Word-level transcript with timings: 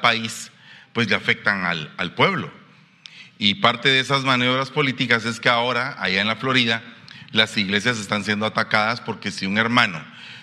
país, 0.00 0.50
pues 0.92 1.08
le 1.08 1.16
afectan 1.16 1.64
al, 1.64 1.92
al 1.96 2.14
pueblo. 2.14 2.50
Y 3.38 3.56
parte 3.56 3.88
de 3.88 4.00
esas 4.00 4.24
maniobras 4.24 4.70
políticas 4.70 5.24
es 5.24 5.40
que 5.40 5.48
ahora, 5.48 5.96
allá 5.98 6.20
en 6.20 6.26
la 6.26 6.36
Florida, 6.36 6.82
las 7.32 7.56
iglesias 7.56 7.98
están 7.98 8.24
siendo 8.24 8.46
atacadas 8.46 9.00
porque 9.00 9.30
si 9.30 9.46
un 9.46 9.58
hermano 9.58 10.02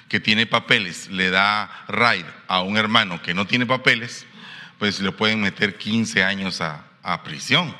que 0.09 0.19
tiene 0.19 0.45
papeles 0.45 1.09
le 1.09 1.31
da 1.31 1.85
raid 1.87 2.25
a 2.47 2.61
un 2.61 2.77
hermano 2.77 3.21
que 3.21 3.33
no 3.33 3.47
tiene 3.47 3.65
papeles, 3.65 4.25
pues 4.77 4.99
le 4.99 5.11
pueden 5.11 5.41
meter 5.41 5.77
15 5.77 6.23
años 6.23 6.61
a, 6.61 6.85
prisión. 7.23 7.75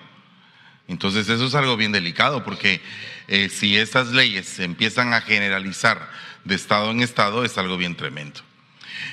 Entonces 0.87 1.29
eso 1.29 1.45
es 1.45 1.55
algo 1.55 1.77
bien 1.77 1.91
delicado 1.91 2.43
porque 2.43 2.81
eh, 3.27 3.49
si 3.49 3.77
esas 3.77 4.07
leyes 4.07 4.47
se 4.47 4.63
empiezan 4.63 5.13
a 5.13 5.21
generalizar 5.21 6.09
de 6.43 6.55
estado 6.55 6.91
en 6.91 7.01
estado 7.01 7.45
es 7.45 7.57
algo 7.57 7.77
bien 7.77 7.95
tremendo. 7.95 8.41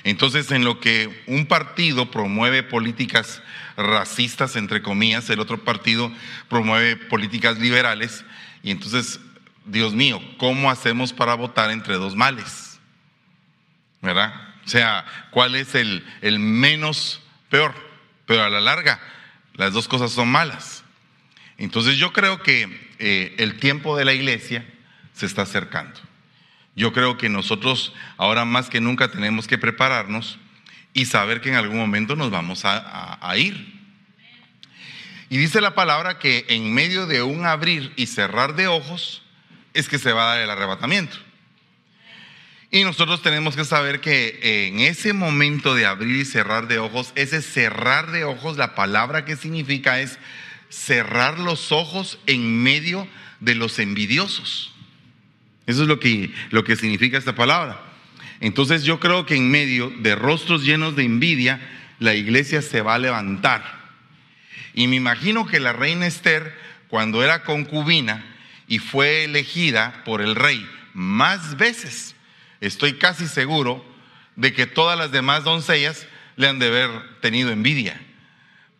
Entonces 0.05 0.51
en 0.51 0.65
lo 0.65 0.81
que 0.81 1.25
un 1.27 1.47
partido 1.47 2.11
promueve 2.11 2.63
políticas 2.63 3.43
racistas, 3.77 4.57
entre 4.57 4.83
comillas, 4.83 5.29
el 5.31 5.41
otro 5.41 5.65
partido 5.65 6.13
promueve 6.49 6.97
políticas 6.97 7.59
liberales 7.59 8.25
y 8.63 8.71
entonces, 8.71 9.21
Dios 9.65 9.95
mío, 9.95 10.21
¿cómo 10.39 10.71
hacemos 10.71 11.13
para 11.13 11.35
votar 11.35 11.71
entre 11.71 11.95
dos 11.95 12.15
males? 12.15 12.79
¿Verdad? 14.03 14.33
O 14.65 14.69
sea, 14.69 15.05
¿cuál 15.31 15.55
es 15.55 15.75
el, 15.75 16.05
menos 16.39 17.21
peor? 17.49 17.75
Pero 18.27 18.45
a 18.45 18.51
la 18.51 18.61
larga, 18.61 19.01
las 19.55 19.73
dos 19.73 19.89
cosas 19.89 20.13
son 20.13 20.29
malas. 20.29 20.85
Entonces 21.59 21.97
yo 21.97 22.13
creo 22.13 22.43
que 22.43 22.95
eh, 22.99 23.35
el 23.39 23.59
tiempo 23.59 23.97
de 23.97 24.05
la 24.05 24.13
iglesia 24.13 24.67
se 25.13 25.27
está 25.27 25.43
acercando. 25.43 26.01
Yo 26.81 26.95
creo 26.95 27.19
que 27.19 27.29
nosotros 27.29 27.93
ahora 28.17 28.47
más 28.47 28.71
que 28.71 28.81
nunca 28.81 29.11
tenemos 29.11 29.47
que 29.47 29.59
prepararnos 29.59 30.39
y 30.95 31.05
saber 31.05 31.43
que 31.43 31.51
en 31.51 31.57
algún 31.57 31.77
momento 31.77 32.17
nos 32.17 32.31
vamos 32.31 32.63
a 32.65 33.35
ir. 33.37 33.79
Y 35.29 35.37
dice 35.37 35.61
la 35.61 35.75
palabra 35.75 36.19
que 36.19 36.47
en 36.49 36.73
medio 36.73 37.07
de 37.07 37.23
un 37.23 37.45
abrir 37.45 37.93
y 37.97 38.07
cerrar 38.07 38.55
de 38.55 38.67
ojos 38.67 39.23
es 39.75 39.91
que 39.91 39.99
se 39.99 40.15
va 40.15 40.23
a 40.23 40.35
dar 40.37 40.41
el 40.41 40.49
arrebatamiento. 40.49 41.19
Y 42.71 42.83
nosotros 42.85 43.21
tenemos 43.21 43.57
que 43.57 43.67
saber 43.67 44.01
que 44.01 44.39
en 44.69 44.81
ese 44.81 45.13
momento 45.13 45.75
de 45.75 45.85
abrir 45.85 46.17
y 46.17 46.25
cerrar 46.25 46.67
de 46.67 46.79
ojos, 46.79 47.13
ese 47.15 47.43
cerrar 47.43 48.11
de 48.11 48.25
ojos, 48.25 48.57
la 48.57 48.75
palabra 48.75 49.27
que 49.27 49.37
significa 49.37 50.01
es 50.01 50.19
cerrar 50.71 51.41
los 51.41 51.73
ojos 51.73 52.19
en 52.27 52.63
medio 52.63 53.07
de 53.41 53.55
los 53.55 53.79
envidiosos. 53.79 54.73
Eso 55.71 55.83
es 55.83 55.89
lo 55.89 56.01
que, 56.01 56.33
lo 56.51 56.65
que 56.65 56.75
significa 56.75 57.17
esta 57.17 57.37
palabra. 57.37 57.81
Entonces 58.41 58.83
yo 58.83 58.99
creo 58.99 59.25
que 59.25 59.37
en 59.37 59.51
medio 59.51 59.91
de 60.01 60.17
rostros 60.17 60.65
llenos 60.65 60.97
de 60.97 61.05
envidia, 61.05 61.61
la 62.01 62.15
iglesia 62.15 62.61
se 62.61 62.81
va 62.81 62.95
a 62.95 62.99
levantar. 62.99 63.63
Y 64.75 64.89
me 64.89 64.97
imagino 64.97 65.47
que 65.47 65.61
la 65.61 65.73
reina 65.73 66.09
Esther, 66.09 66.59
cuando 66.89 67.23
era 67.23 67.45
concubina 67.45 68.25
y 68.67 68.81
fue 68.81 69.25
elegida 69.25 70.03
por 70.05 70.23
el 70.23 70.35
rey 70.35 70.69
más 70.93 71.57
veces, 71.57 72.17
estoy 72.61 72.95
casi 72.95 73.29
seguro 73.29 73.85
de 74.35 74.53
que 74.53 74.67
todas 74.67 74.99
las 74.99 75.13
demás 75.13 75.45
doncellas 75.45 76.09
le 76.35 76.49
han 76.49 76.59
de 76.59 76.67
haber 76.67 76.91
tenido 77.21 77.53
envidia, 77.53 78.01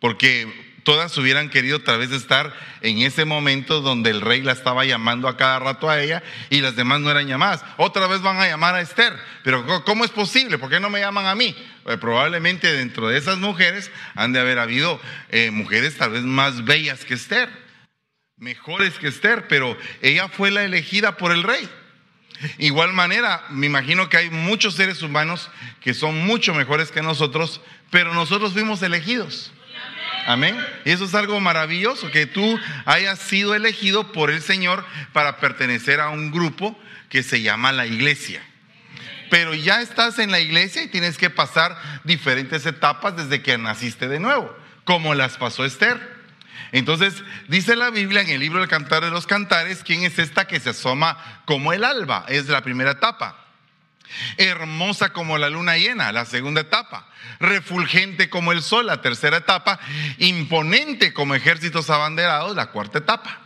porque 0.01 0.70
todas 0.83 1.17
hubieran 1.17 1.49
querido 1.49 1.79
tal 1.79 1.99
vez 1.99 2.11
estar 2.11 2.53
en 2.81 2.99
ese 2.99 3.25
momento 3.25 3.81
donde 3.81 4.09
el 4.09 4.21
rey 4.21 4.41
la 4.41 4.51
estaba 4.51 4.85
llamando 4.85 5.27
a 5.27 5.37
cada 5.37 5.59
rato 5.59 5.89
a 5.89 6.01
ella 6.01 6.23
y 6.49 6.61
las 6.61 6.75
demás 6.75 7.01
no 7.01 7.11
eran 7.11 7.27
llamadas. 7.27 7.63
Otra 7.77 8.07
vez 8.07 8.21
van 8.21 8.37
a 8.39 8.47
llamar 8.47 8.75
a 8.75 8.81
Esther, 8.81 9.17
pero 9.43 9.83
¿cómo 9.85 10.05
es 10.05 10.11
posible? 10.11 10.57
¿Por 10.57 10.69
qué 10.69 10.79
no 10.79 10.89
me 10.89 10.99
llaman 10.99 11.25
a 11.25 11.35
mí? 11.35 11.55
Eh, 11.87 11.97
probablemente 11.97 12.71
dentro 12.71 13.07
de 13.07 13.17
esas 13.17 13.37
mujeres 13.37 13.91
han 14.15 14.33
de 14.33 14.39
haber 14.39 14.59
habido 14.59 14.99
eh, 15.29 15.51
mujeres 15.51 15.97
tal 15.97 16.11
vez 16.11 16.23
más 16.23 16.63
bellas 16.65 17.05
que 17.05 17.15
Esther, 17.15 17.49
mejores 18.37 18.99
que 18.99 19.07
Esther, 19.07 19.47
pero 19.47 19.77
ella 20.01 20.27
fue 20.27 20.51
la 20.51 20.63
elegida 20.63 21.17
por 21.17 21.31
el 21.31 21.43
rey. 21.43 21.69
Igual 22.57 22.93
manera, 22.93 23.43
me 23.49 23.67
imagino 23.67 24.09
que 24.09 24.17
hay 24.17 24.29
muchos 24.29 24.75
seres 24.75 25.01
humanos 25.01 25.49
que 25.79 25.93
son 25.93 26.25
mucho 26.25 26.53
mejores 26.53 26.91
que 26.91 27.01
nosotros, 27.01 27.61
pero 27.91 28.13
nosotros 28.13 28.53
fuimos 28.53 28.81
elegidos. 28.81 29.51
Amén. 30.25 30.57
Y 30.85 30.91
eso 30.91 31.05
es 31.05 31.15
algo 31.15 31.39
maravilloso, 31.39 32.11
que 32.11 32.25
tú 32.25 32.59
hayas 32.85 33.19
sido 33.19 33.55
elegido 33.55 34.11
por 34.11 34.29
el 34.29 34.41
Señor 34.41 34.85
para 35.13 35.37
pertenecer 35.37 35.99
a 35.99 36.09
un 36.09 36.31
grupo 36.31 36.77
que 37.09 37.23
se 37.23 37.41
llama 37.41 37.71
la 37.71 37.85
iglesia. 37.85 38.41
Pero 39.29 39.53
ya 39.53 39.81
estás 39.81 40.19
en 40.19 40.31
la 40.31 40.39
iglesia 40.39 40.83
y 40.83 40.87
tienes 40.87 41.17
que 41.17 41.29
pasar 41.29 41.77
diferentes 42.03 42.65
etapas 42.65 43.15
desde 43.15 43.41
que 43.41 43.57
naciste 43.57 44.07
de 44.07 44.19
nuevo, 44.19 44.53
como 44.83 45.15
las 45.15 45.37
pasó 45.37 45.65
Esther. 45.65 46.21
Entonces, 46.73 47.23
dice 47.47 47.75
la 47.75 47.89
Biblia 47.89 48.21
en 48.21 48.29
el 48.29 48.39
libro 48.39 48.59
del 48.59 48.69
Cantar 48.69 49.03
de 49.03 49.11
los 49.11 49.27
Cantares, 49.27 49.83
¿quién 49.83 50.03
es 50.03 50.19
esta 50.19 50.47
que 50.47 50.59
se 50.59 50.69
asoma 50.71 51.43
como 51.45 51.73
el 51.73 51.83
alba? 51.83 52.25
Es 52.27 52.47
la 52.47 52.61
primera 52.61 52.91
etapa. 52.91 53.37
Hermosa 54.37 55.13
como 55.13 55.37
la 55.37 55.49
luna 55.49 55.77
llena, 55.77 56.11
la 56.11 56.25
segunda 56.25 56.61
etapa. 56.61 57.07
Refulgente 57.39 58.29
como 58.29 58.51
el 58.51 58.61
sol, 58.61 58.87
la 58.87 59.01
tercera 59.01 59.37
etapa. 59.37 59.79
Imponente 60.17 61.13
como 61.13 61.35
ejércitos 61.35 61.89
abanderados, 61.89 62.55
la 62.55 62.67
cuarta 62.67 62.99
etapa. 62.99 63.39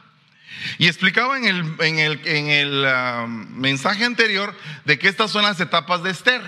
Y 0.77 0.87
explicaba 0.87 1.37
en 1.37 1.45
el, 1.45 1.75
en 1.79 1.99
el, 1.99 2.21
en 2.25 2.49
el 2.49 2.85
ah, 2.85 3.25
mensaje 3.27 4.05
anterior 4.05 4.55
de 4.85 4.97
que 4.97 5.07
estas 5.07 5.31
son 5.31 5.43
las 5.43 5.59
etapas 5.59 6.03
de 6.03 6.11
Esther, 6.11 6.41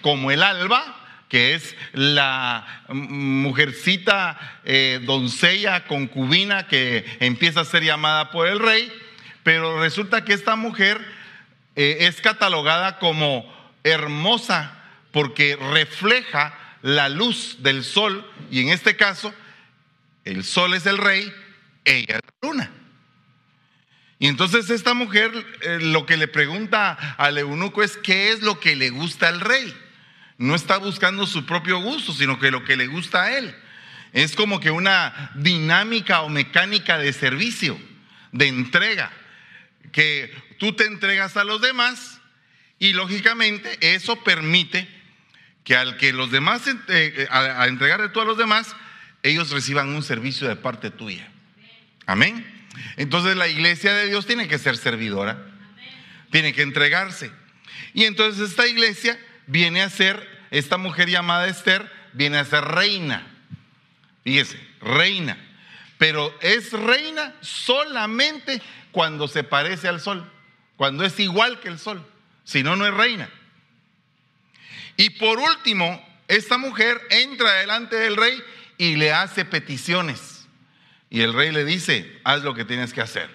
como 0.00 0.30
el 0.30 0.42
alba, 0.42 0.96
que 1.28 1.54
es 1.54 1.76
la 1.92 2.84
mujercita 2.88 4.60
eh, 4.64 5.00
doncella, 5.02 5.86
concubina, 5.86 6.66
que 6.66 7.06
empieza 7.20 7.60
a 7.60 7.64
ser 7.64 7.82
llamada 7.82 8.30
por 8.30 8.48
el 8.48 8.58
rey, 8.58 8.92
pero 9.42 9.80
resulta 9.80 10.24
que 10.24 10.34
esta 10.34 10.56
mujer 10.56 11.00
eh, 11.76 11.98
es 12.00 12.20
catalogada 12.20 12.98
como 12.98 13.44
hermosa 13.84 14.78
porque 15.10 15.56
refleja 15.56 16.58
la 16.82 17.08
luz 17.08 17.58
del 17.60 17.84
sol, 17.84 18.28
y 18.50 18.60
en 18.60 18.70
este 18.70 18.96
caso, 18.96 19.32
el 20.24 20.44
sol 20.44 20.74
es 20.74 20.86
el 20.86 20.98
rey, 20.98 21.32
ella 21.84 22.16
es 22.16 22.22
la 22.22 22.48
luna. 22.48 22.70
Y 24.18 24.28
entonces 24.28 24.70
esta 24.70 24.94
mujer 24.94 25.32
eh, 25.62 25.78
lo 25.80 26.06
que 26.06 26.16
le 26.16 26.28
pregunta 26.28 26.92
al 27.18 27.38
eunuco 27.38 27.82
es 27.82 27.96
qué 27.96 28.30
es 28.30 28.42
lo 28.42 28.60
que 28.60 28.76
le 28.76 28.90
gusta 28.90 29.28
al 29.28 29.40
rey 29.40 29.74
no 30.42 30.56
está 30.56 30.78
buscando 30.78 31.24
su 31.24 31.46
propio 31.46 31.80
gusto, 31.80 32.12
sino 32.12 32.40
que 32.40 32.50
lo 32.50 32.64
que 32.64 32.76
le 32.76 32.88
gusta 32.88 33.22
a 33.22 33.38
él. 33.38 33.54
Es 34.12 34.34
como 34.34 34.58
que 34.58 34.72
una 34.72 35.30
dinámica 35.36 36.22
o 36.22 36.28
mecánica 36.28 36.98
de 36.98 37.12
servicio, 37.12 37.78
de 38.32 38.48
entrega, 38.48 39.12
que 39.92 40.34
tú 40.62 40.74
te 40.74 40.84
entregas 40.84 41.36
a 41.36 41.42
los 41.42 41.60
demás 41.60 42.20
y 42.78 42.92
lógicamente 42.92 43.76
eso 43.80 44.22
permite 44.22 44.86
que 45.64 45.74
al 45.74 45.96
que 45.96 46.12
los 46.12 46.30
demás, 46.30 46.68
eh, 46.68 46.76
eh, 46.86 47.26
a, 47.32 47.66
entregarle 47.66 48.10
tú 48.10 48.20
a 48.20 48.24
los 48.24 48.38
demás, 48.38 48.76
ellos 49.24 49.50
reciban 49.50 49.88
un 49.88 50.04
servicio 50.04 50.46
de 50.46 50.54
parte 50.54 50.92
tuya. 50.92 51.28
Amén. 52.06 52.46
Entonces 52.96 53.36
la 53.36 53.48
iglesia 53.48 53.92
de 53.92 54.06
Dios 54.06 54.24
tiene 54.24 54.46
que 54.46 54.56
ser 54.56 54.76
servidora, 54.76 55.36
tiene 56.30 56.52
que 56.52 56.62
entregarse. 56.62 57.32
Y 57.92 58.04
entonces 58.04 58.48
esta 58.48 58.68
iglesia 58.68 59.18
viene 59.48 59.82
a 59.82 59.90
ser, 59.90 60.28
esta 60.52 60.76
mujer 60.76 61.10
llamada 61.10 61.48
Esther, 61.48 61.90
viene 62.12 62.38
a 62.38 62.44
ser 62.44 62.62
reina. 62.66 63.26
Fíjese, 64.22 64.60
reina. 64.80 65.36
Pero 65.98 66.32
es 66.40 66.72
reina 66.72 67.34
solamente 67.40 68.62
cuando 68.92 69.26
se 69.26 69.42
parece 69.42 69.88
al 69.88 70.00
sol, 70.00 70.30
cuando 70.76 71.04
es 71.04 71.18
igual 71.20 71.60
que 71.60 71.68
el 71.68 71.78
sol. 71.78 72.04
Si 72.44 72.62
no, 72.62 72.76
no 72.76 72.86
es 72.86 72.94
reina. 72.94 73.30
Y 74.96 75.10
por 75.10 75.38
último, 75.38 76.04
esta 76.28 76.58
mujer 76.58 77.00
entra 77.10 77.52
delante 77.54 77.96
del 77.96 78.16
rey 78.16 78.42
y 78.78 78.96
le 78.96 79.12
hace 79.12 79.44
peticiones. 79.44 80.46
Y 81.10 81.20
el 81.20 81.32
rey 81.32 81.50
le 81.50 81.64
dice, 81.64 82.20
haz 82.24 82.42
lo 82.42 82.54
que 82.54 82.64
tienes 82.64 82.92
que 82.92 83.00
hacer. 83.00 83.28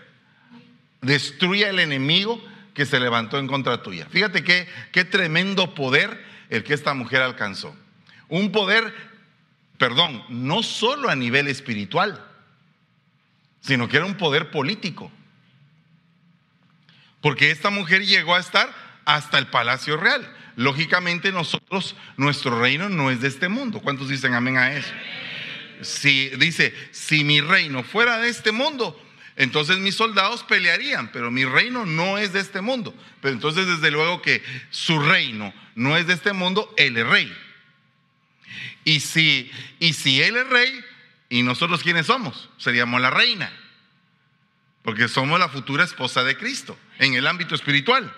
Destruye 1.02 1.68
al 1.68 1.80
enemigo 1.80 2.44
que 2.74 2.86
se 2.86 3.00
levantó 3.00 3.38
en 3.38 3.48
contra 3.48 3.82
tuya. 3.82 4.08
Fíjate 4.10 4.44
qué, 4.44 4.68
qué 4.92 5.06
tremendo 5.06 5.74
poder 5.74 6.24
el 6.50 6.64
que 6.64 6.74
esta 6.74 6.94
mujer 6.94 7.22
alcanzó. 7.22 7.76
Un 8.30 8.52
poder, 8.52 8.94
perdón, 9.78 10.24
no 10.30 10.64
solo 10.64 11.10
a 11.10 11.16
nivel 11.16 11.48
espiritual, 11.48 12.24
sino 13.62 13.88
que 13.88 13.98
era 13.98 14.06
un 14.06 14.16
poder 14.18 14.52
político. 14.52 15.12
Porque 17.22 17.52
esta 17.52 17.70
mujer 17.70 18.06
llegó 18.06 18.36
a 18.36 18.40
estar 18.40 18.74
hasta 19.06 19.38
el 19.38 19.48
palacio 19.48 19.98
real. 19.98 20.28
Lógicamente 20.56 21.32
nosotros, 21.32 21.96
nuestro 22.18 22.60
reino 22.60 22.90
no 22.90 23.12
es 23.12 23.22
de 23.22 23.28
este 23.28 23.50
mundo. 23.50 23.80
¿Cuántos 23.80 24.10
dicen 24.10 24.34
amén 24.34 24.58
a 24.58 24.74
eso? 24.74 24.92
Si 25.82 26.30
dice, 26.38 26.74
si 26.92 27.24
mi 27.24 27.42
reino 27.42 27.84
fuera 27.84 28.18
de 28.18 28.30
este 28.30 28.52
mundo, 28.52 29.00
entonces 29.36 29.78
mis 29.78 29.96
soldados 29.96 30.44
pelearían, 30.44 31.12
pero 31.12 31.30
mi 31.30 31.46
reino 31.46 31.86
no 31.86 32.18
es 32.18 32.34
de 32.34 32.40
este 32.40 32.62
mundo. 32.62 32.94
Pero 33.22 33.34
entonces 33.34 33.68
desde 33.68 33.92
luego 33.92 34.22
que 34.22 34.44
su 34.72 35.00
reino 35.00 35.54
no 35.76 35.96
es 35.96 36.08
de 36.08 36.14
este 36.14 36.34
mundo, 36.34 36.74
él 36.78 36.98
es 36.98 37.06
rey. 37.06 37.32
Y 38.88 39.02
si, 39.02 39.52
y 39.80 39.92
si 39.92 40.22
Él 40.22 40.38
es 40.38 40.48
rey, 40.48 40.80
¿y 41.28 41.44
nosotros 41.44 41.84
quiénes 41.84 42.06
somos? 42.06 42.50
Seríamos 42.58 43.02
la 43.02 43.10
reina. 43.10 43.52
Porque 44.88 45.10
somos 45.10 45.38
la 45.38 45.50
futura 45.50 45.84
esposa 45.84 46.24
de 46.24 46.38
Cristo 46.38 46.80
en 46.98 47.14
el 47.14 47.28
ámbito 47.28 47.56
espiritual. 47.56 48.10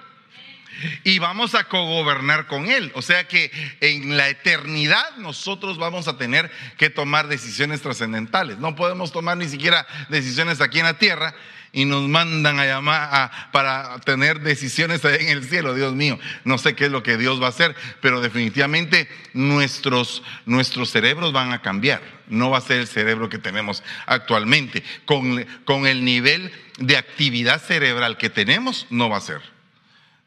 Y 1.04 1.18
vamos 1.18 1.56
a 1.56 1.64
cogobernar 1.64 2.46
con 2.46 2.70
Él. 2.70 2.92
O 2.94 3.02
sea 3.02 3.28
que 3.28 3.52
en 3.82 4.18
la 4.18 4.30
eternidad 4.30 5.18
nosotros 5.18 5.80
vamos 5.80 6.08
a 6.08 6.18
tener 6.18 6.52
que 6.78 6.92
tomar 6.92 7.28
decisiones 7.28 7.82
trascendentales. 7.82 8.60
No 8.60 8.76
podemos 8.76 9.12
tomar 9.12 9.36
ni 9.36 9.50
siquiera 9.50 9.88
decisiones 10.10 10.62
aquí 10.62 10.78
en 10.78 10.86
la 10.86 11.00
tierra 11.00 11.34
y 11.72 11.86
nos 11.86 12.08
mandan 12.08 12.60
a 12.60 12.66
llamar 12.66 13.32
para 13.52 14.00
tener 14.00 14.42
decisiones 14.42 15.04
en 15.06 15.28
el 15.28 15.44
cielo, 15.44 15.76
Dios 15.76 15.94
mío. 15.94 16.20
No 16.44 16.58
sé 16.58 16.76
qué 16.76 16.86
es 16.86 16.92
lo 16.92 17.04
que 17.04 17.18
Dios 17.18 17.42
va 17.42 17.48
a 17.48 17.50
hacer, 17.50 17.76
pero 18.02 18.22
definitivamente 18.22 19.08
nuestros, 19.34 20.24
nuestros 20.46 20.90
cerebros 20.90 21.32
van 21.32 21.54
a 21.54 21.62
cambiar. 21.62 22.02
No 22.28 22.50
va 22.50 22.60
a 22.60 22.62
ser 22.62 22.80
el 22.80 22.88
cerebro 22.88 23.30
que 23.30 23.38
tenemos 23.38 23.84
actualmente. 24.06 24.84
Con, 25.06 25.46
con 25.66 25.86
el 25.86 26.04
nivel 26.04 26.52
de 26.78 26.98
actividad 26.98 27.62
cerebral 27.62 28.18
que 28.18 28.30
tenemos, 28.30 28.88
no 28.90 29.10
va 29.10 29.18
a 29.18 29.22
ser. 29.22 29.42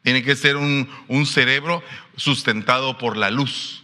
Tiene 0.03 0.23
que 0.23 0.35
ser 0.35 0.57
un, 0.57 0.89
un 1.07 1.25
cerebro 1.25 1.83
sustentado 2.15 2.97
por 2.97 3.17
la 3.17 3.31
luz. 3.31 3.83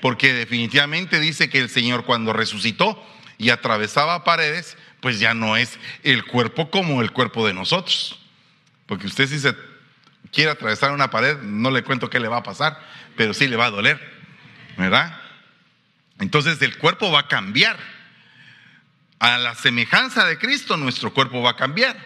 Porque 0.00 0.34
definitivamente 0.34 1.20
dice 1.20 1.48
que 1.48 1.58
el 1.58 1.70
Señor 1.70 2.04
cuando 2.04 2.34
resucitó 2.34 3.02
y 3.38 3.50
atravesaba 3.50 4.24
paredes, 4.24 4.76
pues 5.04 5.20
ya 5.20 5.34
no 5.34 5.54
es 5.54 5.78
el 6.02 6.24
cuerpo 6.24 6.70
como 6.70 7.02
el 7.02 7.10
cuerpo 7.10 7.46
de 7.46 7.52
nosotros. 7.52 8.18
Porque 8.86 9.06
usted 9.06 9.28
si 9.28 9.38
se 9.38 9.54
quiere 10.32 10.50
atravesar 10.50 10.92
una 10.92 11.10
pared, 11.10 11.36
no 11.42 11.70
le 11.70 11.84
cuento 11.84 12.08
qué 12.08 12.18
le 12.18 12.26
va 12.26 12.38
a 12.38 12.42
pasar, 12.42 12.80
pero 13.14 13.34
sí 13.34 13.46
le 13.46 13.56
va 13.56 13.66
a 13.66 13.70
doler, 13.70 14.00
¿verdad? 14.78 15.20
Entonces 16.20 16.62
el 16.62 16.78
cuerpo 16.78 17.12
va 17.12 17.20
a 17.20 17.28
cambiar. 17.28 17.76
A 19.18 19.36
la 19.36 19.54
semejanza 19.54 20.24
de 20.24 20.38
Cristo, 20.38 20.78
nuestro 20.78 21.12
cuerpo 21.12 21.42
va 21.42 21.50
a 21.50 21.56
cambiar. 21.56 21.98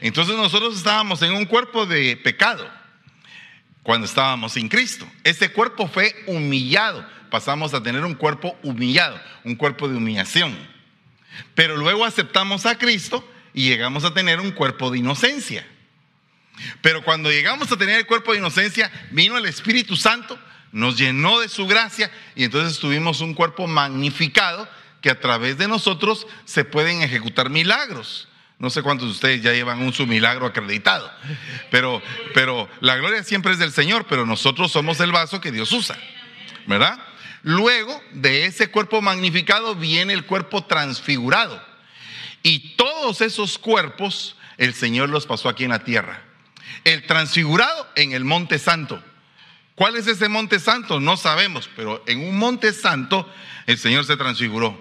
Entonces 0.00 0.34
nosotros 0.34 0.78
estábamos 0.78 1.20
en 1.20 1.34
un 1.34 1.44
cuerpo 1.44 1.84
de 1.84 2.16
pecado 2.16 2.66
cuando 3.82 4.06
estábamos 4.06 4.54
sin 4.54 4.70
Cristo. 4.70 5.06
Ese 5.24 5.52
cuerpo 5.52 5.88
fue 5.88 6.16
humillado. 6.26 7.06
Pasamos 7.30 7.74
a 7.74 7.82
tener 7.82 8.02
un 8.02 8.14
cuerpo 8.14 8.58
humillado, 8.62 9.20
un 9.44 9.56
cuerpo 9.56 9.88
de 9.88 9.98
humillación. 9.98 10.69
Pero 11.54 11.76
luego 11.76 12.04
aceptamos 12.04 12.66
a 12.66 12.78
Cristo 12.78 13.28
y 13.52 13.68
llegamos 13.68 14.04
a 14.04 14.14
tener 14.14 14.40
un 14.40 14.50
cuerpo 14.52 14.90
de 14.90 14.98
inocencia. 14.98 15.66
Pero 16.82 17.02
cuando 17.02 17.30
llegamos 17.30 17.70
a 17.72 17.76
tener 17.76 17.98
el 17.98 18.06
cuerpo 18.06 18.32
de 18.32 18.38
inocencia, 18.38 18.90
vino 19.10 19.38
el 19.38 19.46
Espíritu 19.46 19.96
Santo, 19.96 20.38
nos 20.72 20.96
llenó 20.96 21.40
de 21.40 21.48
su 21.48 21.66
gracia 21.66 22.10
y 22.34 22.44
entonces 22.44 22.78
tuvimos 22.78 23.20
un 23.20 23.34
cuerpo 23.34 23.66
magnificado 23.66 24.68
que 25.00 25.10
a 25.10 25.18
través 25.18 25.58
de 25.58 25.68
nosotros 25.68 26.26
se 26.44 26.64
pueden 26.64 27.02
ejecutar 27.02 27.50
milagros. 27.50 28.28
No 28.58 28.68
sé 28.68 28.82
cuántos 28.82 29.08
de 29.08 29.12
ustedes 29.12 29.42
ya 29.42 29.52
llevan 29.52 29.80
un 29.80 29.94
su 29.94 30.06
milagro 30.06 30.44
acreditado, 30.44 31.10
pero, 31.70 32.02
pero 32.34 32.68
la 32.80 32.96
gloria 32.96 33.24
siempre 33.24 33.52
es 33.52 33.58
del 33.58 33.72
Señor, 33.72 34.04
pero 34.06 34.26
nosotros 34.26 34.70
somos 34.70 35.00
el 35.00 35.12
vaso 35.12 35.40
que 35.40 35.50
Dios 35.50 35.72
usa, 35.72 35.98
¿verdad? 36.66 37.00
Luego 37.42 38.02
de 38.12 38.44
ese 38.44 38.70
cuerpo 38.70 39.00
magnificado 39.00 39.74
viene 39.74 40.12
el 40.12 40.26
cuerpo 40.26 40.64
transfigurado. 40.64 41.62
Y 42.42 42.76
todos 42.76 43.20
esos 43.20 43.58
cuerpos 43.58 44.36
el 44.58 44.74
Señor 44.74 45.08
los 45.08 45.26
pasó 45.26 45.48
aquí 45.48 45.64
en 45.64 45.70
la 45.70 45.84
tierra. 45.84 46.22
El 46.84 47.06
transfigurado 47.06 47.88
en 47.96 48.12
el 48.12 48.24
monte 48.24 48.58
santo. 48.58 49.02
¿Cuál 49.74 49.96
es 49.96 50.06
ese 50.06 50.28
monte 50.28 50.58
santo? 50.58 51.00
No 51.00 51.16
sabemos, 51.16 51.70
pero 51.74 52.02
en 52.06 52.20
un 52.20 52.38
monte 52.38 52.72
santo 52.72 53.26
el 53.66 53.78
Señor 53.78 54.04
se 54.04 54.16
transfiguró. 54.16 54.78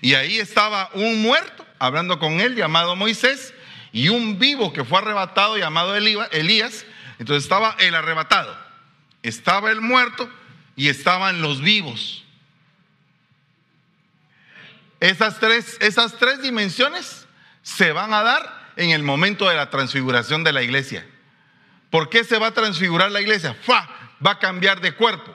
Y 0.00 0.14
ahí 0.14 0.38
estaba 0.38 0.90
un 0.94 1.20
muerto 1.20 1.66
hablando 1.78 2.18
con 2.18 2.40
él 2.40 2.54
llamado 2.54 2.96
Moisés 2.96 3.52
y 3.92 4.08
un 4.08 4.38
vivo 4.38 4.72
que 4.72 4.84
fue 4.84 4.98
arrebatado 4.98 5.58
llamado 5.58 5.94
Elías. 5.94 6.86
Entonces 7.18 7.44
estaba 7.44 7.76
el 7.78 7.94
arrebatado, 7.94 8.56
estaba 9.22 9.70
el 9.70 9.82
muerto 9.82 10.30
y 10.76 10.88
estaban 10.88 11.40
los 11.40 11.62
vivos. 11.62 12.22
Esas 15.00 15.40
tres, 15.40 15.76
esas 15.80 16.16
tres 16.18 16.42
dimensiones 16.42 17.26
se 17.62 17.92
van 17.92 18.12
a 18.12 18.22
dar 18.22 18.72
en 18.76 18.90
el 18.90 19.02
momento 19.02 19.48
de 19.48 19.56
la 19.56 19.70
transfiguración 19.70 20.44
de 20.44 20.52
la 20.52 20.62
iglesia. 20.62 21.06
¿Por 21.90 22.10
qué 22.10 22.24
se 22.24 22.38
va 22.38 22.48
a 22.48 22.54
transfigurar 22.54 23.10
la 23.10 23.20
iglesia? 23.20 23.54
¡Fa! 23.54 23.88
Va 24.24 24.32
a 24.32 24.38
cambiar 24.38 24.80
de 24.80 24.92
cuerpo. 24.92 25.34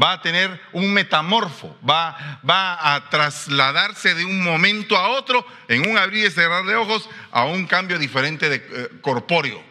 Va 0.00 0.12
a 0.12 0.22
tener 0.22 0.60
un 0.72 0.92
metamorfo. 0.92 1.76
Va, 1.88 2.40
va 2.48 2.94
a 2.94 3.08
trasladarse 3.10 4.14
de 4.14 4.24
un 4.24 4.42
momento 4.42 4.96
a 4.96 5.08
otro, 5.08 5.46
en 5.68 5.88
un 5.88 5.98
abrir 5.98 6.26
y 6.26 6.30
cerrar 6.30 6.64
de 6.64 6.76
ojos, 6.76 7.08
a 7.30 7.44
un 7.44 7.66
cambio 7.66 7.98
diferente 7.98 8.48
de 8.48 8.56
eh, 8.56 8.88
corpóreo. 9.00 9.62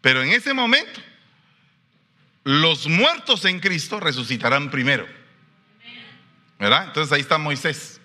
Pero 0.00 0.22
en 0.22 0.30
ese 0.30 0.52
momento 0.54 1.00
los 2.44 2.88
muertos 2.88 3.44
en 3.44 3.60
Cristo 3.60 4.00
resucitarán 4.00 4.70
primero. 4.70 5.06
¿Verdad? 6.58 6.86
Entonces 6.86 7.12
ahí 7.12 7.20
está 7.20 7.38
Moisés. 7.38 8.00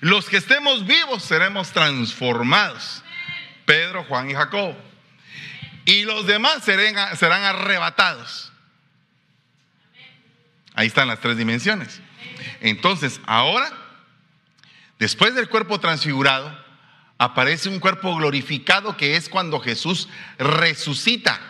Los 0.00 0.28
que 0.28 0.38
estemos 0.38 0.86
vivos 0.86 1.22
seremos 1.22 1.70
transformados. 1.72 3.02
Pedro, 3.66 4.04
Juan 4.04 4.30
y 4.30 4.34
Jacob. 4.34 4.74
Y 5.84 6.04
los 6.04 6.26
demás 6.26 6.64
serán, 6.64 7.42
arrebatados. 7.44 8.52
Ahí 10.74 10.86
están 10.86 11.08
las 11.08 11.20
tres 11.20 11.36
dimensiones. 11.36 12.00
Entonces, 12.60 13.20
ahora, 13.26 13.70
después 14.98 15.34
del 15.34 15.48
cuerpo 15.48 15.80
transfigurado, 15.80 16.58
aparece 17.18 17.68
un 17.68 17.80
cuerpo 17.80 18.16
glorificado 18.16 18.96
que 18.96 19.16
es 19.16 19.28
cuando 19.28 19.60
Jesús 19.60 20.08
resucita. 20.38 21.49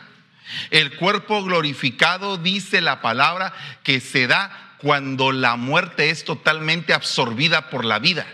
El 0.71 0.97
cuerpo 0.97 1.43
glorificado 1.45 2.37
dice 2.37 2.81
la 2.81 3.01
palabra 3.01 3.53
que 3.83 4.01
se 4.01 4.27
da 4.27 4.77
cuando 4.79 5.33
la 5.33 5.57
muerte 5.57 6.11
es 6.11 6.25
totalmente 6.25 6.95
absorbida 6.95 7.71
por 7.71 7.85
la 7.85 7.99
vida. 7.99 8.27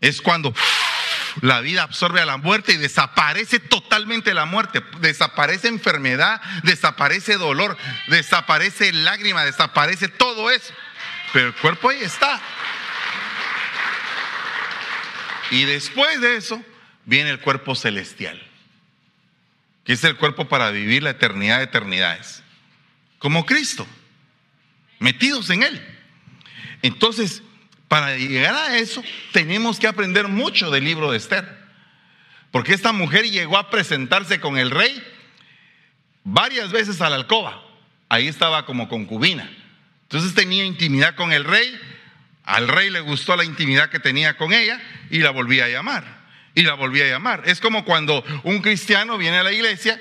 Es 0.00 0.20
cuando 0.20 0.52
la 1.40 1.60
vida 1.60 1.82
absorbe 1.82 2.20
a 2.20 2.26
la 2.26 2.36
muerte 2.36 2.72
y 2.72 2.76
desaparece 2.76 3.58
totalmente 3.58 4.34
la 4.34 4.44
muerte. 4.44 4.82
Desaparece 5.00 5.68
enfermedad, 5.68 6.40
desaparece 6.62 7.36
dolor, 7.36 7.76
desaparece 8.08 8.92
lágrima, 8.92 9.44
desaparece 9.44 10.08
todo 10.08 10.50
eso. 10.50 10.72
Pero 11.32 11.48
el 11.48 11.54
cuerpo 11.54 11.90
ahí 11.90 12.00
está. 12.02 12.40
Y 15.50 15.64
después 15.64 16.20
de 16.20 16.36
eso 16.36 16.62
viene 17.04 17.30
el 17.30 17.40
cuerpo 17.40 17.74
celestial 17.74 18.42
que 19.86 19.92
es 19.92 20.02
el 20.02 20.16
cuerpo 20.16 20.48
para 20.48 20.72
vivir 20.72 21.04
la 21.04 21.10
eternidad 21.10 21.58
de 21.58 21.64
eternidades, 21.64 22.42
como 23.20 23.46
Cristo, 23.46 23.86
metidos 24.98 25.48
en 25.50 25.62
Él. 25.62 25.80
Entonces, 26.82 27.42
para 27.86 28.16
llegar 28.16 28.54
a 28.56 28.78
eso, 28.78 29.02
tenemos 29.32 29.78
que 29.78 29.86
aprender 29.86 30.26
mucho 30.26 30.72
del 30.72 30.84
libro 30.84 31.12
de 31.12 31.18
Esther, 31.18 31.56
porque 32.50 32.74
esta 32.74 32.92
mujer 32.92 33.30
llegó 33.30 33.58
a 33.58 33.70
presentarse 33.70 34.40
con 34.40 34.58
el 34.58 34.72
rey 34.72 35.00
varias 36.24 36.72
veces 36.72 37.00
a 37.00 37.08
la 37.08 37.16
alcoba, 37.16 37.62
ahí 38.08 38.26
estaba 38.26 38.66
como 38.66 38.88
concubina, 38.88 39.48
entonces 40.02 40.34
tenía 40.34 40.64
intimidad 40.64 41.14
con 41.14 41.32
el 41.32 41.44
rey, 41.44 41.80
al 42.42 42.66
rey 42.66 42.90
le 42.90 43.00
gustó 43.00 43.36
la 43.36 43.44
intimidad 43.44 43.88
que 43.88 44.00
tenía 44.00 44.36
con 44.36 44.52
ella 44.52 44.80
y 45.10 45.18
la 45.18 45.30
volvía 45.30 45.66
a 45.66 45.68
llamar 45.68 46.15
y 46.56 46.62
la 46.62 46.74
volví 46.74 47.02
a 47.02 47.06
llamar. 47.06 47.42
Es 47.44 47.60
como 47.60 47.84
cuando 47.84 48.24
un 48.42 48.60
cristiano 48.60 49.18
viene 49.18 49.38
a 49.38 49.42
la 49.44 49.52
iglesia 49.52 50.00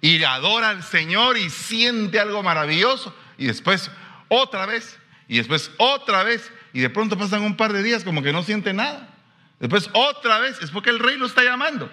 y 0.00 0.22
adora 0.22 0.68
al 0.68 0.84
Señor 0.84 1.38
y 1.38 1.50
siente 1.50 2.20
algo 2.20 2.42
maravilloso 2.42 3.16
y 3.38 3.46
después 3.46 3.90
otra 4.28 4.66
vez 4.66 4.98
y 5.26 5.38
después 5.38 5.70
otra 5.78 6.22
vez 6.22 6.52
y 6.74 6.80
de 6.80 6.90
pronto 6.90 7.16
pasan 7.16 7.42
un 7.42 7.56
par 7.56 7.72
de 7.72 7.82
días 7.82 8.04
como 8.04 8.22
que 8.22 8.32
no 8.32 8.42
siente 8.42 8.74
nada. 8.74 9.08
Después 9.60 9.88
otra 9.94 10.38
vez 10.38 10.58
es 10.60 10.70
porque 10.70 10.90
el 10.90 10.98
rey 10.98 11.16
lo 11.16 11.26
está 11.26 11.42
llamando. 11.42 11.90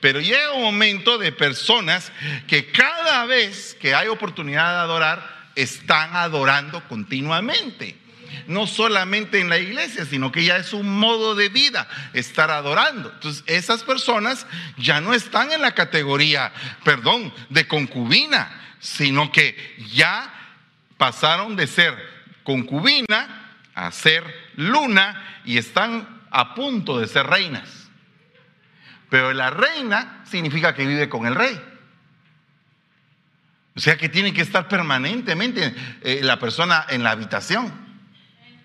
Pero 0.00 0.20
llega 0.20 0.54
un 0.54 0.62
momento 0.62 1.18
de 1.18 1.30
personas 1.30 2.12
que 2.48 2.72
cada 2.72 3.26
vez 3.26 3.76
que 3.78 3.94
hay 3.94 4.08
oportunidad 4.08 4.72
de 4.72 4.80
adorar, 4.80 5.34
están 5.54 6.16
adorando 6.16 6.82
continuamente 6.88 7.96
no 8.46 8.66
solamente 8.66 9.40
en 9.40 9.48
la 9.48 9.58
iglesia, 9.58 10.04
sino 10.04 10.32
que 10.32 10.44
ya 10.44 10.56
es 10.56 10.72
un 10.72 10.98
modo 10.98 11.34
de 11.34 11.48
vida 11.48 11.88
estar 12.12 12.50
adorando. 12.50 13.10
Entonces, 13.12 13.44
esas 13.46 13.82
personas 13.82 14.46
ya 14.76 15.00
no 15.00 15.14
están 15.14 15.52
en 15.52 15.62
la 15.62 15.72
categoría, 15.72 16.52
perdón, 16.84 17.32
de 17.50 17.66
concubina, 17.66 18.76
sino 18.80 19.32
que 19.32 19.56
ya 19.92 20.32
pasaron 20.96 21.56
de 21.56 21.66
ser 21.66 21.96
concubina 22.42 23.56
a 23.74 23.90
ser 23.90 24.24
luna 24.56 25.40
y 25.44 25.58
están 25.58 26.22
a 26.30 26.54
punto 26.54 26.98
de 26.98 27.08
ser 27.08 27.26
reinas. 27.26 27.88
Pero 29.08 29.32
la 29.32 29.50
reina 29.50 30.24
significa 30.24 30.74
que 30.74 30.86
vive 30.86 31.08
con 31.08 31.26
el 31.26 31.34
rey. 31.34 31.60
O 33.76 33.80
sea 33.80 33.96
que 33.96 34.08
tiene 34.08 34.32
que 34.32 34.42
estar 34.42 34.68
permanentemente 34.68 35.74
eh, 36.02 36.20
la 36.22 36.38
persona 36.38 36.86
en 36.88 37.02
la 37.02 37.10
habitación, 37.10 37.72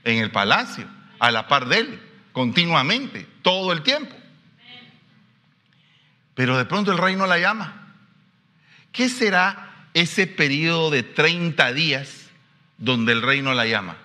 en 0.03 0.17
el 0.19 0.31
palacio, 0.31 0.87
a 1.19 1.31
la 1.31 1.47
par 1.47 1.67
de 1.67 1.79
él, 1.79 1.99
continuamente, 2.31 3.27
todo 3.41 3.71
el 3.71 3.83
tiempo. 3.83 4.15
Pero 6.35 6.57
de 6.57 6.65
pronto 6.65 6.91
el 6.91 6.97
rey 6.97 7.15
no 7.15 7.27
la 7.27 7.37
llama. 7.37 7.93
¿Qué 8.91 9.09
será 9.09 9.87
ese 9.93 10.27
periodo 10.27 10.89
de 10.89 11.03
30 11.03 11.73
días 11.73 12.29
donde 12.77 13.11
el 13.11 13.21
rey 13.21 13.41
no 13.41 13.53
la 13.53 13.65
llama? 13.65 13.97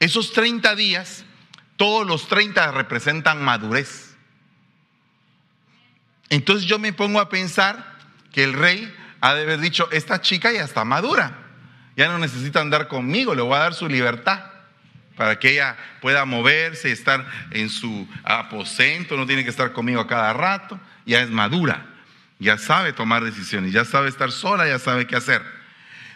Esos 0.00 0.32
30 0.32 0.76
días, 0.76 1.24
todos 1.76 2.06
los 2.06 2.28
30 2.28 2.70
representan 2.72 3.42
madurez. 3.42 4.16
Entonces 6.28 6.66
yo 6.66 6.78
me 6.78 6.92
pongo 6.92 7.20
a 7.20 7.28
pensar 7.28 7.96
que 8.32 8.44
el 8.44 8.52
rey 8.52 8.94
ha 9.20 9.34
de 9.34 9.42
haber 9.42 9.60
dicho, 9.60 9.88
esta 9.90 10.20
chica 10.20 10.52
ya 10.52 10.62
está 10.62 10.84
madura, 10.84 11.47
ya 11.98 12.06
no 12.06 12.20
necesita 12.20 12.60
andar 12.60 12.86
conmigo, 12.86 13.34
le 13.34 13.42
voy 13.42 13.56
a 13.56 13.58
dar 13.58 13.74
su 13.74 13.88
libertad 13.88 14.52
para 15.16 15.36
que 15.40 15.50
ella 15.50 15.76
pueda 16.00 16.24
moverse, 16.24 16.92
estar 16.92 17.26
en 17.50 17.68
su 17.68 18.06
aposento, 18.22 19.16
no 19.16 19.26
tiene 19.26 19.42
que 19.42 19.50
estar 19.50 19.72
conmigo 19.72 20.00
a 20.00 20.06
cada 20.06 20.32
rato, 20.32 20.78
ya 21.06 21.20
es 21.22 21.28
madura, 21.28 21.86
ya 22.38 22.56
sabe 22.56 22.92
tomar 22.92 23.24
decisiones, 23.24 23.72
ya 23.72 23.84
sabe 23.84 24.08
estar 24.08 24.30
sola, 24.30 24.68
ya 24.68 24.78
sabe 24.78 25.08
qué 25.08 25.16
hacer. 25.16 25.42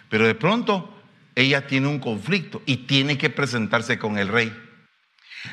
Pero 0.09 0.25
de 0.25 0.37
pronto 0.37 1.03
ella 1.35 1.67
tiene 1.67 1.89
un 1.89 1.99
conflicto 1.99 2.63
y 2.65 2.77
tiene 2.87 3.19
que 3.19 3.29
presentarse 3.29 3.99
con 3.99 4.19
el 4.19 4.29
rey. 4.29 4.57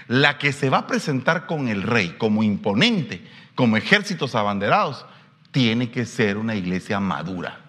La 0.08 0.38
que 0.38 0.54
se 0.54 0.70
va 0.70 0.80
a 0.80 0.88
presentar 0.88 1.48
con 1.48 1.70
el 1.70 1.82
rey 1.82 2.18
como 2.20 2.44
imponente, 2.44 3.26
como 3.56 3.78
ejércitos 3.78 4.36
abanderados, 4.36 5.08
tiene 5.50 5.90
que 5.90 6.06
ser 6.06 6.38
una 6.38 6.54
iglesia 6.54 7.00
madura. 7.00 7.69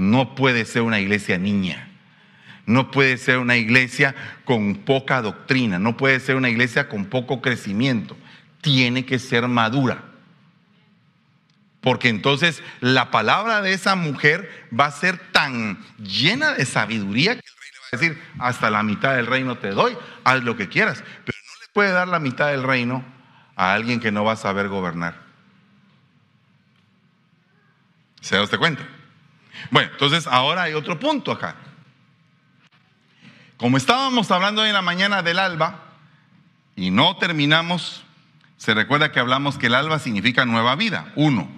No 0.00 0.34
puede 0.34 0.64
ser 0.64 0.80
una 0.80 0.98
iglesia 0.98 1.36
niña. 1.36 1.90
No 2.64 2.90
puede 2.90 3.18
ser 3.18 3.36
una 3.36 3.58
iglesia 3.58 4.14
con 4.46 4.76
poca 4.76 5.20
doctrina. 5.20 5.78
No 5.78 5.98
puede 5.98 6.20
ser 6.20 6.36
una 6.36 6.48
iglesia 6.48 6.88
con 6.88 7.04
poco 7.04 7.42
crecimiento. 7.42 8.16
Tiene 8.62 9.04
que 9.04 9.18
ser 9.18 9.46
madura. 9.46 10.04
Porque 11.82 12.08
entonces 12.08 12.62
la 12.80 13.10
palabra 13.10 13.60
de 13.60 13.74
esa 13.74 13.94
mujer 13.94 14.68
va 14.72 14.86
a 14.86 14.90
ser 14.90 15.18
tan 15.32 15.78
llena 15.98 16.54
de 16.54 16.64
sabiduría 16.64 17.34
que 17.34 17.40
el 17.46 17.54
rey 17.60 17.70
le 17.70 17.78
va 17.80 17.86
a 17.92 17.96
decir, 17.98 18.22
hasta 18.38 18.70
la 18.70 18.82
mitad 18.82 19.16
del 19.16 19.26
reino 19.26 19.58
te 19.58 19.68
doy, 19.68 19.98
haz 20.24 20.42
lo 20.42 20.56
que 20.56 20.70
quieras. 20.70 21.04
Pero 21.26 21.36
no 21.46 21.60
le 21.60 21.72
puede 21.74 21.90
dar 21.90 22.08
la 22.08 22.20
mitad 22.20 22.48
del 22.48 22.62
reino 22.62 23.04
a 23.54 23.74
alguien 23.74 24.00
que 24.00 24.12
no 24.12 24.24
va 24.24 24.32
a 24.32 24.36
saber 24.36 24.68
gobernar. 24.68 25.20
¿Se 28.22 28.36
da 28.36 28.42
usted 28.42 28.56
cuenta? 28.56 28.82
Bueno, 29.70 29.90
entonces 29.92 30.26
ahora 30.26 30.62
hay 30.64 30.74
otro 30.74 30.98
punto 30.98 31.32
acá. 31.32 31.56
Como 33.56 33.76
estábamos 33.76 34.30
hablando 34.30 34.62
hoy 34.62 34.68
en 34.68 34.74
la 34.74 34.82
mañana 34.82 35.22
del 35.22 35.38
alba 35.38 35.84
y 36.76 36.90
no 36.90 37.16
terminamos, 37.16 38.02
se 38.56 38.74
recuerda 38.74 39.12
que 39.12 39.20
hablamos 39.20 39.58
que 39.58 39.66
el 39.66 39.74
alba 39.74 39.98
significa 39.98 40.46
nueva 40.46 40.76
vida. 40.76 41.12
Uno, 41.14 41.50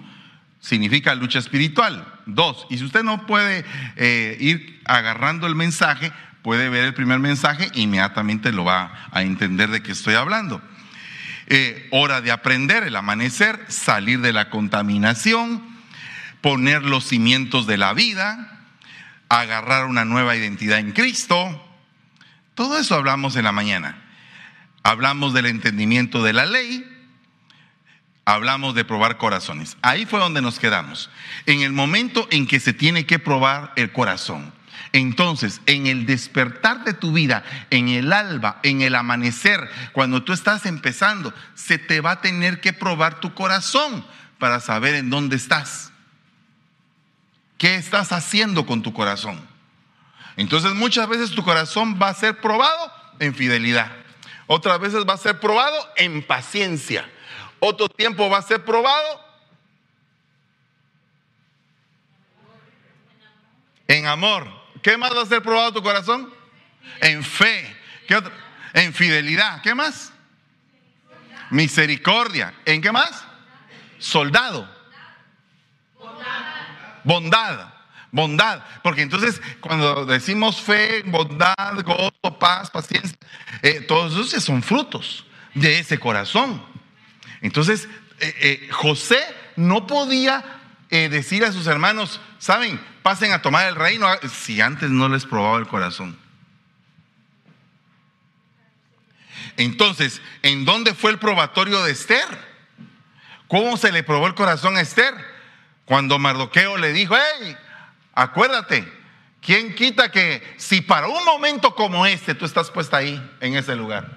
significa 0.59 1.15
lucha 1.15 1.39
espiritual. 1.39 2.05
Dos, 2.25 2.67
y 2.69 2.77
si 2.77 2.85
usted 2.85 3.03
no 3.03 3.25
puede 3.25 3.65
eh, 3.95 4.37
ir 4.39 4.81
agarrando 4.85 5.47
el 5.47 5.55
mensaje, 5.55 6.11
puede 6.41 6.69
ver 6.69 6.85
el 6.85 6.93
primer 6.93 7.19
mensaje 7.19 7.69
inmediatamente 7.73 8.51
lo 8.51 8.65
va 8.65 9.07
a 9.11 9.21
entender 9.21 9.69
de 9.69 9.81
qué 9.81 9.93
estoy 9.93 10.15
hablando. 10.15 10.61
Eh, 11.47 11.87
hora 11.91 12.21
de 12.21 12.31
aprender, 12.31 12.83
el 12.83 12.95
amanecer, 12.95 13.65
salir 13.67 14.21
de 14.21 14.33
la 14.33 14.49
contaminación, 14.49 15.72
poner 16.43 16.83
los 16.83 17.05
cimientos 17.05 17.67
de 17.67 17.77
la 17.77 17.93
vida, 17.93 18.59
agarrar 19.29 19.85
una 19.85 20.03
nueva 20.03 20.35
identidad 20.35 20.77
en 20.77 20.91
Cristo. 20.91 21.39
Todo 22.53 22.77
eso 22.77 22.95
hablamos 22.95 23.37
en 23.37 23.45
la 23.45 23.53
mañana. 23.53 24.03
Hablamos 24.83 25.33
del 25.33 25.45
entendimiento 25.45 26.21
de 26.21 26.33
la 26.33 26.45
ley, 26.45 26.85
hablamos 28.25 28.75
de 28.75 28.83
probar 28.83 29.17
corazones. 29.17 29.77
Ahí 29.81 30.05
fue 30.05 30.19
donde 30.19 30.41
nos 30.41 30.59
quedamos. 30.59 31.09
En 31.45 31.61
el 31.61 31.71
momento 31.71 32.27
en 32.29 32.45
que 32.45 32.59
se 32.59 32.73
tiene 32.73 33.05
que 33.05 33.19
probar 33.19 33.71
el 33.77 33.93
corazón. 33.93 34.53
Entonces, 34.91 35.61
en 35.65 35.87
el 35.87 36.05
despertar 36.05 36.83
de 36.83 36.93
tu 36.93 37.13
vida, 37.13 37.45
en 37.69 37.87
el 37.87 38.11
alba, 38.11 38.59
en 38.63 38.81
el 38.81 38.95
amanecer, 38.95 39.69
cuando 39.93 40.23
tú 40.23 40.33
estás 40.33 40.65
empezando, 40.65 41.33
se 41.55 41.77
te 41.77 42.01
va 42.01 42.11
a 42.11 42.21
tener 42.21 42.59
que 42.59 42.73
probar 42.73 43.21
tu 43.21 43.33
corazón 43.33 44.05
para 44.39 44.59
saber 44.59 44.95
en 44.95 45.09
dónde 45.09 45.37
estás. 45.37 45.92
¿Qué 47.57 47.75
estás 47.75 48.11
haciendo 48.11 48.65
con 48.65 48.81
tu 48.81 48.93
corazón? 48.93 49.47
Entonces 50.35 50.73
muchas 50.73 51.07
veces 51.07 51.31
tu 51.31 51.43
corazón 51.43 51.99
va 52.01 52.09
a 52.09 52.13
ser 52.13 52.39
probado 52.41 52.91
en 53.19 53.35
fidelidad. 53.35 53.91
Otras 54.47 54.79
veces 54.79 55.05
va 55.07 55.13
a 55.13 55.17
ser 55.17 55.39
probado 55.39 55.77
en 55.95 56.25
paciencia. 56.25 57.09
Otro 57.59 57.87
tiempo 57.87 58.29
va 58.29 58.39
a 58.39 58.41
ser 58.41 58.65
probado 58.65 59.21
en 63.87 64.05
amor. 64.07 64.47
¿Qué 64.81 64.97
más 64.97 65.15
va 65.15 65.21
a 65.21 65.25
ser 65.25 65.41
probado 65.41 65.73
tu 65.73 65.81
corazón? 65.81 66.33
En 66.99 67.23
fe. 67.23 67.75
¿Qué 68.07 68.15
otro? 68.15 68.33
En 68.73 68.93
fidelidad. 68.93 69.61
¿Qué 69.61 69.73
más? 69.73 70.11
Misericordia. 71.49 72.53
¿En 72.65 72.81
qué 72.81 72.91
más? 72.91 73.23
Soldado. 73.99 74.67
Bondad, 77.03 77.73
bondad. 78.11 78.63
Porque 78.81 79.01
entonces 79.01 79.41
cuando 79.59 80.05
decimos 80.05 80.61
fe, 80.61 81.03
bondad, 81.05 81.83
gozo, 81.83 82.39
paz, 82.39 82.69
paciencia, 82.69 83.17
eh, 83.61 83.81
todos 83.81 84.27
esos 84.27 84.43
son 84.43 84.61
frutos 84.63 85.25
de 85.53 85.79
ese 85.79 85.99
corazón. 85.99 86.63
Entonces 87.41 87.87
eh, 88.19 88.35
eh, 88.41 88.69
José 88.71 89.19
no 89.55 89.87
podía 89.87 90.43
decir 90.89 91.43
a 91.43 91.51
sus 91.51 91.65
hermanos, 91.65 92.21
saben, 92.37 92.79
pasen 93.01 93.31
a 93.31 93.41
tomar 93.41 93.65
el 93.65 93.73
reino 93.73 94.07
si 94.31 94.61
antes 94.61 94.91
no 94.91 95.09
les 95.09 95.25
probaba 95.25 95.57
el 95.57 95.65
corazón. 95.65 96.15
Entonces, 99.57 100.21
¿en 100.41 100.65
dónde 100.65 100.93
fue 100.93 101.11
el 101.11 101.19
probatorio 101.19 101.83
de 101.83 101.91
Esther? 101.91 102.25
¿Cómo 103.47 103.77
se 103.77 103.91
le 103.91 104.03
probó 104.03 104.27
el 104.27 104.33
corazón 104.33 104.77
a 104.77 104.81
Esther? 104.81 105.13
Cuando 105.85 106.19
Mardoqueo 106.19 106.77
le 106.77 106.93
dijo, 106.93 107.15
hey, 107.15 107.55
acuérdate, 108.13 108.87
¿quién 109.41 109.75
quita 109.75 110.09
que 110.09 110.41
si 110.57 110.81
para 110.81 111.07
un 111.07 111.25
momento 111.25 111.75
como 111.75 112.05
este 112.05 112.35
tú 112.35 112.45
estás 112.45 112.71
puesta 112.71 112.97
ahí, 112.97 113.21
en 113.41 113.55
ese 113.55 113.75
lugar? 113.75 114.09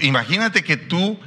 Imagínate 0.00 0.62
que 0.62 0.76
tú, 0.76 1.18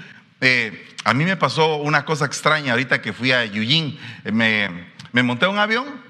eh, 0.42 0.88
a 1.04 1.14
mí 1.14 1.26
me 1.26 1.36
pasó 1.36 1.78
una 1.78 2.06
cosa 2.06 2.26
extraña 2.26 2.72
ahorita 2.74 3.02
que 3.02 3.14
fui 3.14 3.32
a 3.32 3.46
Yujin, 3.46 4.00
me, 4.32 4.88
me 5.12 5.24
monté 5.24 5.48
un 5.48 5.58
avión 5.58 6.10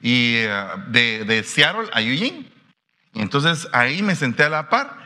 y 0.00 0.34
eh, 0.36 0.66
de, 0.88 1.42
Seattle 1.44 1.88
a 1.92 2.00
Yujin. 2.00 2.48
Y 3.14 3.20
entonces 3.20 3.68
ahí 3.72 4.02
me 4.02 4.14
senté 4.14 4.44
a 4.44 4.48
la 4.48 4.68
par 4.68 4.98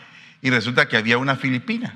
y 0.43 0.51
resulta 0.51 0.89
que 0.89 0.97
había 0.97 1.19
una 1.19 1.37
filipina. 1.37 1.95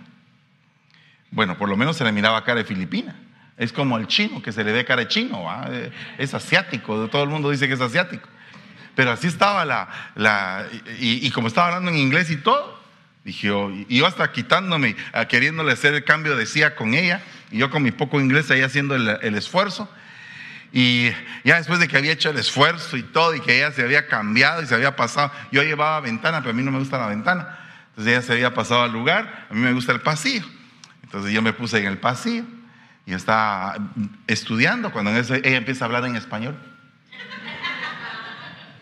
Bueno, 1.30 1.58
por 1.58 1.68
lo 1.68 1.76
menos 1.76 1.96
se 1.96 2.04
le 2.04 2.12
miraba 2.12 2.44
cara 2.44 2.58
de 2.58 2.64
filipina. 2.64 3.16
Es 3.56 3.72
como 3.72 3.96
el 3.96 4.06
chino, 4.06 4.42
que 4.42 4.52
se 4.52 4.62
le 4.62 4.72
ve 4.72 4.84
cara 4.84 5.02
de 5.02 5.08
chino, 5.08 5.48
eh, 5.70 5.90
es 6.18 6.34
asiático, 6.34 7.08
todo 7.08 7.22
el 7.22 7.30
mundo 7.30 7.50
dice 7.50 7.66
que 7.66 7.74
es 7.74 7.80
asiático. 7.80 8.28
Pero 8.94 9.12
así 9.12 9.28
estaba 9.28 9.64
la, 9.64 9.88
la 10.14 10.66
y, 10.98 11.30
como 11.30 11.48
estaba 11.48 11.68
hablando 11.68 11.90
en 11.90 11.96
inglés 11.96 12.30
y 12.30 12.36
todo, 12.36 12.78
dije 13.24 13.48
yo, 13.48 13.70
y 13.70 13.98
yo 13.98 14.06
hasta 14.06 14.30
quitándome, 14.32 14.96
queriéndole 15.28 15.72
hacer 15.72 15.94
el 15.94 16.04
cambio 16.04 16.36
de 16.36 16.46
CIA 16.46 16.74
con 16.74 16.94
ella, 16.94 17.22
y 17.50 17.58
yo 17.58 17.70
con 17.70 17.82
mi 17.82 17.92
poco 17.92 18.20
inglés 18.20 18.50
ahí 18.50 18.62
haciendo 18.62 18.94
el, 18.94 19.18
el 19.22 19.34
esfuerzo. 19.34 19.90
Y 20.72 21.10
ya 21.44 21.56
después 21.56 21.78
de 21.78 21.88
que 21.88 21.96
había 21.96 22.12
hecho 22.12 22.30
el 22.30 22.38
esfuerzo 22.38 22.96
y 22.96 23.02
todo, 23.02 23.34
y 23.34 23.40
que 23.40 23.56
ella 23.56 23.72
se 23.72 23.82
había 23.82 24.06
cambiado 24.06 24.62
y 24.62 24.66
se 24.66 24.74
había 24.74 24.96
pasado, 24.96 25.30
yo 25.52 25.62
llevaba 25.62 26.00
ventana, 26.00 26.40
pero 26.40 26.50
a 26.50 26.54
mí 26.54 26.62
no 26.62 26.70
me 26.70 26.78
gusta 26.78 26.98
la 26.98 27.06
ventana. 27.06 27.58
Entonces 27.90 28.12
ella 28.12 28.22
se 28.22 28.32
había 28.32 28.54
pasado 28.54 28.82
al 28.82 28.92
lugar, 28.92 29.46
a 29.50 29.54
mí 29.54 29.60
me 29.60 29.72
gusta 29.72 29.92
el 29.92 30.00
pasillo. 30.00 30.44
Entonces 31.02 31.32
yo 31.32 31.40
me 31.40 31.52
puse 31.52 31.78
en 31.78 31.86
el 31.86 31.98
pasillo 31.98 32.44
y 33.06 33.14
estaba 33.14 33.76
estudiando 34.26 34.90
cuando 34.90 35.12
ella 35.16 35.56
empieza 35.56 35.84
a 35.84 35.86
hablar 35.86 36.04
en 36.04 36.16
español. 36.16 36.58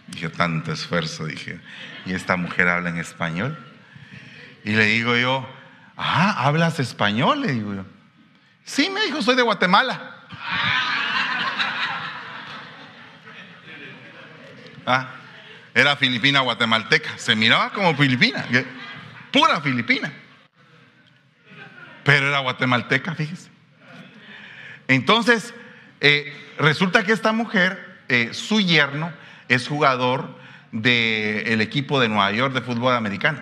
Dije, 0.06 0.30
tanto 0.30 0.72
esfuerzo, 0.72 1.26
dije, 1.26 1.60
y 2.06 2.14
esta 2.14 2.36
mujer 2.36 2.68
habla 2.68 2.88
en 2.88 2.96
español. 2.96 3.58
Y 4.64 4.72
le 4.72 4.86
digo 4.86 5.14
yo, 5.16 5.46
ah, 5.96 6.46
¿hablas 6.46 6.80
español? 6.80 7.42
Le 7.42 7.52
digo 7.52 7.74
yo. 7.74 7.84
Sí, 8.64 8.88
me 8.88 9.02
dijo, 9.04 9.20
soy 9.20 9.36
de 9.36 9.42
Guatemala. 9.42 10.16
Ah, 14.86 15.08
era 15.74 15.96
filipina 15.96 16.40
guatemalteca, 16.40 17.16
se 17.16 17.34
miraba 17.34 17.70
como 17.70 17.94
filipina, 17.94 18.46
pura 19.32 19.60
filipina. 19.60 20.12
Pero 22.04 22.28
era 22.28 22.40
guatemalteca, 22.40 23.14
fíjese. 23.14 23.53
Entonces, 24.88 25.54
Eh, 26.06 26.30
resulta 26.58 27.02
que 27.02 27.12
esta 27.12 27.32
mujer, 27.32 28.02
eh, 28.08 28.28
su 28.34 28.60
yerno, 28.60 29.10
es 29.48 29.66
jugador 29.66 30.38
del 30.70 31.62
equipo 31.62 31.98
de 31.98 32.10
Nueva 32.10 32.30
York 32.30 32.52
de 32.52 32.60
fútbol 32.60 32.94
americano. 32.94 33.40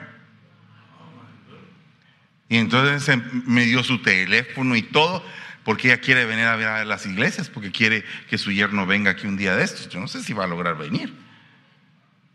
Y 2.49 2.59
entonces 2.59 3.19
me 3.47 3.65
dio 3.65 3.83
su 3.83 4.01
teléfono 4.01 4.77
y 4.77 4.83
todo, 4.83 5.25
porque 5.65 5.89
ella 5.89 6.01
quiere 6.01 6.25
venir 6.25 6.45
a 6.45 6.55
ver 6.55 6.69
a 6.69 6.85
las 6.85 7.05
iglesias, 7.05 7.49
porque 7.49 7.73
quiere 7.73 8.05
que 8.31 8.39
su 8.39 8.53
yerno 8.53 8.87
venga 8.87 9.11
aquí 9.11 9.27
un 9.27 9.37
día 9.37 9.57
de 9.57 9.65
estos. 9.65 9.89
Yo 9.89 9.99
no 9.99 10.07
sé 10.07 10.23
si 10.23 10.33
va 10.33 10.45
a 10.45 10.47
lograr 10.47 10.79
venir. 10.79 11.13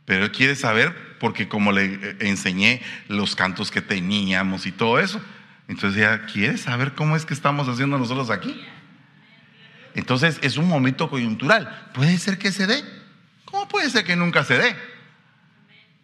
Pero 0.03 0.25
él 0.25 0.31
quiere 0.33 0.57
saber, 0.57 0.93
porque 1.19 1.47
como 1.47 1.71
le 1.71 1.85
eh, 1.85 2.15
enseñé 2.19 2.81
los 3.07 3.33
cantos 3.37 3.71
que 3.71 3.81
teníamos 3.81 4.65
y 4.65 4.73
todo 4.73 4.99
eso, 4.99 5.21
entonces 5.69 6.01
ella 6.01 6.25
quiere 6.25 6.57
saber 6.57 6.95
cómo 6.95 7.15
es 7.15 7.25
que 7.25 7.33
estamos 7.33 7.69
haciendo 7.69 7.97
nosotros 7.97 8.29
aquí. 8.29 8.65
Entonces 9.95 10.39
es 10.41 10.57
un 10.57 10.67
momento 10.67 11.09
coyuntural. 11.09 11.89
Puede 11.93 12.17
ser 12.17 12.37
que 12.37 12.51
se 12.51 12.67
dé. 12.67 12.83
¿Cómo 13.45 13.67
puede 13.67 13.89
ser 13.89 14.03
que 14.03 14.15
nunca 14.15 14.43
se 14.43 14.57
dé? 14.57 14.75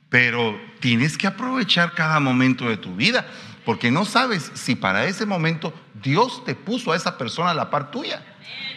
Pero 0.10 0.60
tienes 0.80 1.18
que 1.18 1.28
aprovechar 1.28 1.94
cada 1.94 2.20
momento 2.20 2.70
de 2.70 2.78
tu 2.78 2.96
vida 2.96 3.25
porque 3.66 3.92
no 3.92 4.06
sabes 4.06 4.52
si 4.56 4.75
para 4.75 5.06
ese 5.06 5.25
momento 5.25 5.74
Dios 6.02 6.44
te 6.46 6.56
puso 6.56 6.92
a 6.92 6.96
esa 6.96 7.18
persona 7.18 7.52
a 7.52 7.54
la 7.54 7.70
par 7.70 7.92
tuya. 7.92 8.22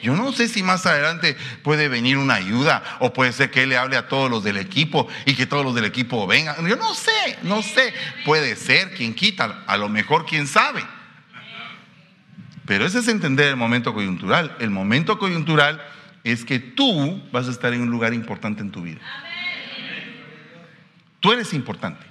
Yo 0.02 0.14
no 0.14 0.32
sé 0.32 0.46
si 0.48 0.62
más 0.62 0.86
adelante 0.86 1.36
puede 1.62 1.88
venir 1.88 2.18
una 2.18 2.34
ayuda 2.34 2.82
o 3.00 3.12
puede 3.12 3.32
ser 3.32 3.50
que 3.50 3.64
Él 3.64 3.70
le 3.70 3.76
hable 3.76 3.96
a 3.96 4.08
todos 4.08 4.30
los 4.30 4.44
del 4.44 4.58
equipo 4.58 5.08
y 5.24 5.34
que 5.34 5.46
todos 5.46 5.64
los 5.64 5.74
del 5.74 5.84
equipo 5.84 6.26
vengan. 6.26 6.66
Yo 6.66 6.76
no 6.76 6.94
sé, 6.94 7.38
no 7.42 7.62
sé. 7.62 7.92
Puede 8.24 8.54
ser, 8.54 8.94
quien 8.94 9.14
quita, 9.14 9.64
a 9.66 9.76
lo 9.76 9.88
mejor 9.88 10.26
quien 10.26 10.46
sabe. 10.46 10.84
Pero 12.66 12.84
ese 12.84 12.98
es 12.98 13.08
entender 13.08 13.48
el 13.48 13.56
momento 13.56 13.94
coyuntural. 13.94 14.56
El 14.58 14.70
momento 14.70 15.18
coyuntural 15.18 15.82
es 16.24 16.44
que 16.44 16.58
tú 16.58 17.22
vas 17.30 17.46
a 17.46 17.52
estar 17.52 17.72
en 17.72 17.82
un 17.82 17.90
lugar 17.90 18.12
importante 18.12 18.60
en 18.60 18.72
tu 18.72 18.82
vida. 18.82 19.00
Tú 21.20 21.32
eres 21.32 21.54
importante. 21.54 22.04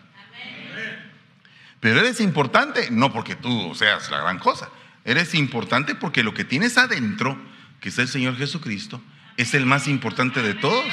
Pero 1.81 1.99
eres 1.99 2.19
importante 2.21 2.89
no 2.89 3.11
porque 3.11 3.35
tú 3.35 3.75
seas 3.75 4.09
la 4.09 4.21
gran 4.21 4.39
cosa. 4.39 4.69
Eres 5.03 5.35
importante 5.35 5.93
porque 5.93 6.23
lo 6.23 6.33
que 6.33 6.45
tienes 6.45 6.77
adentro, 6.77 7.37
que 7.79 7.89
es 7.89 7.99
el 7.99 8.07
Señor 8.07 8.37
Jesucristo, 8.37 9.01
es 9.37 9.53
el 9.53 9.65
más 9.65 9.87
importante 9.87 10.41
de 10.41 10.53
todos. 10.53 10.85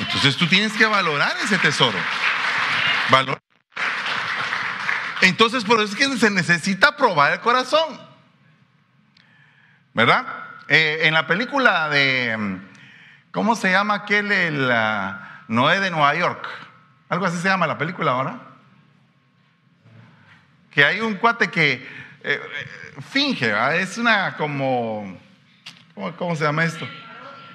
Entonces 0.00 0.36
tú 0.36 0.46
tienes 0.46 0.72
que 0.72 0.86
valorar 0.86 1.32
ese 1.44 1.58
tesoro. 1.58 1.98
Valor. 3.10 3.40
Entonces 5.22 5.64
por 5.64 5.80
eso 5.80 5.92
es 5.92 5.98
que 5.98 6.16
se 6.16 6.30
necesita 6.30 6.96
probar 6.96 7.32
el 7.32 7.40
corazón. 7.40 8.00
¿Verdad? 9.92 10.26
Eh, 10.68 11.00
en 11.02 11.14
la 11.14 11.26
película 11.26 11.88
de, 11.88 12.58
¿cómo 13.32 13.56
se 13.56 13.70
llama 13.70 13.94
aquel? 13.94 14.30
El, 14.30 14.72
Noé 15.48 15.80
de 15.80 15.90
Nueva 15.90 16.14
York. 16.14 16.48
Algo 17.08 17.26
así 17.26 17.38
se 17.38 17.48
llama 17.48 17.66
la 17.66 17.76
película 17.76 18.12
ahora 18.12 18.50
que 20.70 20.84
hay 20.84 21.00
un 21.00 21.14
cuate 21.14 21.48
que 21.48 21.72
eh, 21.72 21.80
eh, 22.22 22.40
finge, 23.10 23.52
es 23.80 23.98
una 23.98 24.36
como, 24.36 25.18
¿cómo, 26.16 26.36
se 26.36 26.44
llama 26.44 26.64
esto? 26.64 26.86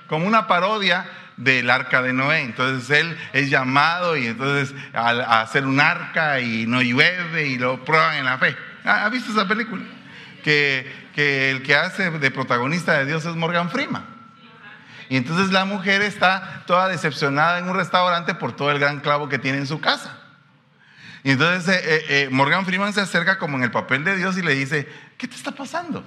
Como 0.08 0.28
una 0.28 0.48
parodia 0.48 1.06
del 1.38 1.70
arca 1.70 2.02
de 2.02 2.14
Noé. 2.14 2.42
Entonces 2.42 2.90
él 2.90 3.18
es 3.34 3.50
llamado 3.50 4.18
y 4.18 4.28
entonces 4.28 4.76
a, 4.94 5.42
hacer 5.42 5.66
un 5.66 5.80
arca 5.80 6.40
y 6.40 6.66
no 6.66 6.82
llueve 6.82 7.48
y 7.48 7.58
lo 7.58 7.84
prueban 7.84 8.18
en 8.18 8.26
la 8.26 8.38
fe. 8.38 8.56
¿Ha 8.84 9.10
visto 9.10 9.32
esa 9.32 9.48
película? 9.48 9.84
Que, 10.44 11.10
que 11.16 11.52
el 11.52 11.64
que 11.64 11.76
hace 11.76 12.12
de 12.12 12.32
protagonista 12.32 12.94
de 13.00 13.06
Dios 13.06 13.26
es 13.26 13.36
Morgan 13.36 13.70
Freeman. 13.70 14.06
Y 15.10 15.18
entonces 15.18 15.52
la 15.52 15.66
mujer 15.66 16.02
está 16.02 16.64
toda 16.66 16.88
decepcionada 16.88 17.60
en 17.60 17.70
un 17.70 17.76
restaurante 17.76 18.34
por 18.36 18.56
todo 18.56 18.72
el 18.72 18.80
gran 18.80 19.00
clavo 19.00 19.30
que 19.30 19.38
tiene 19.38 19.60
en 19.60 19.68
su 19.68 19.80
casa. 19.80 20.18
Y 21.24 21.32
entonces 21.32 21.76
eh, 21.76 21.82
eh, 21.84 22.06
eh, 22.10 22.30
Morgan 22.32 22.66
Freeman 22.66 22.94
se 22.94 23.02
acerca 23.02 23.38
como 23.38 23.58
en 23.58 23.64
el 23.64 23.72
papel 23.72 24.04
de 24.04 24.16
Dios 24.16 24.38
y 24.38 24.42
le 24.42 24.54
dice, 24.54 24.88
¿qué 25.18 25.28
te 25.28 25.36
está 25.36 25.52
pasando? 25.52 26.04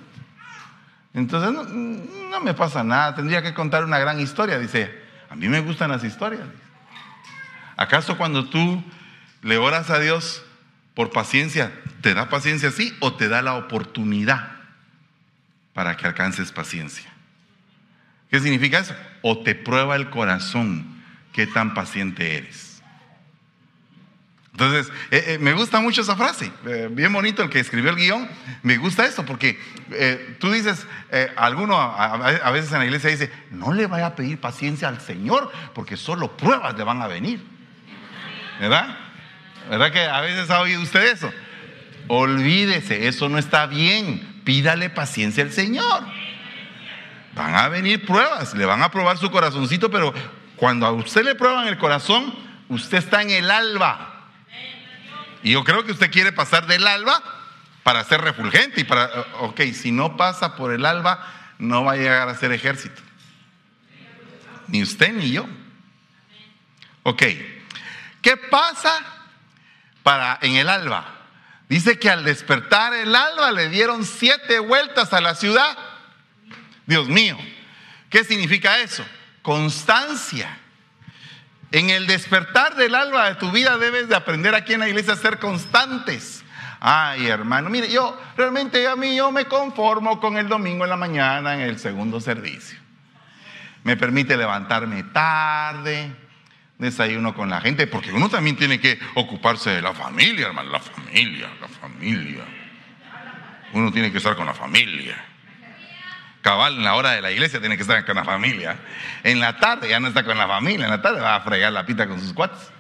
Entonces, 1.14 1.50
no, 1.50 2.40
me 2.40 2.54
pasa 2.54 2.84
nada, 2.84 3.14
tendría 3.14 3.42
que 3.42 3.54
contar 3.54 3.84
una 3.84 3.98
gran 3.98 4.20
historia. 4.20 4.58
Dice, 4.58 5.07
a 5.30 5.34
mí 5.34 5.48
me 5.48 5.60
gustan 5.60 5.90
las 5.90 6.04
historias. 6.04 6.46
¿Acaso 7.76 8.16
cuando 8.16 8.48
tú 8.48 8.82
le 9.42 9.56
oras 9.56 9.90
a 9.90 10.00
Dios 10.00 10.42
por 10.94 11.10
paciencia, 11.10 11.72
te 12.00 12.14
da 12.14 12.28
paciencia 12.28 12.70
así 12.70 12.96
o 13.00 13.14
te 13.14 13.28
da 13.28 13.42
la 13.42 13.54
oportunidad 13.54 14.50
para 15.74 15.96
que 15.96 16.06
alcances 16.06 16.50
paciencia? 16.50 17.10
¿Qué 18.30 18.40
significa 18.40 18.78
eso? 18.78 18.94
O 19.22 19.38
te 19.38 19.54
prueba 19.54 19.96
el 19.96 20.10
corazón 20.10 21.02
qué 21.32 21.46
tan 21.46 21.74
paciente 21.74 22.36
eres. 22.36 22.67
Entonces, 24.58 24.92
eh, 25.12 25.24
eh, 25.28 25.38
me 25.38 25.52
gusta 25.52 25.78
mucho 25.78 26.02
esa 26.02 26.16
frase, 26.16 26.50
eh, 26.66 26.88
bien 26.90 27.12
bonito 27.12 27.44
el 27.44 27.48
que 27.48 27.60
escribió 27.60 27.90
el 27.90 27.96
guion, 27.96 28.28
me 28.64 28.76
gusta 28.76 29.06
esto, 29.06 29.24
porque 29.24 29.56
tú 30.40 30.50
dices, 30.50 30.84
alguno 31.36 31.78
a, 31.78 32.50
veces 32.50 32.72
en 32.72 32.80
la 32.80 32.84
iglesia 32.84 33.08
dice, 33.08 33.30
no 33.52 33.72
le 33.72 33.86
vaya 33.86 34.06
a 34.06 34.16
pedir 34.16 34.40
paciencia 34.40 34.88
al 34.88 35.00
Señor, 35.00 35.52
porque 35.76 35.96
solo 35.96 36.36
pruebas 36.36 36.76
le 36.76 36.82
van 36.82 37.00
a 37.00 37.06
venir. 37.06 37.40
¿Verdad? 38.58 38.98
¿Verdad 39.70 39.92
que 39.92 40.00
a 40.00 40.20
veces 40.22 40.50
ha 40.50 40.60
oído 40.60 40.82
usted 40.82 41.04
eso? 41.04 41.32
Olvídese, 42.08 43.06
eso 43.06 43.28
no 43.28 43.38
está 43.38 43.66
bien, 43.66 44.42
pídale 44.42 44.90
paciencia 44.90 45.44
al 45.44 45.52
Señor. 45.52 46.02
Van 47.36 47.54
a 47.54 47.68
venir 47.68 48.04
pruebas, 48.04 48.54
le 48.54 48.66
van 48.66 48.82
a 48.82 48.90
probar 48.90 49.18
su 49.18 49.30
corazoncito, 49.30 49.88
pero 49.88 50.12
cuando 50.56 50.84
a 50.84 50.90
usted 50.90 51.22
le 51.22 51.36
prueban 51.36 51.68
el 51.68 51.78
corazón, 51.78 52.34
usted 52.68 52.98
está 52.98 53.22
en 53.22 53.30
el 53.30 53.52
alba. 53.52 54.16
Y 55.42 55.52
yo 55.52 55.64
creo 55.64 55.84
que 55.84 55.92
usted 55.92 56.10
quiere 56.10 56.32
pasar 56.32 56.66
del 56.66 56.86
alba 56.86 57.22
para 57.82 58.04
ser 58.04 58.20
refulgente 58.20 58.80
y 58.80 58.84
para, 58.84 59.06
ok, 59.40 59.60
si 59.72 59.92
no 59.92 60.16
pasa 60.16 60.56
por 60.56 60.72
el 60.72 60.84
alba, 60.84 61.26
no 61.58 61.84
va 61.84 61.92
a 61.92 61.96
llegar 61.96 62.28
a 62.28 62.34
ser 62.34 62.52
ejército. 62.52 63.00
Ni 64.66 64.82
usted 64.82 65.12
ni 65.12 65.32
yo. 65.32 65.48
Ok, 67.02 67.22
¿qué 68.20 68.36
pasa 68.36 68.92
para 70.02 70.38
en 70.42 70.56
el 70.56 70.68
alba? 70.68 71.14
Dice 71.68 71.98
que 71.98 72.10
al 72.10 72.24
despertar 72.24 72.94
el 72.94 73.14
alba 73.14 73.52
le 73.52 73.68
dieron 73.68 74.04
siete 74.04 74.58
vueltas 74.58 75.12
a 75.12 75.20
la 75.20 75.34
ciudad. 75.34 75.76
Dios 76.86 77.08
mío, 77.08 77.38
¿qué 78.10 78.24
significa 78.24 78.78
eso? 78.80 79.04
Constancia. 79.42 80.58
En 81.70 81.90
el 81.90 82.06
despertar 82.06 82.76
del 82.76 82.94
alba 82.94 83.28
de 83.28 83.34
tu 83.34 83.50
vida 83.50 83.76
debes 83.76 84.08
de 84.08 84.16
aprender 84.16 84.54
aquí 84.54 84.72
en 84.72 84.80
la 84.80 84.88
iglesia 84.88 85.12
a 85.12 85.16
ser 85.16 85.38
constantes. 85.38 86.44
Ay, 86.80 87.26
hermano, 87.26 87.68
mire, 87.68 87.90
yo 87.90 88.18
realmente 88.36 88.86
a 88.88 88.96
mí 88.96 89.16
yo 89.16 89.30
me 89.32 89.44
conformo 89.46 90.20
con 90.20 90.38
el 90.38 90.48
domingo 90.48 90.84
en 90.84 90.90
la 90.90 90.96
mañana 90.96 91.54
en 91.54 91.60
el 91.60 91.78
segundo 91.78 92.20
servicio. 92.20 92.78
Me 93.84 93.96
permite 93.96 94.36
levantarme 94.36 95.02
tarde, 95.04 96.10
desayuno 96.78 97.34
con 97.34 97.50
la 97.50 97.60
gente, 97.60 97.86
porque 97.86 98.12
uno 98.12 98.28
también 98.28 98.56
tiene 98.56 98.80
que 98.80 98.98
ocuparse 99.14 99.70
de 99.70 99.82
la 99.82 99.92
familia, 99.92 100.46
hermano, 100.46 100.70
la 100.70 100.80
familia, 100.80 101.48
la 101.60 101.68
familia. 101.68 102.44
Uno 103.72 103.92
tiene 103.92 104.10
que 104.10 104.18
estar 104.18 104.36
con 104.36 104.46
la 104.46 104.54
familia 104.54 105.22
cabal 106.42 106.74
en 106.74 106.84
la 106.84 106.94
hora 106.94 107.12
de 107.12 107.20
la 107.20 107.30
iglesia 107.30 107.60
tiene 107.60 107.76
que 107.76 107.82
estar 107.82 108.04
con 108.04 108.16
la 108.16 108.24
familia. 108.24 108.78
En 109.24 109.40
la 109.40 109.58
tarde 109.58 109.88
ya 109.88 110.00
no 110.00 110.08
está 110.08 110.24
con 110.24 110.38
la 110.38 110.46
familia, 110.46 110.86
en 110.86 110.90
la 110.90 111.02
tarde 111.02 111.20
va 111.20 111.36
a 111.36 111.40
fregar 111.40 111.72
la 111.72 111.84
pita 111.84 112.06
con 112.06 112.20
sus 112.20 112.32
cuates. 112.32 112.70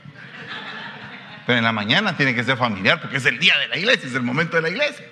Pero 1.46 1.58
en 1.58 1.64
la 1.64 1.72
mañana 1.72 2.16
tiene 2.16 2.34
que 2.34 2.44
ser 2.44 2.56
familiar 2.56 3.00
porque 3.00 3.16
es 3.16 3.26
el 3.26 3.38
día 3.38 3.56
de 3.58 3.68
la 3.68 3.78
iglesia, 3.78 4.08
es 4.08 4.14
el 4.14 4.22
momento 4.22 4.56
de 4.56 4.62
la 4.62 4.68
iglesia. 4.68 5.06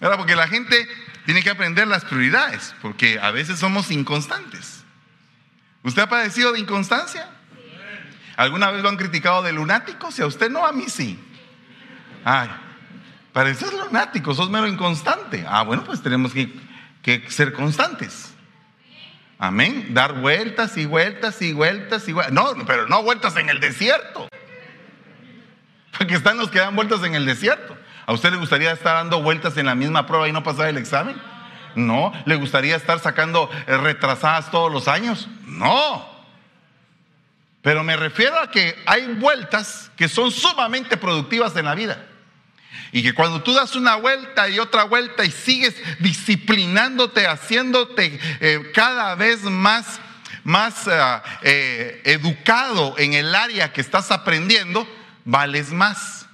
¿Verdad? 0.00 0.18
Porque 0.18 0.36
la 0.36 0.48
gente 0.48 0.88
tiene 1.24 1.42
que 1.42 1.50
aprender 1.50 1.88
las 1.88 2.04
prioridades, 2.04 2.74
porque 2.82 3.18
a 3.20 3.30
veces 3.30 3.58
somos 3.58 3.90
inconstantes. 3.90 4.84
¿Usted 5.82 6.02
ha 6.02 6.08
padecido 6.08 6.52
de 6.52 6.60
inconstancia? 6.60 7.28
¿Alguna 8.36 8.70
vez 8.70 8.82
lo 8.82 8.88
han 8.88 8.96
criticado 8.96 9.42
de 9.42 9.52
lunático? 9.52 10.10
Si 10.10 10.22
a 10.22 10.26
usted 10.26 10.50
no, 10.50 10.66
a 10.66 10.72
mí 10.72 10.84
sí. 10.88 11.18
Ay, 12.24 12.48
pareces 13.32 13.72
lunático, 13.72 14.34
sos 14.34 14.50
mero 14.50 14.66
inconstante. 14.66 15.44
Ah, 15.48 15.62
bueno, 15.62 15.84
pues 15.84 16.02
tenemos 16.02 16.32
que 16.32 16.52
que 17.04 17.30
ser 17.30 17.52
constantes. 17.52 18.32
Amén. 19.38 19.88
Dar 19.90 20.14
vueltas 20.14 20.76
y 20.78 20.86
vueltas 20.86 21.40
y 21.42 21.52
vueltas 21.52 22.08
y 22.08 22.12
vueltas. 22.12 22.32
No, 22.32 22.64
pero 22.66 22.88
no 22.88 23.02
vueltas 23.02 23.36
en 23.36 23.50
el 23.50 23.60
desierto. 23.60 24.26
Porque 25.96 26.14
están 26.14 26.38
los 26.38 26.50
que 26.50 26.58
dan 26.58 26.74
vueltas 26.74 27.04
en 27.04 27.14
el 27.14 27.26
desierto. 27.26 27.76
¿A 28.06 28.12
usted 28.14 28.30
le 28.30 28.38
gustaría 28.38 28.72
estar 28.72 28.94
dando 28.96 29.22
vueltas 29.22 29.56
en 29.58 29.66
la 29.66 29.74
misma 29.74 30.06
prueba 30.06 30.28
y 30.28 30.32
no 30.32 30.42
pasar 30.42 30.68
el 30.68 30.78
examen? 30.78 31.20
No. 31.74 32.12
¿Le 32.24 32.36
gustaría 32.36 32.74
estar 32.74 32.98
sacando 32.98 33.50
eh, 33.66 33.76
retrasadas 33.76 34.50
todos 34.50 34.72
los 34.72 34.88
años? 34.88 35.28
No. 35.46 36.08
Pero 37.60 37.84
me 37.84 37.96
refiero 37.96 38.38
a 38.38 38.50
que 38.50 38.82
hay 38.86 39.14
vueltas 39.14 39.90
que 39.96 40.08
son 40.08 40.30
sumamente 40.30 40.96
productivas 40.96 41.54
en 41.56 41.66
la 41.66 41.74
vida. 41.74 42.02
Y 42.92 43.02
que 43.02 43.12
cuando 43.12 43.42
tú 43.42 43.52
das 43.52 43.74
una 43.74 43.96
vuelta 43.96 44.48
y 44.48 44.58
otra 44.58 44.84
vuelta 44.84 45.24
y 45.24 45.30
sigues 45.30 45.74
disciplinándote, 45.98 47.26
haciéndote 47.26 48.18
eh, 48.40 48.70
cada 48.72 49.14
vez 49.14 49.42
más, 49.42 50.00
más 50.44 50.86
eh, 50.86 51.22
eh, 51.42 52.02
educado 52.04 52.94
en 52.98 53.14
el 53.14 53.34
área 53.34 53.72
que 53.72 53.80
estás 53.80 54.10
aprendiendo, 54.10 54.86
vales 55.24 55.72
más. 55.72 56.26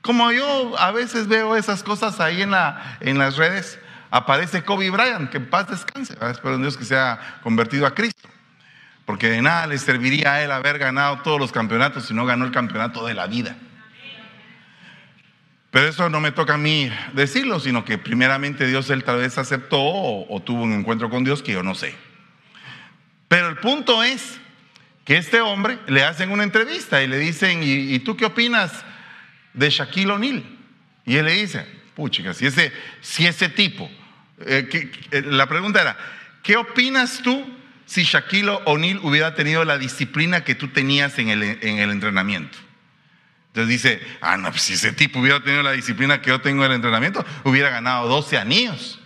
Como 0.00 0.32
yo 0.32 0.78
a 0.78 0.90
veces 0.90 1.28
veo 1.28 1.56
esas 1.56 1.82
cosas 1.82 2.20
ahí 2.20 2.42
en, 2.42 2.50
la, 2.50 2.98
en 3.00 3.16
las 3.16 3.36
redes, 3.36 3.78
aparece 4.10 4.62
Kobe 4.62 4.90
Bryant, 4.90 5.30
que 5.30 5.38
en 5.38 5.48
paz 5.48 5.68
descanse, 5.68 6.14
espero 6.30 6.56
en 6.56 6.62
Dios 6.62 6.76
que 6.76 6.84
sea 6.84 7.38
convertido 7.42 7.86
a 7.86 7.94
Cristo. 7.94 8.28
Porque 9.06 9.28
de 9.28 9.42
nada 9.42 9.66
le 9.66 9.78
serviría 9.78 10.34
a 10.34 10.42
él 10.42 10.50
haber 10.50 10.78
ganado 10.78 11.18
todos 11.22 11.38
los 11.38 11.52
campeonatos 11.52 12.06
si 12.06 12.14
no 12.14 12.24
ganó 12.24 12.44
el 12.44 12.52
campeonato 12.52 13.06
de 13.06 13.14
la 13.14 13.26
vida. 13.26 13.56
Pero 15.74 15.88
eso 15.88 16.08
no 16.08 16.20
me 16.20 16.30
toca 16.30 16.54
a 16.54 16.56
mí 16.56 16.88
decirlo, 17.14 17.58
sino 17.58 17.84
que 17.84 17.98
primeramente 17.98 18.64
Dios 18.64 18.88
él 18.90 19.02
tal 19.02 19.18
vez 19.18 19.38
aceptó 19.38 19.80
o, 19.80 20.40
tuvo 20.40 20.62
un 20.62 20.72
encuentro 20.72 21.10
con 21.10 21.24
Dios 21.24 21.42
que 21.42 21.50
yo 21.50 21.64
no 21.64 21.74
sé. 21.74 21.96
Pero 23.26 23.48
el 23.48 23.56
punto 23.56 24.04
es 24.04 24.38
que 25.04 25.16
este 25.16 25.40
hombre 25.40 25.80
le 25.88 26.04
hacen 26.04 26.30
una 26.30 26.44
entrevista 26.44 27.02
y 27.02 27.08
le 27.08 27.18
dicen, 27.18 27.58
¿y, 27.64 27.98
tú 27.98 28.16
qué 28.16 28.24
opinas 28.24 28.84
de 29.52 29.68
Shaquille 29.68 30.12
O'Neal? 30.12 30.44
Y 31.06 31.16
él 31.16 31.24
le 31.24 31.32
dice, 31.32 31.66
puchica, 31.96 32.34
si 32.34 32.46
ese, 32.46 32.70
si 33.00 33.26
ese 33.26 33.48
tipo, 33.48 33.90
eh, 34.46 34.92
eh, 35.10 35.22
la 35.26 35.48
pregunta 35.48 35.80
era, 35.80 35.96
¿qué 36.44 36.56
opinas 36.56 37.20
tú 37.20 37.52
si 37.84 38.04
Shaquille 38.04 38.60
O'Neal 38.66 39.00
hubiera 39.02 39.34
tenido 39.34 39.64
la 39.64 39.76
disciplina 39.76 40.44
que 40.44 40.54
tú 40.54 40.68
tenías 40.68 41.18
en 41.18 41.30
el, 41.30 41.42
en 41.42 41.78
el 41.78 41.90
entrenamiento? 41.90 42.63
Entonces 43.54 43.68
dice, 43.68 44.02
ah, 44.20 44.36
no, 44.36 44.50
pues 44.50 44.62
si 44.62 44.72
ese 44.72 44.90
tipo 44.90 45.20
hubiera 45.20 45.40
tenido 45.40 45.62
la 45.62 45.70
disciplina 45.70 46.20
que 46.20 46.30
yo 46.30 46.40
tengo 46.40 46.64
en 46.64 46.72
el 46.72 46.74
entrenamiento, 46.74 47.24
hubiera 47.44 47.70
ganado 47.70 48.08
12 48.08 48.36
anillos. 48.36 48.98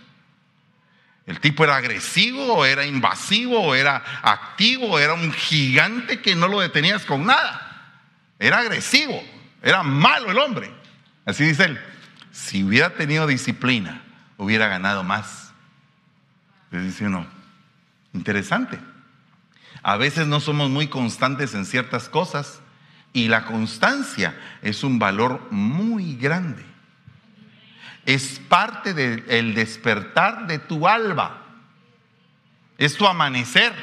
El 1.27 1.39
tipo 1.39 1.63
era 1.63 1.75
agresivo, 1.75 2.65
era 2.65 2.83
invasivo, 2.83 3.75
era 3.75 4.03
activo, 4.23 4.97
era 4.97 5.13
un 5.13 5.31
gigante 5.31 6.19
que 6.19 6.33
no 6.33 6.47
lo 6.47 6.61
detenías 6.61 7.05
con 7.05 7.27
nada. 7.27 7.93
Era 8.39 8.57
agresivo, 8.57 9.23
era 9.61 9.83
malo 9.83 10.31
el 10.31 10.39
hombre. 10.39 10.71
Así 11.27 11.43
dice 11.43 11.65
él. 11.65 11.79
Si 12.31 12.63
hubiera 12.63 12.95
tenido 12.95 13.27
disciplina, 13.27 14.01
hubiera 14.37 14.67
ganado 14.67 15.03
más. 15.03 15.53
Le 16.71 16.81
dice 16.81 17.05
uno, 17.05 17.27
interesante. 18.13 18.79
A 19.83 19.95
veces 19.97 20.25
no 20.25 20.39
somos 20.39 20.71
muy 20.71 20.87
constantes 20.87 21.53
en 21.53 21.67
ciertas 21.67 22.09
cosas 22.09 22.63
y 23.13 23.27
la 23.27 23.45
constancia 23.45 24.35
es 24.61 24.83
un 24.83 24.99
valor 24.99 25.47
muy 25.51 26.15
grande. 26.15 26.63
Es 28.05 28.39
parte 28.39 28.93
del 28.93 29.53
despertar 29.53 30.47
de 30.47 30.59
tu 30.59 30.87
alba. 30.87 31.43
Es 32.77 32.95
tu 32.95 33.05
amanecer. 33.07 33.73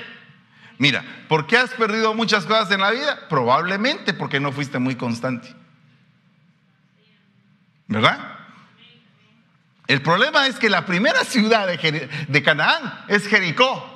Mira, 0.78 1.04
¿por 1.28 1.46
qué 1.46 1.56
has 1.56 1.70
perdido 1.74 2.14
muchas 2.14 2.44
cosas 2.44 2.70
en 2.70 2.80
la 2.80 2.90
vida? 2.90 3.28
Probablemente 3.28 4.14
porque 4.14 4.40
no 4.40 4.52
fuiste 4.52 4.78
muy 4.78 4.96
constante. 4.96 5.54
¿Verdad? 7.88 8.36
El 9.86 10.02
problema 10.02 10.46
es 10.46 10.58
que 10.58 10.68
la 10.68 10.84
primera 10.84 11.24
ciudad 11.24 11.66
de, 11.66 12.08
de 12.28 12.42
Canaán 12.42 13.04
es 13.08 13.26
Jericó. 13.28 13.95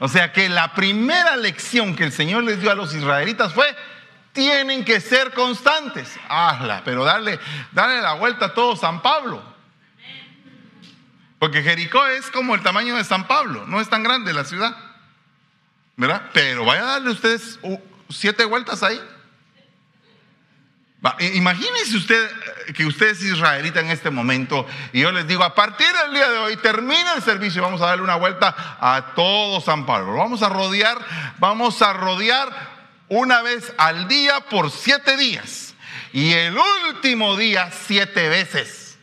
O 0.00 0.08
sea 0.08 0.32
que 0.32 0.48
la 0.48 0.74
primera 0.74 1.36
lección 1.36 1.96
que 1.96 2.04
el 2.04 2.12
Señor 2.12 2.44
les 2.44 2.60
dio 2.60 2.70
a 2.70 2.74
los 2.74 2.94
israelitas 2.94 3.52
fue, 3.52 3.66
tienen 4.32 4.84
que 4.84 5.00
ser 5.00 5.32
constantes. 5.32 6.16
Hazla, 6.28 6.82
pero 6.84 7.04
darle, 7.04 7.40
la 7.72 8.14
vuelta 8.14 8.46
a 8.46 8.54
todo 8.54 8.76
San 8.76 9.02
Pablo. 9.02 9.42
Porque 11.38 11.62
Jericó 11.62 12.06
es 12.06 12.30
como 12.30 12.54
el 12.54 12.62
tamaño 12.62 12.96
de 12.96 13.04
San 13.04 13.26
Pablo, 13.26 13.64
no 13.66 13.80
es 13.80 13.88
tan 13.88 14.02
grande 14.02 14.32
la 14.32 14.44
ciudad. 14.44 14.76
¿Verdad? 15.96 16.30
Pero 16.32 16.64
vaya 16.64 16.82
a 16.82 16.92
darle 16.92 17.10
ustedes 17.10 17.58
siete 18.08 18.44
vueltas 18.44 18.82
ahí. 18.84 19.00
Imagínense 21.34 21.96
usted 21.96 22.24
eh, 22.66 22.72
que 22.72 22.84
usted 22.84 23.10
es 23.10 23.22
israelita 23.22 23.78
en 23.78 23.90
este 23.90 24.10
momento 24.10 24.66
y 24.92 25.02
yo 25.02 25.12
les 25.12 25.28
digo, 25.28 25.44
a 25.44 25.54
partir 25.54 25.86
del 25.86 26.12
día 26.12 26.28
de 26.28 26.38
hoy 26.38 26.56
termina 26.56 27.14
el 27.14 27.22
servicio 27.22 27.60
y 27.60 27.64
vamos 27.64 27.80
a 27.80 27.86
darle 27.86 28.02
una 28.02 28.16
vuelta 28.16 28.76
a 28.80 29.12
todo 29.14 29.60
San 29.60 29.86
Pablo. 29.86 30.14
Vamos 30.14 30.42
a 30.42 30.48
rodear, 30.48 30.98
vamos 31.38 31.80
a 31.82 31.92
rodear 31.92 32.48
una 33.08 33.42
vez 33.42 33.72
al 33.78 34.08
día 34.08 34.40
por 34.40 34.72
siete 34.72 35.16
días 35.16 35.74
y 36.12 36.32
el 36.32 36.58
último 36.88 37.36
día 37.36 37.70
siete 37.70 38.28
veces. 38.28 38.98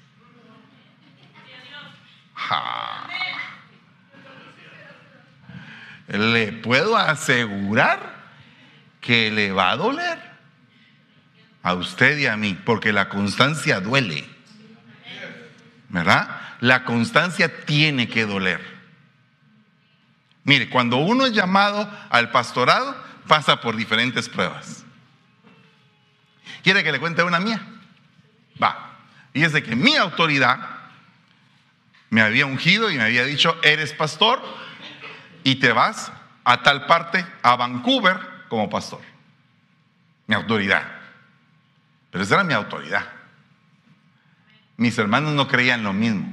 Le 6.10 6.51
puedo 6.51 6.97
asegurar 6.97 8.15
que 8.99 9.31
le 9.31 9.53
va 9.53 9.71
a 9.71 9.77
doler 9.77 10.34
a 11.65 11.73
usted 11.73 12.19
y 12.19 12.28
a 12.28 12.38
mí, 12.38 12.54
porque 12.63 12.93
la 12.93 13.10
constancia 13.10 13.80
duele. 13.80 14.23
¿Verdad? 15.89 16.39
La 16.60 16.84
constancia 16.84 17.65
tiene 17.65 18.08
que 18.08 18.28
doler. 18.28 18.62
Mire, 20.43 20.69
cuando 20.69 20.97
uno 20.97 21.25
es 21.25 21.34
llamado 21.34 21.89
al 22.12 22.30
pastorado, 22.30 22.95
pasa 23.28 23.62
por 23.62 23.75
diferentes 23.75 24.30
pruebas. 24.30 24.86
¿Quiere 26.62 26.84
que 26.84 26.91
le 26.91 26.99
cuente 26.99 27.23
una 27.23 27.39
mía? 27.39 27.65
Va. 28.62 28.99
Y 29.34 29.43
es 29.43 29.51
de 29.51 29.63
que 29.63 29.75
mi 29.75 29.95
autoridad 29.95 30.69
me 32.12 32.21
había 32.21 32.45
ungido 32.45 32.91
y 32.91 32.97
me 32.97 33.06
había 33.06 33.25
dicho, 33.25 33.58
eres 33.63 33.91
pastor 33.91 34.39
y 35.43 35.56
te 35.56 35.71
vas 35.71 36.12
a 36.43 36.62
tal 36.62 36.86
parte, 36.86 37.25
a 37.41 37.56
Vancouver, 37.56 38.19
como 38.49 38.69
pastor. 38.69 39.01
Mi 40.28 40.36
autoridad. 40.36 40.94
Pero 42.15 42.23
esa 42.23 42.36
era 42.36 42.43
mi 42.45 42.54
autoridad. 42.54 43.06
Mis 44.78 44.97
hermanos 44.97 45.34
no 45.34 45.49
creían 45.49 45.84
lo 45.84 45.91
mismo. 45.91 46.25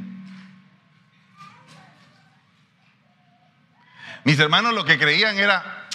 Mis 4.23 4.39
hermanos 4.39 4.75
lo 4.75 4.85
que 4.85 4.97
creían 4.97 5.37
era, 5.41 5.89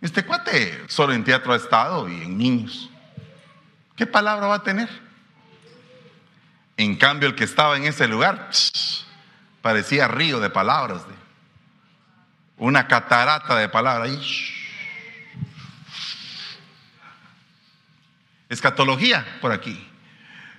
este 0.00 0.24
cuate 0.24 0.82
solo 0.88 1.12
en 1.12 1.22
teatro 1.22 1.52
ha 1.52 1.56
estado 1.56 2.08
y 2.08 2.20
en 2.20 2.36
niños. 2.36 2.90
¿Qué 3.94 4.08
palabra 4.08 4.48
va 4.48 4.56
a 4.56 4.62
tener? 4.64 4.88
En 6.76 6.96
cambio, 6.96 7.28
el 7.28 7.36
que 7.36 7.44
estaba 7.44 7.76
en 7.76 7.84
ese 7.84 8.08
lugar 8.08 8.50
parecía 9.62 10.08
río 10.08 10.40
de 10.40 10.50
palabras, 10.50 11.02
una 12.56 12.88
catarata 12.88 13.54
de 13.54 13.68
palabras. 13.68 14.10
Escatología 18.48 19.24
por 19.40 19.52
aquí. 19.52 19.86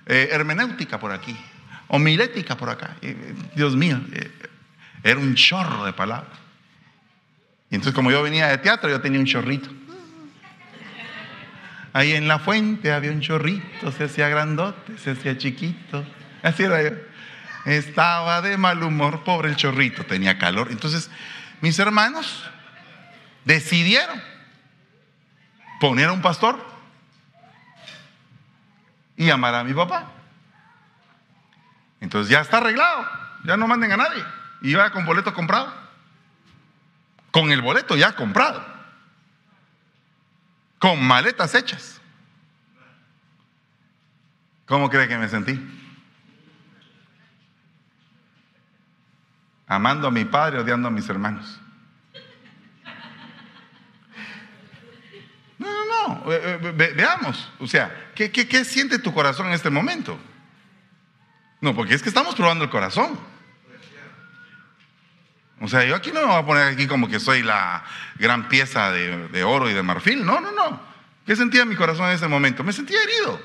Eh, 0.06 0.28
hermenéutica 0.32 0.98
por 0.98 1.12
aquí. 1.12 1.36
Homilética 1.88 2.56
por 2.56 2.70
acá. 2.70 2.96
Eh, 3.02 3.34
Dios 3.54 3.76
mío, 3.76 4.00
eh, 4.12 4.30
era 5.02 5.18
un 5.18 5.34
chorro 5.34 5.84
de 5.84 5.92
palabras. 5.92 6.38
Y 7.70 7.76
entonces 7.76 7.94
como 7.94 8.10
yo 8.10 8.22
venía 8.22 8.48
de 8.48 8.58
teatro, 8.58 8.88
yo 8.88 9.00
tenía 9.00 9.20
un 9.20 9.26
chorrito. 9.26 9.70
Ahí 11.92 12.12
en 12.12 12.28
la 12.28 12.38
fuente 12.38 12.92
había 12.92 13.10
un 13.10 13.20
chorrito, 13.20 13.90
se 13.90 14.04
hacía 14.04 14.28
grandote, 14.28 14.96
se 14.98 15.10
hacía 15.10 15.36
chiquito. 15.36 16.04
Así 16.42 16.62
era 16.62 16.82
yo. 16.82 16.96
Estaba 17.64 18.40
de 18.40 18.56
mal 18.56 18.82
humor, 18.82 19.24
pobre 19.24 19.50
el 19.50 19.56
chorrito, 19.56 20.04
tenía 20.04 20.38
calor. 20.38 20.68
Entonces, 20.70 21.10
mis 21.60 21.78
hermanos 21.78 22.44
decidieron 23.44 24.20
poner 25.80 26.08
a 26.08 26.12
un 26.12 26.22
pastor 26.22 26.69
y 29.20 29.28
amar 29.28 29.54
a 29.54 29.62
mi 29.62 29.74
papá. 29.74 30.10
Entonces 32.00 32.30
ya 32.30 32.40
está 32.40 32.56
arreglado, 32.56 33.06
ya 33.44 33.54
no 33.58 33.68
manden 33.68 33.92
a 33.92 33.98
nadie. 33.98 34.24
Y 34.62 34.72
va 34.72 34.90
con 34.92 35.04
boleto 35.04 35.34
comprado. 35.34 35.70
Con 37.30 37.52
el 37.52 37.60
boleto 37.60 37.96
ya 37.96 38.16
comprado. 38.16 38.64
Con 40.78 41.06
maletas 41.06 41.54
hechas. 41.54 42.00
¿Cómo 44.64 44.88
cree 44.88 45.06
que 45.06 45.18
me 45.18 45.28
sentí? 45.28 45.60
Amando 49.66 50.08
a 50.08 50.10
mi 50.10 50.24
padre, 50.24 50.60
odiando 50.60 50.88
a 50.88 50.90
mis 50.90 51.06
hermanos. 51.10 51.60
Eh, 56.30 56.58
eh, 56.62 56.92
veamos, 56.96 57.52
o 57.58 57.66
sea, 57.66 58.10
¿qué, 58.14 58.30
¿qué, 58.30 58.64
siente 58.64 58.98
tu 58.98 59.12
corazón 59.12 59.46
en 59.46 59.52
este 59.52 59.70
momento? 59.70 60.18
No, 61.60 61.74
porque 61.74 61.94
es 61.94 62.02
que 62.02 62.08
estamos 62.08 62.34
probando 62.34 62.64
el 62.64 62.70
corazón. 62.70 63.18
O 65.60 65.68
sea, 65.68 65.84
yo 65.84 65.94
aquí 65.94 66.10
no 66.10 66.20
me 66.20 66.26
voy 66.26 66.36
a 66.36 66.46
poner 66.46 66.72
aquí 66.72 66.86
como 66.86 67.08
que 67.08 67.20
soy 67.20 67.42
la 67.42 67.84
gran 68.18 68.48
pieza 68.48 68.90
de, 68.90 69.44
oro 69.44 69.68
y 69.68 69.74
de 69.74 69.82
marfil. 69.82 70.24
No, 70.24 70.40
no, 70.40 70.52
no. 70.52 70.80
¿Qué 71.26 71.36
sentía 71.36 71.66
mi 71.66 71.76
corazón 71.76 72.06
en 72.06 72.14
ese 72.14 72.28
momento? 72.28 72.64
Me 72.64 72.72
sentía 72.72 72.98
herido. 73.02 73.40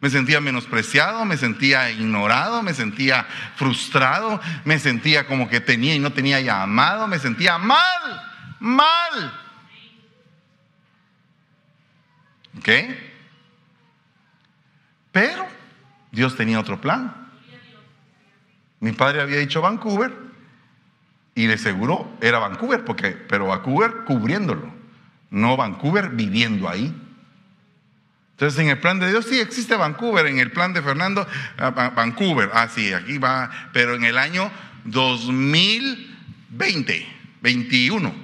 Me 0.00 0.08
sentía 0.08 0.40
menospreciado, 0.40 1.24
me 1.24 1.36
sentía 1.36 1.90
ignorado, 1.90 2.62
me 2.62 2.72
sentía 2.72 3.26
frustrado, 3.56 4.40
me 4.64 4.78
sentía 4.78 5.26
como 5.26 5.48
que 5.48 5.60
tenía 5.60 5.94
y 5.94 5.98
no 5.98 6.12
tenía 6.12 6.40
llamado, 6.40 7.06
me 7.06 7.18
sentía 7.18 7.58
mal, 7.58 8.22
mal. 8.60 9.49
¿Ok? 12.60 12.68
Pero 15.12 15.46
Dios 16.12 16.36
tenía 16.36 16.60
otro 16.60 16.78
plan. 16.80 17.28
Mi 18.80 18.92
padre 18.92 19.22
había 19.22 19.38
dicho 19.38 19.62
Vancouver 19.62 20.12
y 21.34 21.46
de 21.46 21.56
seguro 21.56 22.18
era 22.20 22.38
Vancouver, 22.38 22.84
porque, 22.84 23.12
pero 23.12 23.46
Vancouver 23.46 24.04
cubriéndolo, 24.04 24.70
no 25.30 25.56
Vancouver 25.56 26.10
viviendo 26.10 26.68
ahí. 26.68 26.94
Entonces, 28.32 28.60
en 28.60 28.68
el 28.68 28.78
plan 28.78 29.00
de 29.00 29.08
Dios 29.08 29.24
sí 29.26 29.40
existe 29.40 29.74
Vancouver, 29.76 30.26
en 30.26 30.38
el 30.38 30.50
plan 30.50 30.74
de 30.74 30.82
Fernando, 30.82 31.26
ah, 31.56 31.92
Vancouver, 31.96 32.50
ah, 32.52 32.68
sí, 32.68 32.92
aquí 32.92 33.16
va, 33.16 33.50
pero 33.72 33.94
en 33.94 34.04
el 34.04 34.18
año 34.18 34.50
2020, 34.84 37.06
21, 37.40 38.14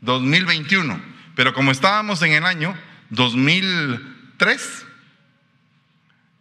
2021, 0.00 1.13
pero 1.34 1.52
como 1.52 1.70
estábamos 1.70 2.22
en 2.22 2.32
el 2.32 2.44
año 2.44 2.76
2003, 3.10 4.86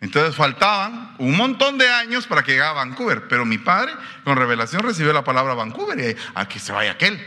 entonces 0.01 0.36
faltaban 0.36 1.15
un 1.17 1.38
montón 1.38 1.77
de 1.77 1.89
años 1.89 2.27
para 2.27 2.43
que 2.43 2.51
llegara 2.51 2.71
a 2.71 2.73
Vancouver, 2.73 3.27
pero 3.29 3.45
mi 3.45 3.58
padre 3.58 3.93
con 4.23 4.36
revelación 4.36 4.84
recibió 4.84 5.13
la 5.13 5.23
palabra 5.23 5.53
Vancouver 5.53 5.97
y 5.99 6.17
a 6.36 6.47
que 6.47 6.60
se 6.60 6.73
vaya 6.73 6.91
aquel. 6.91 7.25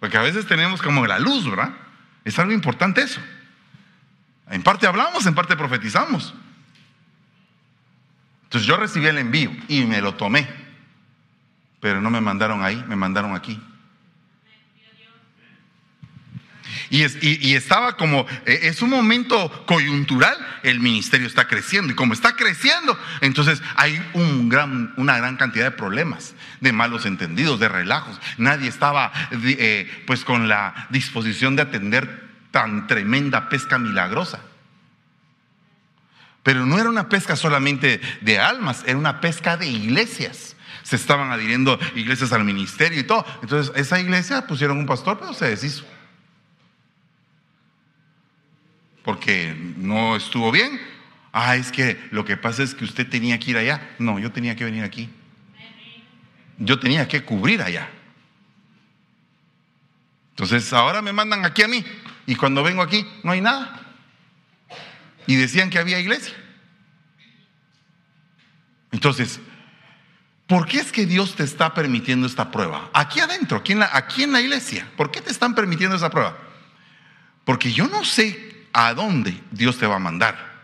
Porque 0.00 0.18
a 0.18 0.22
veces 0.22 0.46
tenemos 0.46 0.82
como 0.82 1.06
la 1.06 1.18
luz, 1.18 1.48
¿verdad? 1.48 1.72
Es 2.24 2.38
algo 2.38 2.52
importante 2.52 3.00
eso. 3.00 3.22
En 4.50 4.62
parte 4.62 4.86
hablamos, 4.86 5.24
en 5.24 5.34
parte 5.34 5.56
profetizamos. 5.56 6.34
Entonces 8.42 8.68
yo 8.68 8.76
recibí 8.76 9.06
el 9.06 9.16
envío 9.16 9.50
y 9.68 9.84
me 9.84 10.02
lo 10.02 10.14
tomé. 10.14 10.46
Pero 11.80 12.02
no 12.02 12.10
me 12.10 12.20
mandaron 12.20 12.62
ahí, 12.62 12.84
me 12.86 12.96
mandaron 12.96 13.34
aquí. 13.34 13.58
Y, 16.94 17.54
estaba 17.54 17.96
como, 17.96 18.24
eh, 18.46 18.60
es 18.62 18.80
un 18.80 18.90
momento 18.90 19.50
coyuntural, 19.66 20.36
el 20.62 20.78
ministerio 20.78 21.26
está 21.26 21.48
creciendo. 21.48 21.92
Y 21.92 21.96
como 21.96 22.14
está 22.14 22.36
creciendo, 22.36 22.96
entonces 23.20 23.60
hay 23.74 24.00
una 24.14 25.18
gran 25.18 25.36
cantidad 25.36 25.64
de 25.64 25.70
problemas, 25.72 26.34
de 26.60 26.70
malos 26.70 27.04
entendidos, 27.04 27.58
de 27.58 27.68
relajos. 27.68 28.20
Nadie 28.38 28.68
estaba 28.68 29.10
eh, 29.32 30.04
pues 30.06 30.24
con 30.24 30.46
la 30.46 30.86
disposición 30.90 31.56
de 31.56 31.62
atender 31.62 32.30
tan 32.52 32.86
tremenda 32.86 33.48
pesca 33.48 33.76
milagrosa. 33.76 34.38
Pero 36.44 36.64
no 36.64 36.78
era 36.78 36.88
una 36.90 37.08
pesca 37.08 37.34
solamente 37.34 38.00
de 38.20 38.38
almas, 38.38 38.84
era 38.86 38.98
una 38.98 39.20
pesca 39.20 39.56
de 39.56 39.66
iglesias. 39.66 40.54
Se 40.84 40.94
estaban 40.94 41.32
adhiriendo 41.32 41.76
iglesias 41.96 42.32
al 42.32 42.44
ministerio 42.44 43.00
y 43.00 43.04
todo. 43.04 43.26
Entonces, 43.42 43.72
esa 43.74 43.98
iglesia 43.98 44.46
pusieron 44.46 44.76
un 44.78 44.86
pastor, 44.86 45.18
pero 45.18 45.34
se 45.34 45.48
deshizo. 45.48 45.84
Porque 49.04 49.54
no 49.76 50.16
estuvo 50.16 50.50
bien. 50.50 50.80
Ah, 51.32 51.56
es 51.56 51.70
que 51.70 52.00
lo 52.10 52.24
que 52.24 52.36
pasa 52.36 52.62
es 52.62 52.74
que 52.74 52.84
usted 52.84 53.08
tenía 53.08 53.38
que 53.38 53.50
ir 53.50 53.58
allá. 53.58 53.94
No, 53.98 54.18
yo 54.18 54.32
tenía 54.32 54.56
que 54.56 54.64
venir 54.64 54.82
aquí. 54.82 55.10
Yo 56.58 56.80
tenía 56.80 57.06
que 57.06 57.22
cubrir 57.22 57.60
allá. 57.62 57.88
Entonces 60.30 60.72
ahora 60.72 61.02
me 61.02 61.12
mandan 61.12 61.44
aquí 61.44 61.62
a 61.62 61.68
mí 61.68 61.84
y 62.26 62.34
cuando 62.34 62.62
vengo 62.62 62.82
aquí 62.82 63.06
no 63.22 63.32
hay 63.32 63.40
nada. 63.40 63.80
Y 65.26 65.36
decían 65.36 65.70
que 65.70 65.78
había 65.78 66.00
iglesia. 66.00 66.34
Entonces, 68.90 69.40
¿por 70.46 70.66
qué 70.66 70.78
es 70.78 70.92
que 70.92 71.04
Dios 71.04 71.34
te 71.34 71.42
está 71.42 71.74
permitiendo 71.74 72.26
esta 72.26 72.50
prueba? 72.50 72.90
Aquí 72.92 73.20
adentro, 73.20 73.58
aquí 73.58 73.72
en 73.72 73.80
la, 73.80 73.90
aquí 73.92 74.22
en 74.22 74.32
la 74.32 74.40
iglesia. 74.40 74.88
¿Por 74.96 75.10
qué 75.10 75.20
te 75.20 75.30
están 75.30 75.54
permitiendo 75.54 75.96
esa 75.96 76.10
prueba? 76.10 76.38
Porque 77.44 77.72
yo 77.72 77.88
no 77.88 78.04
sé 78.04 78.53
a 78.74 78.92
dónde 78.92 79.40
Dios 79.52 79.78
te 79.78 79.86
va 79.86 79.96
a 79.96 80.00
mandar. 80.00 80.54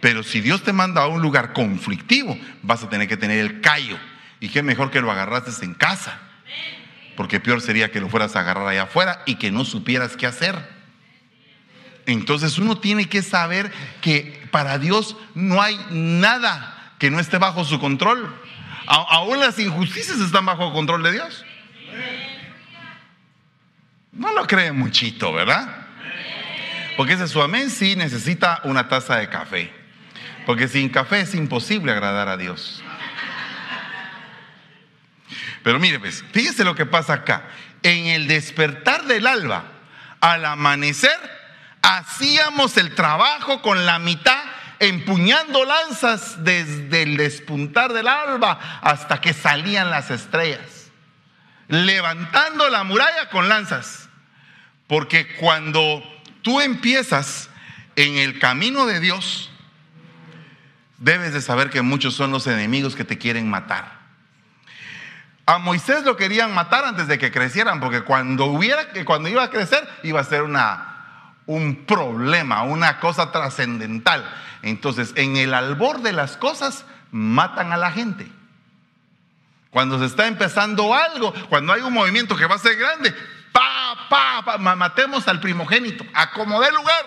Pero 0.00 0.22
si 0.22 0.40
Dios 0.40 0.62
te 0.62 0.72
manda 0.72 1.02
a 1.02 1.08
un 1.08 1.22
lugar 1.22 1.52
conflictivo, 1.52 2.38
vas 2.62 2.84
a 2.84 2.88
tener 2.88 3.08
que 3.08 3.16
tener 3.16 3.38
el 3.38 3.60
callo. 3.60 3.98
Y 4.38 4.50
qué 4.50 4.62
mejor 4.62 4.90
que 4.90 5.00
lo 5.00 5.10
agarraste 5.10 5.64
en 5.64 5.74
casa. 5.74 6.20
Porque 7.16 7.40
peor 7.40 7.62
sería 7.62 7.90
que 7.90 8.00
lo 8.00 8.10
fueras 8.10 8.36
a 8.36 8.40
agarrar 8.40 8.68
allá 8.68 8.84
afuera 8.84 9.22
y 9.24 9.36
que 9.36 9.50
no 9.50 9.64
supieras 9.64 10.16
qué 10.16 10.26
hacer. 10.26 10.76
Entonces 12.04 12.58
uno 12.58 12.78
tiene 12.78 13.08
que 13.08 13.22
saber 13.22 13.72
que 14.02 14.46
para 14.50 14.78
Dios 14.78 15.16
no 15.34 15.60
hay 15.62 15.80
nada 15.90 16.92
que 16.98 17.10
no 17.10 17.18
esté 17.18 17.38
bajo 17.38 17.64
su 17.64 17.80
control. 17.80 18.32
aún 18.86 19.40
las 19.40 19.58
injusticias 19.58 20.20
están 20.20 20.46
bajo 20.46 20.72
control 20.72 21.02
de 21.02 21.12
Dios. 21.12 21.44
No 24.12 24.32
lo 24.32 24.46
cree 24.46 24.72
muchito, 24.72 25.32
¿verdad? 25.32 25.85
Porque 26.96 27.12
ese 27.12 27.28
su 27.28 27.42
amén 27.42 27.70
sí 27.70 27.94
necesita 27.94 28.60
una 28.64 28.88
taza 28.88 29.16
de 29.16 29.28
café. 29.28 29.72
Porque 30.46 30.68
sin 30.68 30.88
café 30.88 31.20
es 31.20 31.34
imposible 31.34 31.92
agradar 31.92 32.28
a 32.28 32.36
Dios. 32.36 32.82
Pero 35.62 35.78
mire, 35.80 35.98
pues, 35.98 36.24
fíjese 36.32 36.64
lo 36.64 36.74
que 36.74 36.86
pasa 36.86 37.14
acá. 37.14 37.48
En 37.82 38.06
el 38.06 38.28
despertar 38.28 39.04
del 39.04 39.26
alba, 39.26 39.64
al 40.20 40.44
amanecer, 40.44 41.18
hacíamos 41.82 42.76
el 42.76 42.94
trabajo 42.94 43.60
con 43.62 43.84
la 43.84 43.98
mitad, 43.98 44.42
empuñando 44.78 45.64
lanzas 45.64 46.44
desde 46.44 47.02
el 47.02 47.16
despuntar 47.16 47.92
del 47.92 48.08
alba 48.08 48.58
hasta 48.80 49.20
que 49.20 49.32
salían 49.32 49.90
las 49.90 50.10
estrellas, 50.10 50.92
levantando 51.68 52.68
la 52.70 52.84
muralla 52.84 53.28
con 53.30 53.48
lanzas. 53.48 54.08
Porque 54.86 55.34
cuando 55.36 56.02
tú 56.46 56.60
empiezas 56.60 57.50
en 57.96 58.18
el 58.18 58.38
camino 58.38 58.86
de 58.86 59.00
Dios, 59.00 59.50
debes 60.96 61.32
de 61.32 61.42
saber 61.42 61.70
que 61.70 61.82
muchos 61.82 62.14
son 62.14 62.30
los 62.30 62.46
enemigos 62.46 62.94
que 62.94 63.02
te 63.02 63.18
quieren 63.18 63.50
matar. 63.50 63.98
A 65.44 65.58
Moisés 65.58 66.04
lo 66.04 66.16
querían 66.16 66.54
matar 66.54 66.84
antes 66.84 67.08
de 67.08 67.18
que 67.18 67.32
crecieran, 67.32 67.80
porque 67.80 68.02
cuando 68.02 68.44
hubiera 68.44 68.86
cuando 69.04 69.28
iba 69.28 69.42
a 69.42 69.50
crecer 69.50 69.88
iba 70.04 70.20
a 70.20 70.24
ser 70.24 70.42
una 70.42 71.34
un 71.46 71.84
problema, 71.84 72.62
una 72.62 73.00
cosa 73.00 73.32
trascendental. 73.32 74.32
Entonces, 74.62 75.14
en 75.16 75.36
el 75.36 75.52
albor 75.52 76.00
de 76.02 76.12
las 76.12 76.36
cosas 76.36 76.84
matan 77.10 77.72
a 77.72 77.76
la 77.76 77.90
gente. 77.90 78.30
Cuando 79.70 79.98
se 79.98 80.04
está 80.04 80.28
empezando 80.28 80.94
algo, 80.94 81.34
cuando 81.48 81.72
hay 81.72 81.82
un 81.82 81.92
movimiento 81.92 82.36
que 82.36 82.46
va 82.46 82.54
a 82.54 82.58
ser 82.58 82.76
grande, 82.76 83.12
pa, 84.08 84.58
matemos 84.58 85.26
al 85.28 85.40
primogénito, 85.40 86.04
acomodé 86.14 86.70
lugar. 86.72 87.04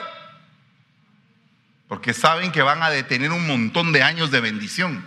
Porque 1.87 2.13
saben 2.13 2.51
que 2.51 2.61
van 2.61 2.83
a 2.83 2.89
detener 2.89 3.31
un 3.31 3.47
montón 3.47 3.91
de 3.91 4.03
años 4.03 4.31
de 4.31 4.41
bendición. 4.41 5.05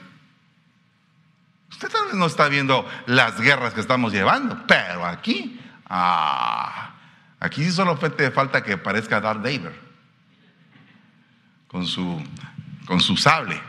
Usted 1.71 1.89
tal 1.89 2.07
vez 2.07 2.15
no 2.15 2.27
está 2.27 2.49
viendo 2.49 2.89
las 3.07 3.41
guerras 3.41 3.73
que 3.73 3.81
estamos 3.81 4.13
llevando, 4.13 4.67
pero 4.67 5.07
aquí, 5.07 5.61
ah, 5.87 6.95
aquí 7.41 7.65
sí 7.65 7.73
solo 7.73 7.97
falta 7.97 8.63
que 8.63 8.77
parezca 8.77 9.21
Darth 9.21 9.43
Vader 9.43 9.81
con 11.69 11.87
su, 11.87 12.23
con 12.85 13.01
su 13.01 13.17
sable. 13.17 13.61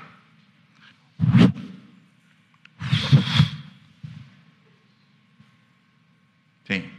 Sí 6.68 6.92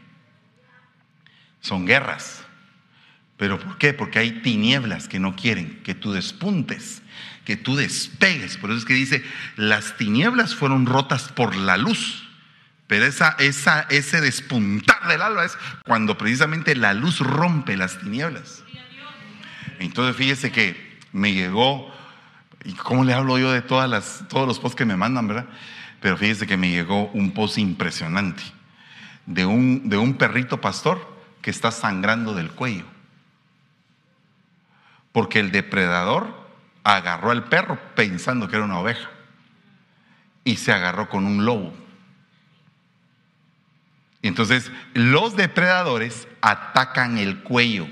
son 1.64 1.86
guerras. 1.86 2.44
¿Pero 3.38 3.58
por 3.58 3.78
qué? 3.78 3.94
Porque 3.94 4.18
hay 4.18 4.42
tinieblas 4.42 5.08
que 5.08 5.18
no 5.18 5.34
quieren 5.34 5.82
que 5.82 5.94
tú 5.94 6.12
despuntes, 6.12 7.02
que 7.46 7.56
tú 7.56 7.74
despegues. 7.74 8.58
Por 8.58 8.70
eso 8.70 8.80
es 8.80 8.84
que 8.84 8.92
dice, 8.92 9.24
las 9.56 9.96
tinieblas 9.96 10.54
fueron 10.54 10.84
rotas 10.84 11.32
por 11.32 11.56
la 11.56 11.78
luz. 11.78 12.28
Pero 12.86 13.06
esa, 13.06 13.34
esa, 13.38 13.86
ese 13.88 14.20
despuntar 14.20 15.08
del 15.08 15.22
alba 15.22 15.46
es 15.46 15.56
cuando 15.86 16.18
precisamente 16.18 16.76
la 16.76 16.92
luz 16.92 17.20
rompe 17.20 17.78
las 17.78 17.98
tinieblas. 17.98 18.62
Entonces 19.78 20.16
fíjese 20.16 20.52
que 20.52 20.98
me 21.12 21.32
llegó, 21.32 21.90
y 22.62 22.74
cómo 22.74 23.04
le 23.04 23.14
hablo 23.14 23.38
yo 23.38 23.50
de 23.52 23.62
todas 23.62 23.88
las, 23.88 24.24
todos 24.28 24.46
los 24.46 24.58
posts 24.58 24.76
que 24.76 24.84
me 24.84 24.96
mandan, 24.96 25.26
¿verdad? 25.28 25.46
Pero 26.00 26.18
fíjese 26.18 26.46
que 26.46 26.58
me 26.58 26.70
llegó 26.70 27.08
un 27.12 27.32
post 27.32 27.56
impresionante 27.56 28.42
de 29.24 29.46
un, 29.46 29.88
de 29.88 29.96
un 29.96 30.14
perrito 30.14 30.60
pastor 30.60 31.13
que 31.44 31.50
está 31.50 31.70
sangrando 31.70 32.32
del 32.32 32.50
cuello. 32.52 32.86
Porque 35.12 35.40
el 35.40 35.52
depredador 35.52 36.34
agarró 36.82 37.32
al 37.32 37.44
perro 37.50 37.78
pensando 37.94 38.48
que 38.48 38.56
era 38.56 38.64
una 38.64 38.78
oveja 38.78 39.10
y 40.42 40.56
se 40.56 40.72
agarró 40.72 41.10
con 41.10 41.26
un 41.26 41.44
lobo. 41.44 41.74
Entonces, 44.22 44.72
los 44.94 45.36
depredadores 45.36 46.26
atacan 46.40 47.18
el 47.18 47.42
cuello. 47.42 47.88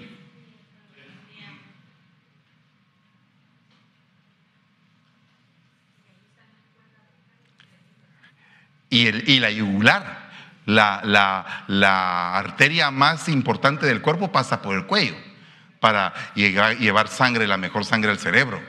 Y, 8.88 9.08
el, 9.08 9.28
y 9.28 9.40
la 9.40 9.50
yugular, 9.50 10.21
la, 10.66 11.64
la, 11.66 12.38
arteria 12.38 12.90
más 12.90 13.28
importante 13.28 13.86
del 13.86 14.00
cuerpo 14.00 14.30
pasa 14.30 14.62
por 14.62 14.76
el 14.76 14.86
cuello 14.86 15.16
para 15.80 16.14
llevar 16.34 17.08
sangre, 17.08 17.46
la 17.46 17.56
mejor 17.56 17.84
sangre 17.84 18.10
al 18.10 18.18
cerebro. 18.18 18.62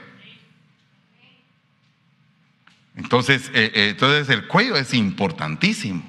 Entonces, 2.96 3.50
eh, 3.54 3.70
eh, 3.74 3.88
entonces 3.90 4.28
el 4.28 4.46
cuello 4.46 4.76
es 4.76 4.94
importantísimo. 4.94 6.02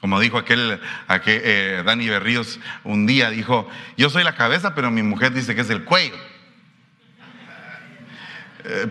Como 0.00 0.18
dijo 0.18 0.36
aquel, 0.36 0.80
aquel 1.06 1.40
eh, 1.44 1.82
Dani 1.84 2.08
Berríos 2.08 2.58
un 2.84 3.06
día, 3.06 3.30
dijo, 3.30 3.68
yo 3.96 4.10
soy 4.10 4.24
la 4.24 4.34
cabeza, 4.34 4.74
pero 4.74 4.90
mi 4.90 5.02
mujer 5.02 5.32
dice 5.32 5.54
que 5.54 5.60
es 5.60 5.70
el 5.70 5.84
cuello. 5.84 6.16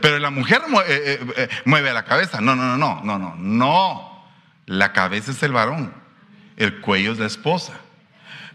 pero 0.02 0.20
la 0.20 0.30
mujer 0.30 0.62
mueve 1.66 1.90
a 1.90 1.94
la 1.94 2.06
cabeza. 2.06 2.42
No, 2.42 2.56
no, 2.56 2.64
no, 2.64 2.78
no, 2.78 3.02
no, 3.04 3.18
no, 3.18 3.36
no. 3.36 4.11
La 4.72 4.94
cabeza 4.94 5.32
es 5.32 5.44
el 5.44 5.52
varón, 5.52 5.94
el 6.56 6.80
cuello 6.80 7.12
es 7.12 7.20
la 7.20 7.26
esposa. 7.26 7.74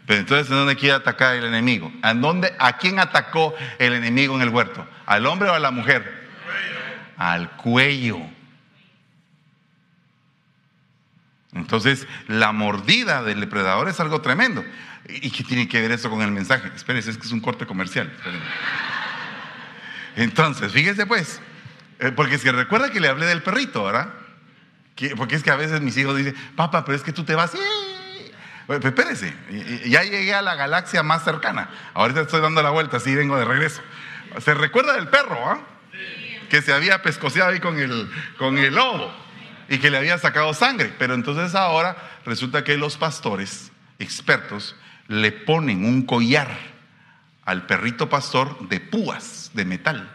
Pero 0.06 0.20
entonces, 0.20 0.48
¿en 0.48 0.56
dónde 0.56 0.74
quiere 0.74 0.94
atacar 0.94 1.36
el 1.36 1.44
enemigo? 1.44 1.92
¿A, 2.00 2.14
dónde, 2.14 2.54
¿A 2.58 2.78
quién 2.78 2.98
atacó 2.98 3.54
el 3.78 3.92
enemigo 3.92 4.34
en 4.34 4.40
el 4.40 4.48
huerto? 4.48 4.86
¿Al 5.04 5.26
hombre 5.26 5.50
o 5.50 5.52
a 5.52 5.58
la 5.58 5.70
mujer? 5.70 6.24
al 7.18 7.50
cuello. 7.56 8.18
Entonces, 11.52 12.06
la 12.28 12.52
mordida 12.52 13.22
del 13.22 13.40
depredador 13.40 13.90
es 13.90 14.00
algo 14.00 14.22
tremendo. 14.22 14.64
¿Y 15.08 15.30
qué 15.30 15.44
tiene 15.44 15.68
que 15.68 15.82
ver 15.82 15.92
eso 15.92 16.08
con 16.08 16.22
el 16.22 16.30
mensaje? 16.30 16.70
Espérense, 16.74 17.10
es 17.10 17.18
que 17.18 17.26
es 17.26 17.32
un 17.32 17.40
corte 17.40 17.66
comercial. 17.66 18.10
Entonces, 20.16 20.72
fíjese 20.72 21.04
pues, 21.04 21.40
eh, 21.98 22.10
porque 22.10 22.38
si 22.38 22.50
recuerda 22.50 22.90
que 22.90 23.00
le 23.00 23.08
hablé 23.08 23.26
del 23.26 23.42
perrito, 23.42 23.84
¿verdad? 23.84 24.25
Porque 25.16 25.34
es 25.34 25.42
que 25.42 25.50
a 25.50 25.56
veces 25.56 25.80
mis 25.80 25.96
hijos 25.96 26.16
dicen, 26.16 26.34
papá, 26.54 26.84
pero 26.84 26.96
es 26.96 27.02
que 27.02 27.12
tú 27.12 27.24
te 27.24 27.34
vas. 27.34 27.52
Pues 28.66 28.84
espérese, 28.84 29.34
ya 29.86 30.02
llegué 30.02 30.34
a 30.34 30.42
la 30.42 30.54
galaxia 30.56 31.02
más 31.02 31.22
cercana. 31.22 31.70
Ahorita 31.94 32.22
estoy 32.22 32.40
dando 32.40 32.62
la 32.62 32.70
vuelta, 32.70 32.96
así 32.96 33.14
vengo 33.14 33.38
de 33.38 33.44
regreso. 33.44 33.82
¿Se 34.40 34.54
recuerda 34.54 34.94
del 34.94 35.08
perro? 35.08 35.38
¿ah? 35.44 35.60
que 36.48 36.62
se 36.62 36.72
había 36.72 37.02
pescoceado 37.02 37.50
ahí 37.50 37.60
con 37.60 37.78
el, 37.78 38.10
con 38.38 38.58
el 38.58 38.74
lobo 38.74 39.12
y 39.68 39.78
que 39.78 39.90
le 39.90 39.98
había 39.98 40.18
sacado 40.18 40.54
sangre. 40.54 40.92
Pero 40.98 41.14
entonces 41.14 41.54
ahora 41.54 41.96
resulta 42.24 42.64
que 42.64 42.76
los 42.76 42.96
pastores 42.96 43.72
expertos 43.98 44.76
le 45.08 45.32
ponen 45.32 45.84
un 45.84 46.02
collar 46.02 46.48
al 47.44 47.66
perrito 47.66 48.08
pastor 48.08 48.68
de 48.68 48.80
púas, 48.80 49.50
de 49.54 49.64
metal. 49.64 50.10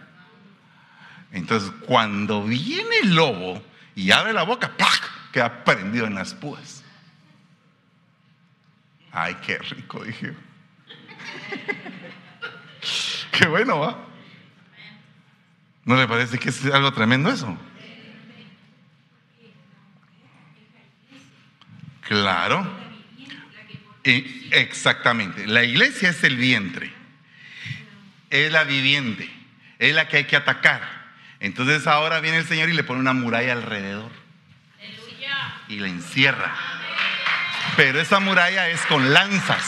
Entonces 1.31 1.71
cuando 1.85 2.43
viene 2.43 2.97
el 3.03 3.15
lobo 3.15 3.63
y 4.01 4.11
abre 4.11 4.33
la 4.33 4.41
boca, 4.41 4.75
¡pac! 4.75 5.31
queda 5.31 5.63
prendido 5.63 6.07
en 6.07 6.15
las 6.15 6.33
púas. 6.33 6.83
Ay, 9.11 9.35
qué 9.45 9.59
rico, 9.59 10.03
dije. 10.03 10.33
qué 13.31 13.47
bueno, 13.47 13.79
¿va? 13.79 14.07
¿No 15.85 15.95
le 15.97 16.07
parece 16.07 16.39
que 16.39 16.49
es 16.49 16.65
algo 16.65 16.91
tremendo 16.93 17.31
eso? 17.31 17.55
Claro. 22.01 22.67
Exactamente. 24.03 25.45
La 25.45 25.63
iglesia 25.63 26.09
es 26.09 26.23
el 26.23 26.37
vientre. 26.37 26.91
Es 28.31 28.51
la 28.51 28.63
viviente. 28.63 29.29
Es 29.77 29.93
la 29.93 30.07
que 30.07 30.17
hay 30.17 30.25
que 30.25 30.37
atacar. 30.37 31.00
Entonces 31.41 31.87
ahora 31.87 32.19
viene 32.19 32.37
el 32.37 32.47
Señor 32.47 32.69
y 32.69 32.73
le 32.73 32.83
pone 32.83 32.99
una 32.99 33.13
muralla 33.13 33.51
alrededor. 33.51 34.11
Y 35.67 35.79
la 35.79 35.87
encierra. 35.87 36.53
Pero 37.75 37.99
esa 37.99 38.19
muralla 38.19 38.69
es 38.69 38.81
con 38.85 39.11
lanzas. 39.11 39.63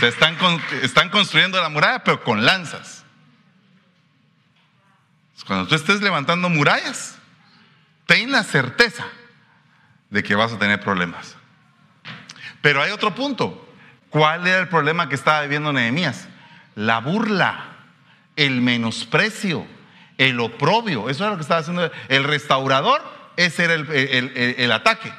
Se 0.00 0.08
están, 0.08 0.36
están 0.82 1.10
construyendo 1.10 1.60
la 1.60 1.68
muralla, 1.68 2.02
pero 2.02 2.24
con 2.24 2.44
lanzas. 2.44 3.04
Cuando 5.46 5.68
tú 5.68 5.74
estés 5.74 6.00
levantando 6.00 6.48
murallas, 6.48 7.18
ten 8.06 8.32
la 8.32 8.42
certeza 8.42 9.06
de 10.10 10.22
que 10.22 10.34
vas 10.34 10.52
a 10.52 10.58
tener 10.58 10.80
problemas. 10.80 11.36
Pero 12.62 12.82
hay 12.82 12.90
otro 12.90 13.14
punto. 13.14 13.62
¿Cuál 14.08 14.46
era 14.46 14.58
el 14.58 14.68
problema 14.68 15.08
que 15.08 15.14
estaba 15.14 15.42
viviendo 15.42 15.72
Nehemías? 15.72 16.26
La 16.74 16.98
burla, 17.00 17.76
el 18.34 18.60
menosprecio, 18.60 19.66
el 20.18 20.40
oprobio. 20.40 21.08
Eso 21.08 21.24
era 21.24 21.32
lo 21.32 21.36
que 21.36 21.42
estaba 21.42 21.60
haciendo 21.60 21.90
el 22.08 22.24
restaurador. 22.24 23.02
Ese 23.36 23.64
era 23.64 23.74
el, 23.74 23.86
el 24.58 24.72
ataque. 24.72 25.12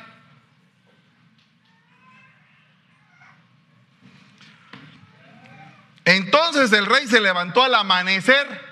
Entonces 6.05 6.71
el 6.71 6.85
rey 6.85 7.05
se 7.07 7.19
levantó 7.19 7.63
al 7.63 7.75
amanecer 7.75 8.67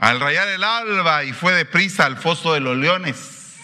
al 0.00 0.18
rayar 0.18 0.48
el 0.48 0.64
alba 0.64 1.24
y 1.24 1.32
fue 1.34 1.52
deprisa 1.52 2.06
al 2.06 2.16
foso 2.16 2.54
de 2.54 2.60
los 2.60 2.76
leones 2.76 3.58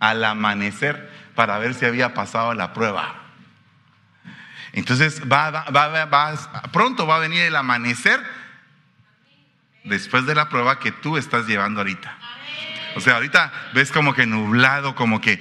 al 0.00 0.24
amanecer 0.24 1.10
para 1.34 1.58
ver 1.58 1.74
si 1.74 1.86
había 1.86 2.14
pasado 2.14 2.54
la 2.54 2.72
prueba. 2.72 3.22
Entonces 4.72 5.22
pronto 6.72 7.06
va 7.06 7.16
a 7.16 7.18
venir 7.20 7.42
el 7.42 7.56
amanecer 7.56 8.20
después 9.88 10.26
de 10.26 10.34
la 10.34 10.48
prueba 10.48 10.78
que 10.78 10.92
tú 10.92 11.16
estás 11.16 11.46
llevando 11.46 11.80
ahorita. 11.80 12.16
O 12.94 13.00
sea, 13.00 13.14
ahorita 13.14 13.52
ves 13.74 13.90
como 13.92 14.14
que 14.14 14.26
nublado, 14.26 14.94
como 14.94 15.20
que... 15.20 15.40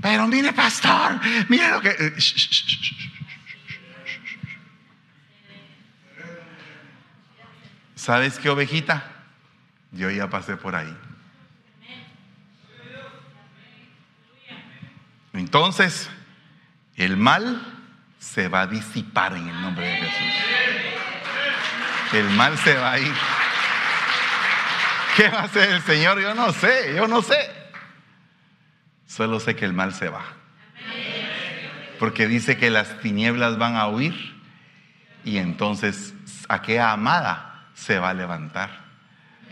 Pero 0.00 0.26
mire, 0.28 0.52
pastor, 0.52 1.20
mire 1.48 1.70
lo 1.70 1.80
que... 1.80 2.14
¿Sabes 7.94 8.38
qué 8.38 8.48
ovejita? 8.48 9.04
Yo 9.92 10.10
ya 10.10 10.30
pasé 10.30 10.56
por 10.56 10.74
ahí. 10.74 10.96
Entonces, 15.32 16.08
el 16.96 17.16
mal 17.16 17.60
se 18.18 18.48
va 18.48 18.62
a 18.62 18.66
disipar 18.66 19.34
en 19.36 19.48
el 19.48 19.60
nombre 19.60 19.86
de 19.86 19.96
Jesús. 19.96 20.57
El 22.12 22.30
mal 22.30 22.56
se 22.58 22.74
va 22.74 22.92
a 22.92 22.98
ir. 22.98 23.14
¿Qué 25.16 25.28
va 25.28 25.40
a 25.40 25.44
hacer 25.44 25.70
el 25.70 25.82
Señor? 25.82 26.20
Yo 26.20 26.34
no 26.34 26.52
sé, 26.52 26.94
yo 26.94 27.06
no 27.08 27.22
sé. 27.22 27.50
Solo 29.06 29.40
sé 29.40 29.56
que 29.56 29.64
el 29.64 29.72
mal 29.72 29.94
se 29.94 30.08
va. 30.08 30.22
Porque 31.98 32.28
dice 32.28 32.56
que 32.56 32.70
las 32.70 33.00
tinieblas 33.00 33.58
van 33.58 33.76
a 33.76 33.88
huir 33.88 34.14
y 35.24 35.38
entonces 35.38 36.14
aquella 36.48 36.92
amada 36.92 37.66
se 37.74 37.98
va 37.98 38.10
a 38.10 38.14
levantar. 38.14 38.70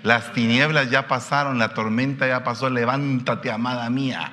Las 0.02 0.32
tinieblas 0.32 0.90
ya 0.90 1.08
pasaron, 1.08 1.58
la 1.58 1.74
tormenta 1.74 2.26
ya 2.26 2.44
pasó, 2.44 2.70
levántate, 2.70 3.50
amada 3.50 3.90
mía. 3.90 4.32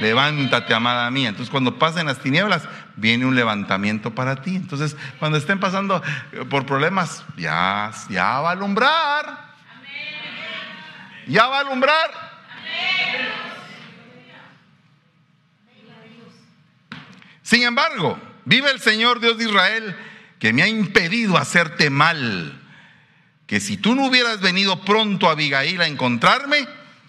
Levántate, 0.00 0.74
amada 0.74 1.10
mía. 1.10 1.30
Entonces, 1.30 1.50
cuando 1.50 1.78
pasen 1.78 2.06
las 2.06 2.18
tinieblas, 2.18 2.68
viene 2.96 3.26
un 3.26 3.34
levantamiento 3.34 4.14
para 4.14 4.42
ti. 4.42 4.56
Entonces, 4.56 4.96
cuando 5.18 5.38
estén 5.38 5.60
pasando 5.60 6.02
por 6.48 6.66
problemas, 6.66 7.24
ya, 7.36 7.90
ya 8.08 8.40
va 8.40 8.50
a 8.50 8.52
alumbrar. 8.52 9.48
Ya 11.26 11.46
va 11.46 11.58
a 11.58 11.60
alumbrar. 11.60 12.28
Sin 17.42 17.62
embargo, 17.62 18.18
vive 18.44 18.70
el 18.70 18.80
Señor 18.80 19.20
Dios 19.20 19.38
de 19.38 19.44
Israel 19.44 19.96
que 20.38 20.52
me 20.52 20.62
ha 20.62 20.68
impedido 20.68 21.36
hacerte 21.36 21.90
mal 21.90 22.62
que 23.46 23.60
si 23.60 23.78
tú 23.78 23.94
no 23.94 24.06
hubieras 24.06 24.40
venido 24.40 24.84
pronto 24.84 25.26
a 25.26 25.32
Abigail 25.32 25.80
a 25.80 25.86
encontrarme, 25.86 26.68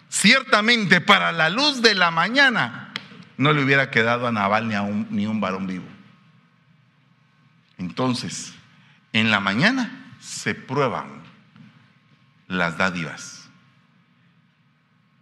ciertamente 0.09 0.99
para 0.99 1.31
la 1.31 1.49
luz 1.49 1.81
de 1.81 1.95
la 1.95 2.11
mañana 2.11 2.91
no 3.37 3.53
le 3.53 3.63
hubiera 3.63 3.89
quedado 3.89 4.27
a 4.27 4.31
Nabal 4.31 4.67
ni, 4.67 4.75
un, 4.75 5.07
ni 5.09 5.25
un 5.25 5.39
varón 5.39 5.65
vivo. 5.65 5.85
Entonces, 7.77 8.53
en 9.13 9.31
la 9.31 9.39
mañana 9.39 10.13
se 10.19 10.53
prueban 10.53 11.23
las 12.47 12.77
dádivas. 12.77 13.49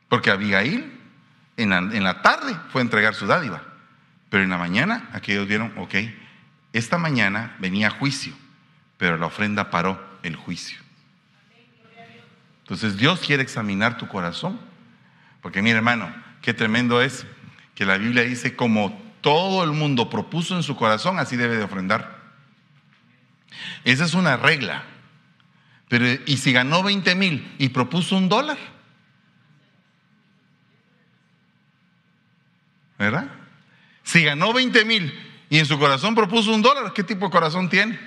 Porque 0.10 0.32
Abigail 0.32 1.00
en 1.58 1.70
la, 1.70 1.78
en 1.78 2.04
la 2.04 2.22
tarde 2.22 2.56
fue 2.70 2.82
a 2.82 2.84
entregar 2.84 3.14
su 3.14 3.28
dádiva, 3.28 3.62
pero 4.30 4.44
en 4.44 4.50
la 4.50 4.58
mañana 4.58 5.10
aquellos 5.14 5.48
vieron, 5.48 5.74
ok, 5.78 5.96
esta 6.74 6.98
mañana 6.98 7.56
venía 7.60 7.90
juicio, 7.90 8.34
pero 8.98 9.18
la 9.18 9.28
ofrenda 9.28 9.70
paró 9.70 10.04
el 10.24 10.36
juicio. 10.36 10.80
Entonces 12.60 12.98
Dios 12.98 13.22
quiere 13.26 13.44
examinar 13.44 13.98
tu 13.98 14.08
corazón. 14.08 14.60
Porque 15.42 15.62
mira 15.62 15.78
hermano, 15.78 16.14
qué 16.42 16.54
tremendo 16.54 17.02
es 17.02 17.26
que 17.76 17.86
la 17.86 17.98
Biblia 17.98 18.24
dice 18.24 18.56
como 18.56 19.00
todo 19.22 19.64
el 19.64 19.72
mundo 19.72 20.10
propuso 20.10 20.56
en 20.56 20.64
su 20.64 20.76
corazón, 20.76 21.20
así 21.20 21.36
debe 21.36 21.58
de 21.58 21.64
ofrendar. 21.64 22.18
Esa 23.84 24.06
es 24.06 24.14
una 24.14 24.38
regla. 24.38 24.84
Pero, 25.90 26.06
¿y 26.26 26.38
si 26.38 26.52
ganó 26.52 26.84
20 26.84 27.16
mil 27.16 27.56
y 27.58 27.70
propuso 27.70 28.18
un 28.18 28.30
dólar? 28.30 28.58
¿Verdad? 32.98 33.28
Si 34.04 34.24
ganó 34.24 34.54
20 34.54 34.86
mil 34.86 35.14
y 35.50 35.60
en 35.60 35.66
su 35.66 35.78
corazón 35.78 36.16
propuso 36.16 36.54
un 36.54 36.62
dólar, 36.62 36.94
¿qué 36.94 37.04
tipo 37.04 37.26
de 37.26 37.32
corazón 37.32 37.70
tiene? 37.70 38.00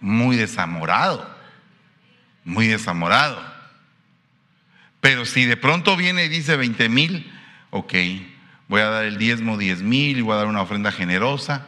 Muy 0.00 0.36
desamorado, 0.36 1.28
muy 2.44 2.66
desamorado. 2.66 3.40
Pero 5.00 5.24
si 5.24 5.44
de 5.44 5.56
pronto 5.56 5.96
viene 5.96 6.24
y 6.24 6.28
dice 6.28 6.56
20 6.56 6.88
mil, 6.88 7.32
ok, 7.70 7.94
voy 8.68 8.80
a 8.80 8.88
dar 8.88 9.04
el 9.04 9.18
diezmo 9.18 9.58
10 9.58 9.82
mil 9.82 10.18
y 10.18 10.20
voy 10.20 10.34
a 10.34 10.36
dar 10.36 10.46
una 10.46 10.62
ofrenda 10.62 10.92
generosa 10.92 11.66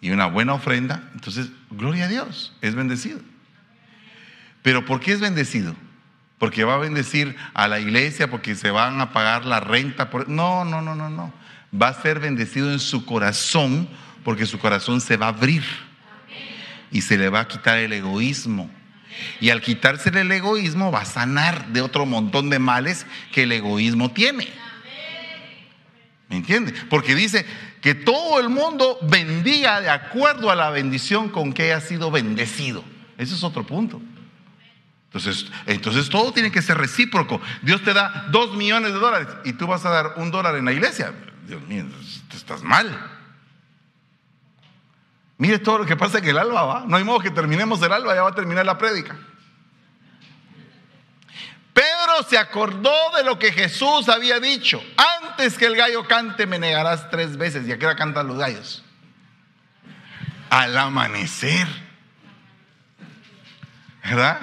y 0.00 0.10
una 0.10 0.26
buena 0.26 0.54
ofrenda, 0.54 1.10
entonces, 1.14 1.50
gloria 1.70 2.04
a 2.04 2.08
Dios, 2.08 2.56
es 2.62 2.74
bendecido. 2.74 3.20
Pero 4.62 4.84
¿por 4.84 5.00
qué 5.00 5.12
es 5.12 5.20
bendecido? 5.20 5.74
Porque 6.38 6.64
va 6.64 6.74
a 6.74 6.78
bendecir 6.78 7.36
a 7.54 7.68
la 7.68 7.80
iglesia, 7.80 8.30
porque 8.30 8.54
se 8.54 8.70
van 8.70 9.00
a 9.00 9.12
pagar 9.12 9.44
la 9.44 9.60
renta. 9.60 10.08
Por... 10.10 10.28
No, 10.28 10.64
no, 10.64 10.80
no, 10.80 10.94
no, 10.94 11.10
no. 11.10 11.32
Va 11.74 11.88
a 11.88 12.02
ser 12.02 12.20
bendecido 12.20 12.72
en 12.72 12.78
su 12.78 13.04
corazón, 13.04 13.88
porque 14.24 14.46
su 14.46 14.58
corazón 14.58 15.00
se 15.00 15.16
va 15.16 15.26
a 15.26 15.30
abrir 15.30 15.64
y 16.90 17.02
se 17.02 17.18
le 17.18 17.28
va 17.28 17.40
a 17.40 17.48
quitar 17.48 17.78
el 17.78 17.92
egoísmo. 17.92 18.70
Y 19.40 19.50
al 19.50 19.60
quitarse 19.60 20.10
el 20.10 20.30
egoísmo 20.30 20.90
va 20.90 21.00
a 21.00 21.04
sanar 21.04 21.68
de 21.68 21.80
otro 21.80 22.06
montón 22.06 22.50
de 22.50 22.58
males 22.58 23.06
que 23.32 23.44
el 23.44 23.52
egoísmo 23.52 24.10
tiene. 24.10 24.48
¿Me 26.28 26.36
entiende? 26.36 26.72
Porque 26.88 27.14
dice 27.14 27.44
que 27.80 27.94
todo 27.94 28.38
el 28.38 28.48
mundo 28.48 28.98
bendiga 29.02 29.80
de 29.80 29.90
acuerdo 29.90 30.50
a 30.50 30.54
la 30.54 30.70
bendición 30.70 31.28
con 31.28 31.52
que 31.52 31.64
haya 31.64 31.80
sido 31.80 32.10
bendecido. 32.10 32.84
Ese 33.18 33.34
es 33.34 33.42
otro 33.42 33.66
punto. 33.66 34.00
Entonces, 35.06 35.46
entonces 35.66 36.08
todo 36.08 36.32
tiene 36.32 36.52
que 36.52 36.62
ser 36.62 36.78
recíproco. 36.78 37.40
Dios 37.62 37.82
te 37.82 37.92
da 37.92 38.26
dos 38.30 38.56
millones 38.56 38.92
de 38.92 38.98
dólares 39.00 39.28
y 39.44 39.54
tú 39.54 39.66
vas 39.66 39.84
a 39.84 39.90
dar 39.90 40.14
un 40.16 40.30
dólar 40.30 40.54
en 40.54 40.66
la 40.66 40.72
iglesia. 40.72 41.12
Dios 41.48 41.66
mío, 41.66 41.84
estás 42.32 42.62
mal. 42.62 43.19
Mire 45.40 45.58
todo 45.58 45.78
lo 45.78 45.86
que 45.86 45.96
pasa 45.96 46.18
en 46.18 46.28
el 46.28 46.36
alba, 46.36 46.64
¿va? 46.64 46.84
No 46.86 46.98
hay 46.98 47.02
modo 47.02 47.20
que 47.20 47.30
terminemos 47.30 47.80
el 47.80 47.90
alba, 47.90 48.14
ya 48.14 48.22
va 48.22 48.28
a 48.28 48.34
terminar 48.34 48.66
la 48.66 48.76
prédica. 48.76 49.16
Pedro 51.72 52.28
se 52.28 52.36
acordó 52.36 52.92
de 53.16 53.24
lo 53.24 53.38
que 53.38 53.50
Jesús 53.50 54.10
había 54.10 54.38
dicho. 54.38 54.84
Antes 55.22 55.56
que 55.56 55.64
el 55.64 55.76
gallo 55.76 56.06
cante, 56.06 56.46
me 56.46 56.58
negarás 56.58 57.08
tres 57.08 57.38
veces. 57.38 57.66
¿Y 57.66 57.72
a 57.72 57.78
qué 57.78 57.86
hora 57.86 57.96
cantan 57.96 58.26
los 58.26 58.36
gallos? 58.36 58.84
Al 60.50 60.76
amanecer. 60.76 61.66
¿Verdad? 64.04 64.40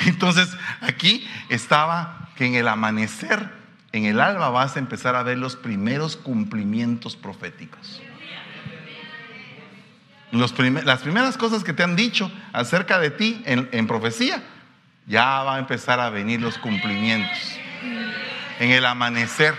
Entonces, 0.00 0.50
aquí 0.82 1.26
estaba 1.48 2.28
que 2.36 2.44
en 2.44 2.56
el 2.56 2.68
amanecer, 2.68 3.48
en 3.92 4.04
el 4.04 4.20
alba, 4.20 4.50
vas 4.50 4.76
a 4.76 4.78
empezar 4.78 5.16
a 5.16 5.22
ver 5.22 5.38
los 5.38 5.56
primeros 5.56 6.18
cumplimientos 6.18 7.16
proféticos 7.16 8.02
las 10.32 11.00
primeras 11.02 11.36
cosas 11.36 11.62
que 11.62 11.74
te 11.74 11.82
han 11.82 11.94
dicho 11.94 12.32
acerca 12.52 12.98
de 12.98 13.10
ti 13.10 13.42
en, 13.44 13.86
profecía, 13.86 14.42
ya 15.06 15.42
va 15.42 15.56
a 15.56 15.58
empezar 15.58 16.00
a 16.00 16.08
venir 16.10 16.40
los 16.40 16.56
cumplimientos. 16.58 17.58
En 18.58 18.70
el 18.70 18.86
amanecer. 18.86 19.54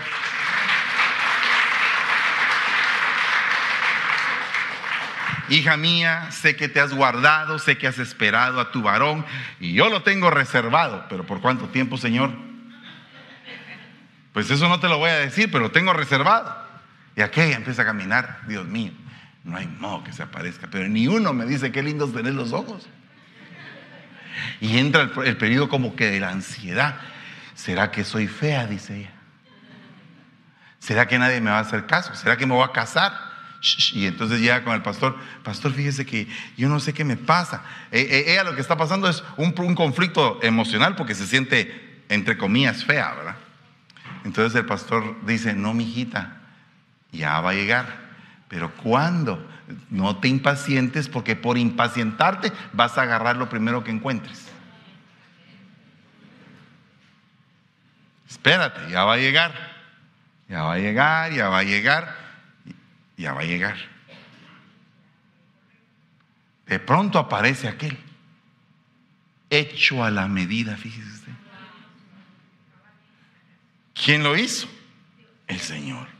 Hija 5.48 5.76
mía, 5.76 6.28
sé 6.30 6.56
que 6.56 6.68
te 6.68 6.80
has 6.80 6.94
guardado, 6.94 7.58
sé 7.58 7.76
que 7.76 7.86
has 7.86 7.98
esperado 7.98 8.60
a 8.60 8.72
tu 8.72 8.82
varón 8.82 9.26
y 9.60 9.74
yo 9.74 9.90
lo 9.90 10.02
tengo 10.02 10.30
reservado. 10.30 11.06
¿Pero 11.08 11.24
por 11.24 11.40
cuánto 11.40 11.68
tiempo, 11.68 11.98
Señor? 11.98 12.30
Pues 14.32 14.50
eso 14.50 14.68
no 14.68 14.80
te 14.80 14.88
lo 14.88 14.98
voy 14.98 15.10
a 15.10 15.18
decir, 15.18 15.50
pero 15.52 15.64
lo 15.64 15.70
tengo 15.70 15.92
reservado. 15.92 16.64
Y 17.14 17.20
aquella 17.20 17.54
empieza 17.54 17.82
a 17.82 17.84
caminar, 17.84 18.40
Dios 18.48 18.66
mío. 18.66 18.90
No 19.44 19.58
hay 19.58 19.66
modo 19.66 20.02
que 20.02 20.12
se 20.12 20.22
aparezca, 20.22 20.68
pero 20.70 20.88
ni 20.88 21.06
uno 21.06 21.32
me 21.34 21.44
dice 21.44 21.70
qué 21.70 21.82
lindos 21.82 22.14
tener 22.14 22.34
los 22.34 22.52
ojos. 22.52 22.88
Y 24.60 24.78
entra 24.78 25.02
el, 25.02 25.36
periodo 25.36 25.68
como 25.68 25.94
que 25.94 26.10
de 26.10 26.20
la 26.20 26.30
ansiedad. 26.30 26.96
¿Será 27.54 27.90
que 27.90 28.04
soy 28.04 28.26
fea? 28.26 28.66
Dice 28.66 29.00
ella. 29.00 29.12
¿Será 30.78 31.06
que 31.06 31.18
nadie 31.18 31.40
me 31.40 31.50
va 31.50 31.58
a 31.58 31.60
hacer 31.60 31.86
caso? 31.86 32.14
¿Será 32.14 32.36
que 32.36 32.46
me 32.46 32.54
voy 32.54 32.64
a 32.64 32.72
casar? 32.72 33.12
Y 33.92 34.06
entonces 34.06 34.40
llega 34.40 34.62
con 34.62 34.74
el 34.74 34.82
pastor, 34.82 35.16
pastor, 35.42 35.72
fíjese 35.72 36.04
que 36.04 36.28
yo 36.56 36.68
no 36.68 36.80
sé 36.80 36.92
qué 36.92 37.04
me 37.04 37.16
pasa. 37.16 37.62
E, 37.90 38.00
e, 38.00 38.32
ella 38.32 38.44
lo 38.44 38.54
que 38.54 38.60
está 38.60 38.76
pasando 38.76 39.08
es 39.08 39.22
un, 39.38 39.54
un 39.56 39.74
conflicto 39.74 40.38
emocional 40.42 40.96
porque 40.96 41.14
se 41.14 41.26
siente, 41.26 42.02
entre 42.10 42.36
comillas, 42.36 42.84
fea, 42.84 43.14
¿verdad? 43.14 43.36
Entonces 44.24 44.54
el 44.58 44.66
pastor 44.66 45.16
dice, 45.24 45.54
no, 45.54 45.72
mijita, 45.72 46.40
ya 47.12 47.40
va 47.40 47.50
a 47.50 47.54
llegar. 47.54 48.03
Pero 48.54 48.72
¿cuándo? 48.76 49.44
No 49.90 50.20
te 50.20 50.28
impacientes 50.28 51.08
porque 51.08 51.34
por 51.34 51.58
impacientarte 51.58 52.52
vas 52.72 52.96
a 52.96 53.02
agarrar 53.02 53.36
lo 53.36 53.48
primero 53.48 53.82
que 53.82 53.90
encuentres. 53.90 54.46
Espérate, 58.30 58.88
ya 58.92 59.02
va 59.02 59.14
a 59.14 59.16
llegar. 59.16 59.52
Ya 60.48 60.62
va 60.62 60.74
a 60.74 60.78
llegar, 60.78 61.32
ya 61.32 61.48
va 61.48 61.58
a 61.58 61.62
llegar, 61.64 62.16
ya 63.16 63.32
va 63.32 63.40
a 63.40 63.44
llegar. 63.44 63.76
De 66.66 66.78
pronto 66.78 67.18
aparece 67.18 67.66
aquel, 67.66 67.98
hecho 69.50 70.04
a 70.04 70.12
la 70.12 70.28
medida, 70.28 70.76
fíjese 70.76 71.10
usted. 71.10 71.32
¿Quién 73.94 74.22
lo 74.22 74.36
hizo? 74.36 74.68
El 75.48 75.58
Señor. 75.58 76.13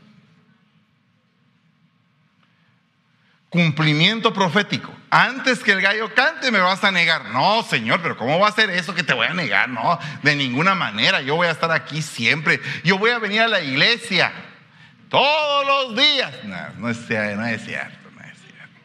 Cumplimiento 3.55 4.33
profético. 4.33 4.93
Antes 5.09 5.63
que 5.63 5.71
el 5.71 5.81
gallo 5.81 6.13
cante 6.13 6.51
me 6.51 6.59
vas 6.59 6.83
a 6.83 6.91
negar. 6.91 7.29
No, 7.29 7.63
Señor, 7.63 8.01
pero 8.01 8.17
¿cómo 8.17 8.37
va 8.37 8.49
a 8.49 8.51
ser 8.51 8.69
eso 8.69 8.93
que 8.93 9.01
te 9.01 9.13
voy 9.13 9.27
a 9.27 9.33
negar? 9.33 9.69
No, 9.69 9.97
de 10.23 10.35
ninguna 10.35 10.75
manera. 10.75 11.21
Yo 11.21 11.37
voy 11.37 11.47
a 11.47 11.51
estar 11.51 11.71
aquí 11.71 12.01
siempre. 12.01 12.59
Yo 12.83 12.97
voy 12.97 13.11
a 13.11 13.19
venir 13.19 13.39
a 13.39 13.47
la 13.47 13.61
iglesia 13.61 14.33
todos 15.09 15.65
los 15.65 15.95
días. 15.95 16.33
No, 16.43 16.57
no 16.79 16.89
es, 16.89 16.97
cierto, 17.07 17.37
no 17.37 17.45
es 17.45 17.63
cierto, 17.63 18.09
no 18.13 18.21
es 18.25 18.37
cierto. 18.37 18.79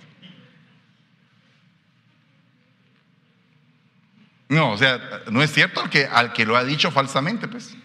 No, 4.48 4.70
o 4.70 4.78
sea, 4.78 5.00
no 5.32 5.42
es 5.42 5.52
cierto 5.52 5.90
que, 5.90 6.06
al 6.06 6.32
que 6.32 6.46
lo 6.46 6.56
ha 6.56 6.62
dicho 6.62 6.92
falsamente, 6.92 7.48
pues. 7.48 7.76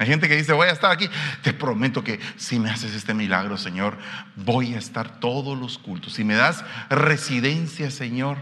Hay 0.00 0.06
gente 0.06 0.28
que 0.28 0.36
dice, 0.36 0.54
voy 0.54 0.66
a 0.66 0.72
estar 0.72 0.90
aquí. 0.90 1.10
Te 1.42 1.52
prometo 1.52 2.02
que 2.02 2.18
si 2.38 2.58
me 2.58 2.70
haces 2.70 2.94
este 2.94 3.12
milagro, 3.12 3.58
Señor, 3.58 3.98
voy 4.34 4.74
a 4.74 4.78
estar 4.78 5.20
todos 5.20 5.58
los 5.58 5.76
cultos. 5.76 6.14
Si 6.14 6.24
me 6.24 6.34
das 6.34 6.64
residencia, 6.88 7.90
Señor. 7.90 8.38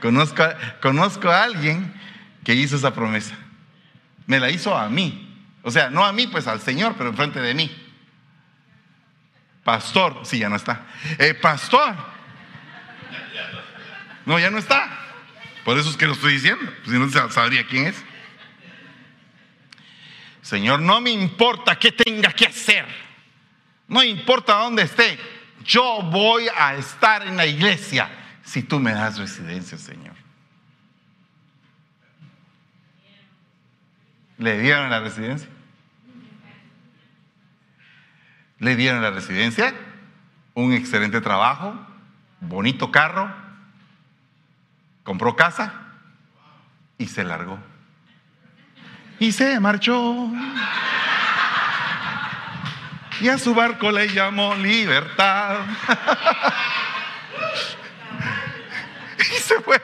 Conozco, 0.00 0.42
conozco 0.80 1.28
a 1.28 1.42
alguien 1.42 1.92
que 2.44 2.54
hizo 2.54 2.76
esa 2.76 2.94
promesa. 2.94 3.34
Me 4.26 4.40
la 4.40 4.48
hizo 4.48 4.74
a 4.74 4.88
mí. 4.88 5.28
O 5.60 5.70
sea, 5.70 5.90
no 5.90 6.02
a 6.02 6.14
mí, 6.14 6.26
pues 6.26 6.46
al 6.46 6.62
Señor, 6.62 6.94
pero 6.96 7.10
enfrente 7.10 7.38
de 7.38 7.52
mí. 7.52 7.70
Pastor, 9.64 10.22
sí, 10.24 10.38
ya 10.38 10.48
no 10.48 10.56
está. 10.56 10.86
Eh, 11.18 11.34
pastor. 11.34 11.94
No, 14.24 14.38
ya 14.38 14.50
no 14.50 14.56
está. 14.56 14.98
Por 15.62 15.76
eso 15.76 15.90
es 15.90 15.96
que 15.98 16.06
lo 16.06 16.14
estoy 16.14 16.32
diciendo. 16.32 16.72
Si 16.86 16.92
no 16.92 17.10
sabría 17.28 17.66
quién 17.66 17.88
es. 17.88 18.02
Señor, 20.42 20.80
no 20.80 21.00
me 21.00 21.10
importa 21.10 21.78
qué 21.78 21.92
tenga 21.92 22.32
que 22.32 22.46
hacer. 22.46 22.84
No 23.86 24.02
importa 24.02 24.54
dónde 24.54 24.82
esté. 24.82 25.18
Yo 25.64 26.02
voy 26.02 26.48
a 26.56 26.74
estar 26.74 27.24
en 27.26 27.36
la 27.36 27.46
iglesia 27.46 28.10
si 28.42 28.64
tú 28.64 28.80
me 28.80 28.92
das 28.92 29.18
residencia, 29.18 29.78
Señor. 29.78 30.16
¿Le 34.38 34.58
dieron 34.58 34.90
la 34.90 34.98
residencia? 34.98 35.48
¿Le 38.58 38.74
dieron 38.74 39.00
la 39.00 39.10
residencia? 39.12 39.72
Un 40.54 40.72
excelente 40.72 41.20
trabajo, 41.20 41.78
bonito 42.40 42.90
carro, 42.90 43.32
compró 45.04 45.36
casa 45.36 45.72
y 46.98 47.06
se 47.06 47.22
largó 47.22 47.71
y 49.22 49.30
se 49.30 49.60
marchó. 49.60 50.28
Y 53.20 53.28
a 53.28 53.38
su 53.38 53.54
barco 53.54 53.92
le 53.92 54.08
llamó 54.08 54.56
libertad. 54.56 55.60
y 59.20 59.22
se 59.22 59.60
fue. 59.60 59.80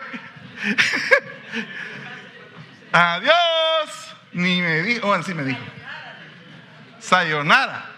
Adiós. 2.90 4.16
Ni 4.32 4.60
me 4.60 4.82
dijo, 4.82 5.06
bueno, 5.06 5.22
sí 5.22 5.34
me 5.34 5.44
dijo. 5.44 5.60
Sayonara. 6.98 7.92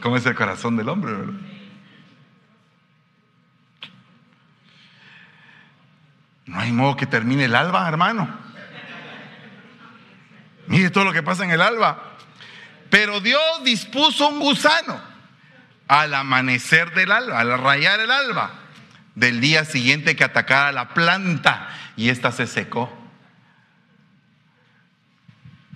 ¿Cómo 0.00 0.16
es 0.16 0.24
el 0.24 0.34
corazón 0.34 0.78
del 0.78 0.88
hombre, 0.88 1.12
verdad? 1.12 1.49
No 6.50 6.58
hay 6.58 6.72
modo 6.72 6.96
que 6.96 7.06
termine 7.06 7.44
el 7.44 7.54
alba, 7.54 7.86
hermano. 7.86 8.28
Mire 10.66 10.90
todo 10.90 11.04
lo 11.04 11.12
que 11.12 11.22
pasa 11.22 11.44
en 11.44 11.52
el 11.52 11.62
alba. 11.62 12.16
Pero 12.90 13.20
Dios 13.20 13.40
dispuso 13.62 14.28
un 14.28 14.40
gusano 14.40 15.00
al 15.86 16.12
amanecer 16.12 16.92
del 16.92 17.12
alba, 17.12 17.38
al 17.38 17.56
rayar 17.56 18.00
el 18.00 18.10
alba 18.10 18.50
del 19.14 19.40
día 19.40 19.64
siguiente 19.64 20.16
que 20.16 20.24
atacara 20.24 20.72
la 20.72 20.88
planta 20.88 21.68
y 21.94 22.08
ésta 22.08 22.32
se 22.32 22.48
secó. 22.48 22.92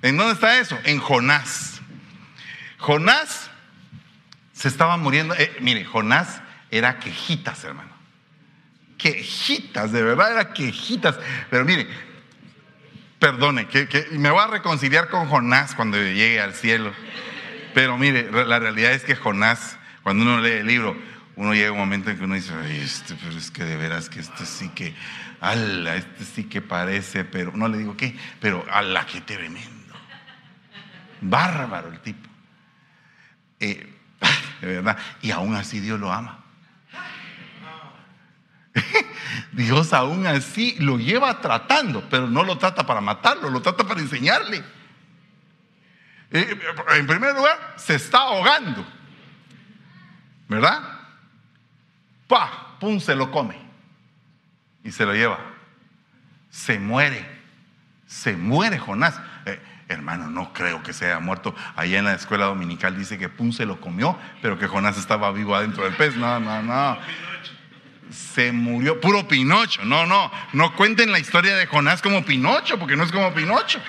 ¿En 0.03 0.16
dónde 0.16 0.35
está 0.35 0.59
eso? 0.59 0.77
En 0.83 0.99
Jonás. 0.99 1.81
Jonás 2.79 3.49
se 4.53 4.66
estaba 4.66 4.97
muriendo. 4.97 5.37
Eh, 5.37 5.57
mire, 5.61 5.85
Jonás 5.85 6.41
era 6.72 6.99
quejitas, 6.99 7.62
hermano. 7.62 7.93
Quejitas, 9.05 9.92
de 9.92 10.02
verdad 10.02 10.32
era 10.32 10.55
quejitas. 10.55 11.18
Pero 11.50 11.66
mire, 11.66 11.86
perdone, 13.18 13.66
que, 13.66 14.07
me 14.12 14.30
voy 14.30 14.40
a 14.42 14.46
reconciliar 14.46 15.11
con 15.11 15.28
Jonás 15.28 15.74
cuando 15.74 15.98
llegue 15.98 16.40
al 16.40 16.55
cielo. 16.55 16.90
Pero 17.74 17.98
mire, 17.98 18.30
la 18.46 18.59
realidad 18.59 18.92
es 18.92 19.05
que 19.05 19.14
Jonás, 19.14 19.76
cuando 20.02 20.24
uno 20.24 20.40
lee 20.40 20.52
el 20.52 20.66
libro, 20.66 20.96
uno 21.36 21.52
llega 21.52 21.68
a 21.68 21.72
un 21.72 21.80
momento 21.80 22.09
en 22.09 22.16
que 22.16 22.24
uno 22.24 22.34
dice, 22.34 22.55
este, 22.82 23.14
pero 23.22 23.36
es 23.36 23.50
que 23.50 23.64
de 23.64 23.76
veras 23.76 24.09
que 24.09 24.20
este 24.20 24.46
sí 24.46 24.70
que, 24.70 24.94
ala, 25.38 25.96
este 25.96 26.24
sí 26.24 26.44
que 26.44 26.62
parece, 26.62 27.26
pero 27.26 27.52
no 27.55 27.68
le 27.68 27.76
digo 27.76 27.98
qué, 27.98 28.16
pero 28.40 28.64
ala, 28.70 29.05
qué 29.05 29.20
tremendo. 29.20 29.94
Bárbaro 31.20 31.92
el 31.92 32.00
tipo. 32.00 32.26
Eh, 33.61 33.86
de 34.62 34.66
verdad. 34.66 34.96
Y 35.20 35.30
aún 35.30 35.55
así 35.57 35.80
Dios 35.80 36.00
lo 36.00 36.11
ama. 36.11 36.43
Dios 39.53 39.93
aún 39.93 40.27
así 40.27 40.77
lo 40.79 40.99
lleva 40.99 41.41
tratando, 41.41 42.05
pero 42.11 42.27
no 42.29 42.43
lo 42.43 42.59
trata 42.59 42.85
para 42.87 43.01
matarlo, 43.01 43.51
lo 43.51 43.62
trata 43.62 43.85
para 43.85 44.01
enseñarle. 44.01 44.62
Eh, 46.31 46.59
en 46.97 47.07
primer 47.07 47.35
lugar, 47.35 47.75
se 47.77 47.95
está 47.95 48.18
ahogando. 48.18 48.85
¿Verdad? 50.49 50.83
Pa, 52.27 52.77
pum, 52.81 52.99
se 52.99 53.14
lo 53.14 53.31
come. 53.31 53.57
Y 54.83 54.91
se 54.91 55.07
lo 55.07 55.14
lleva. 55.14 55.39
Se 56.51 56.79
muere. 56.79 57.25
Se 58.07 58.37
muere 58.37 58.79
Jonás. 58.79 59.20
Eh, 59.47 59.61
hermano, 59.89 60.29
no 60.29 60.53
creo 60.53 60.83
que 60.83 60.93
se 60.93 61.07
haya 61.07 61.20
muerto. 61.20 61.55
Allá 61.77 61.99
en 61.99 62.05
la 62.07 62.14
escuela 62.14 62.47
dominical 62.47 62.97
dice 62.97 63.16
que 63.16 63.29
pum 63.29 63.53
se 63.53 63.64
lo 63.64 63.81
comió, 63.81 64.18
pero 64.43 64.59
que 64.59 64.66
Jonás 64.66 64.99
estaba 64.99 65.31
vivo 65.31 65.55
adentro 65.55 65.85
del 65.85 65.95
pez. 65.95 66.16
No, 66.16 66.41
no, 66.41 66.62
no 66.62 66.99
se 68.11 68.52
murió, 68.52 69.00
puro 69.00 69.26
Pinocho. 69.26 69.84
No, 69.84 70.07
no, 70.07 70.30
no 70.52 70.74
cuenten 70.76 71.12
la 71.12 71.18
historia 71.18 71.57
de 71.57 71.66
Jonás 71.66 72.02
como 72.02 72.24
Pinocho, 72.24 72.78
porque 72.78 72.96
no 72.96 73.05
es 73.05 73.12
como 73.12 73.32
Pinocho. 73.34 73.80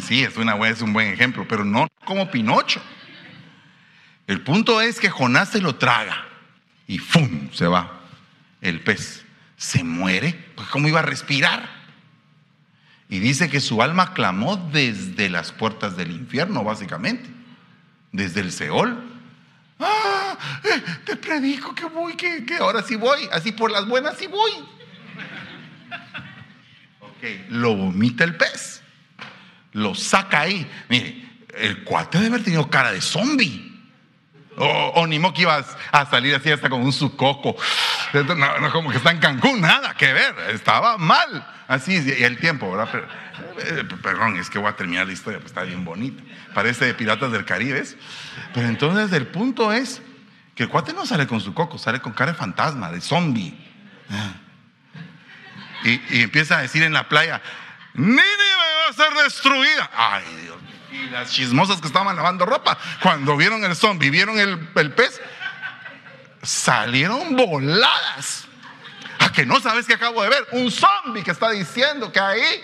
Sí, 0.00 0.22
es, 0.22 0.36
una, 0.36 0.56
es 0.68 0.80
un 0.82 0.92
buen 0.92 1.12
ejemplo, 1.12 1.46
pero 1.48 1.64
no 1.64 1.86
como 2.04 2.30
Pinocho. 2.30 2.82
El 4.26 4.40
punto 4.40 4.80
es 4.80 4.98
que 4.98 5.10
Jonás 5.10 5.50
se 5.50 5.60
lo 5.60 5.76
traga 5.76 6.26
y 6.86 6.98
¡fum! 6.98 7.50
se 7.52 7.66
va 7.66 8.00
el 8.60 8.80
pez. 8.80 9.24
Se 9.56 9.84
muere, 9.84 10.34
pues 10.56 10.68
¿cómo 10.68 10.88
iba 10.88 11.00
a 11.00 11.02
respirar? 11.02 11.68
Y 13.08 13.18
dice 13.18 13.48
que 13.48 13.60
su 13.60 13.82
alma 13.82 14.14
clamó 14.14 14.56
desde 14.56 15.28
las 15.28 15.52
puertas 15.52 15.96
del 15.96 16.10
infierno, 16.10 16.64
básicamente, 16.64 17.28
desde 18.12 18.40
el 18.40 18.50
Seol. 18.50 19.13
Ah, 19.78 20.38
eh, 20.64 20.82
te 21.04 21.16
predico 21.16 21.74
que 21.74 21.86
voy, 21.86 22.14
que, 22.16 22.44
que 22.44 22.56
ahora 22.56 22.82
sí 22.82 22.96
voy, 22.96 23.28
así 23.32 23.52
por 23.52 23.70
las 23.70 23.86
buenas 23.86 24.16
sí 24.16 24.26
voy. 24.26 24.52
Ok, 27.00 27.50
lo 27.50 27.74
vomita 27.74 28.24
el 28.24 28.36
pez, 28.36 28.82
lo 29.72 29.94
saca 29.94 30.40
ahí. 30.40 30.70
Mire, 30.88 31.24
el 31.56 31.84
cuate 31.84 32.18
debe 32.18 32.28
haber 32.28 32.44
tenido 32.44 32.68
cara 32.70 32.92
de 32.92 33.00
zombie. 33.00 33.73
O, 34.56 35.06
ni 35.06 35.18
modo 35.18 35.34
que 35.34 35.42
ibas 35.42 35.76
a 35.90 36.06
salir 36.06 36.34
así 36.34 36.50
hasta 36.50 36.68
con 36.68 36.80
un 36.80 36.92
sucoco. 36.92 37.56
No, 38.12 38.72
como 38.72 38.90
que 38.90 38.98
está 38.98 39.10
en 39.10 39.18
Cancún, 39.18 39.60
nada 39.60 39.94
que 39.94 40.12
ver. 40.12 40.34
Estaba 40.50 40.96
mal. 40.98 41.46
Así, 41.66 41.94
y 41.94 42.22
el 42.22 42.38
tiempo, 42.38 42.70
¿verdad? 42.70 43.04
Eh, 43.58 43.84
perdón, 44.02 44.36
es 44.36 44.50
que 44.50 44.58
voy 44.58 44.68
a 44.68 44.76
terminar 44.76 45.06
la 45.06 45.12
historia, 45.12 45.40
pues 45.40 45.50
está 45.50 45.62
bien 45.62 45.84
bonita. 45.84 46.22
Parece 46.54 46.84
de 46.84 46.94
Piratas 46.94 47.32
del 47.32 47.44
Caribe. 47.44 47.82
Pero 48.52 48.68
entonces 48.68 49.12
el 49.12 49.26
punto 49.26 49.72
es 49.72 50.02
que 50.54 50.64
el 50.64 50.68
cuate 50.68 50.92
no 50.92 51.06
sale 51.06 51.26
con 51.26 51.40
su 51.40 51.54
coco, 51.54 51.78
sale 51.78 52.00
con 52.00 52.12
cara 52.12 52.32
de 52.32 52.38
fantasma, 52.38 52.92
de 52.92 53.00
zombie. 53.00 53.58
Ah. 54.10 54.34
Y, 55.84 56.22
empieza 56.22 56.58
a 56.58 56.62
decir 56.62 56.82
en 56.82 56.92
la 56.92 57.08
playa, 57.08 57.42
Nínive 57.94 58.22
va 58.22 58.90
a 58.90 58.92
ser 58.92 59.12
destruida. 59.24 59.90
Ay, 59.96 60.24
Dios 60.42 60.56
Y 60.94 61.10
las 61.10 61.32
chismosas 61.32 61.80
que 61.80 61.88
estaban 61.88 62.14
lavando 62.14 62.46
ropa, 62.46 62.78
cuando 63.02 63.36
vieron 63.36 63.64
el 63.64 63.74
zombie, 63.74 64.10
vieron 64.10 64.38
el, 64.38 64.68
el 64.76 64.92
pez, 64.92 65.20
salieron 66.42 67.34
voladas 67.36 68.46
que 69.34 69.44
no 69.44 69.60
sabes 69.60 69.86
que 69.86 69.94
acabo 69.94 70.22
de 70.22 70.28
ver, 70.28 70.46
un 70.52 70.70
zombie 70.70 71.22
que 71.22 71.32
está 71.32 71.50
diciendo 71.50 72.12
que 72.12 72.20
ahí, 72.20 72.62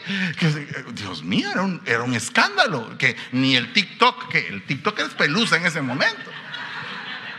Dios 0.92 1.22
mío, 1.22 1.50
era 1.50 1.62
un, 1.62 1.82
era 1.84 2.02
un 2.02 2.14
escándalo, 2.14 2.96
que 2.96 3.16
ni 3.32 3.56
el 3.56 3.72
TikTok, 3.72 4.28
que 4.28 4.46
el 4.46 4.64
TikTok 4.64 5.00
es 5.00 5.08
pelusa 5.10 5.56
en 5.56 5.66
ese 5.66 5.82
momento. 5.82 6.30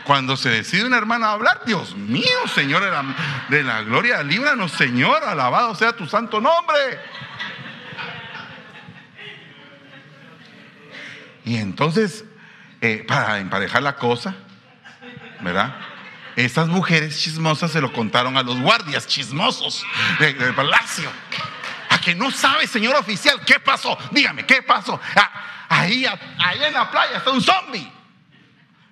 Cuando 0.04 0.36
se 0.36 0.50
decide 0.50 0.84
una 0.84 0.98
hermana 0.98 1.28
a 1.28 1.32
hablar, 1.32 1.62
Dios 1.64 1.96
mío, 1.96 2.26
Señor 2.54 2.82
de 3.48 3.62
la, 3.62 3.82
gloria, 3.82 4.22
líbranos, 4.22 4.72
Señor, 4.72 5.24
alabado 5.24 5.74
sea 5.74 5.96
tu 5.96 6.06
santo 6.06 6.40
nombre. 6.40 7.00
Y 11.44 11.56
entonces, 11.56 12.24
eh, 12.80 13.04
para 13.06 13.38
emparejar 13.38 13.82
la 13.82 13.96
cosa, 13.96 14.34
¿verdad? 15.40 15.74
Estas 16.36 16.68
mujeres 16.68 17.20
chismosas 17.20 17.70
se 17.70 17.80
lo 17.80 17.92
contaron 17.92 18.36
a 18.36 18.42
los 18.42 18.58
guardias 18.58 19.06
chismosos 19.06 19.84
del 20.18 20.54
palacio. 20.54 21.10
A 21.90 22.00
que 22.00 22.14
no 22.14 22.30
sabe, 22.30 22.66
señor 22.66 22.96
oficial, 22.96 23.40
qué 23.44 23.60
pasó. 23.60 23.98
Dígame, 24.12 24.46
¿qué 24.46 24.62
pasó? 24.62 24.98
Ah, 25.14 25.66
ahí, 25.68 26.06
ahí 26.38 26.64
en 26.64 26.72
la 26.72 26.90
playa 26.90 27.18
está 27.18 27.30
un 27.30 27.42
zombie. 27.42 27.92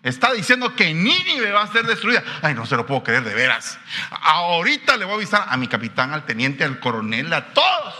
Está 0.02 0.32
diciendo 0.32 0.74
que 0.74 0.94
Nínive 0.94 1.50
va 1.50 1.62
a 1.62 1.66
ser 1.66 1.86
destruida. 1.86 2.22
Ay, 2.42 2.54
no 2.54 2.64
se 2.64 2.76
lo 2.76 2.86
puedo 2.86 3.02
creer 3.02 3.22
de 3.22 3.34
veras. 3.34 3.78
Ahorita 4.10 4.96
le 4.96 5.04
voy 5.04 5.12
a 5.12 5.16
avisar 5.16 5.46
a 5.48 5.56
mi 5.56 5.68
capitán, 5.68 6.12
al 6.12 6.24
teniente, 6.24 6.64
al 6.64 6.80
coronel, 6.80 7.32
a 7.32 7.52
todos. 7.52 7.94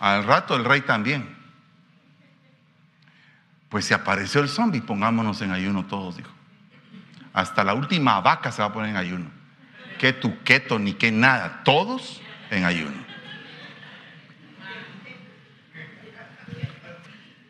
Al 0.00 0.24
rato 0.24 0.56
el 0.56 0.64
rey 0.64 0.80
también. 0.80 1.33
Pues 3.74 3.86
si 3.86 3.92
apareció 3.92 4.40
el 4.40 4.48
zombie, 4.48 4.80
pongámonos 4.80 5.42
en 5.42 5.50
ayuno 5.50 5.86
todos, 5.86 6.16
dijo. 6.16 6.30
Hasta 7.32 7.64
la 7.64 7.74
última 7.74 8.20
vaca 8.20 8.52
se 8.52 8.62
va 8.62 8.68
a 8.68 8.72
poner 8.72 8.90
en 8.90 8.96
ayuno. 8.96 9.32
Que 9.98 10.12
tu 10.12 10.44
keto 10.44 10.78
ni 10.78 10.92
que 10.92 11.10
nada. 11.10 11.64
Todos 11.64 12.22
en 12.52 12.64
ayuno. 12.64 13.04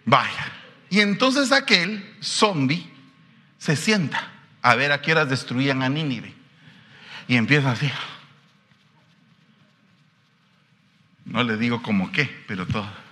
Vaya. 0.06 0.46
Y 0.88 1.00
entonces 1.00 1.52
aquel 1.52 2.16
zombie 2.22 2.90
se 3.58 3.76
sienta 3.76 4.26
a 4.62 4.74
ver 4.76 4.92
a 4.92 5.02
qué 5.02 5.12
horas 5.12 5.28
destruían 5.28 5.82
a 5.82 5.90
Nínive. 5.90 6.32
Y 7.28 7.36
empieza 7.36 7.72
así. 7.72 7.92
No 11.26 11.42
le 11.42 11.58
digo 11.58 11.82
como 11.82 12.10
qué, 12.12 12.44
pero 12.48 12.66
todo. 12.66 13.03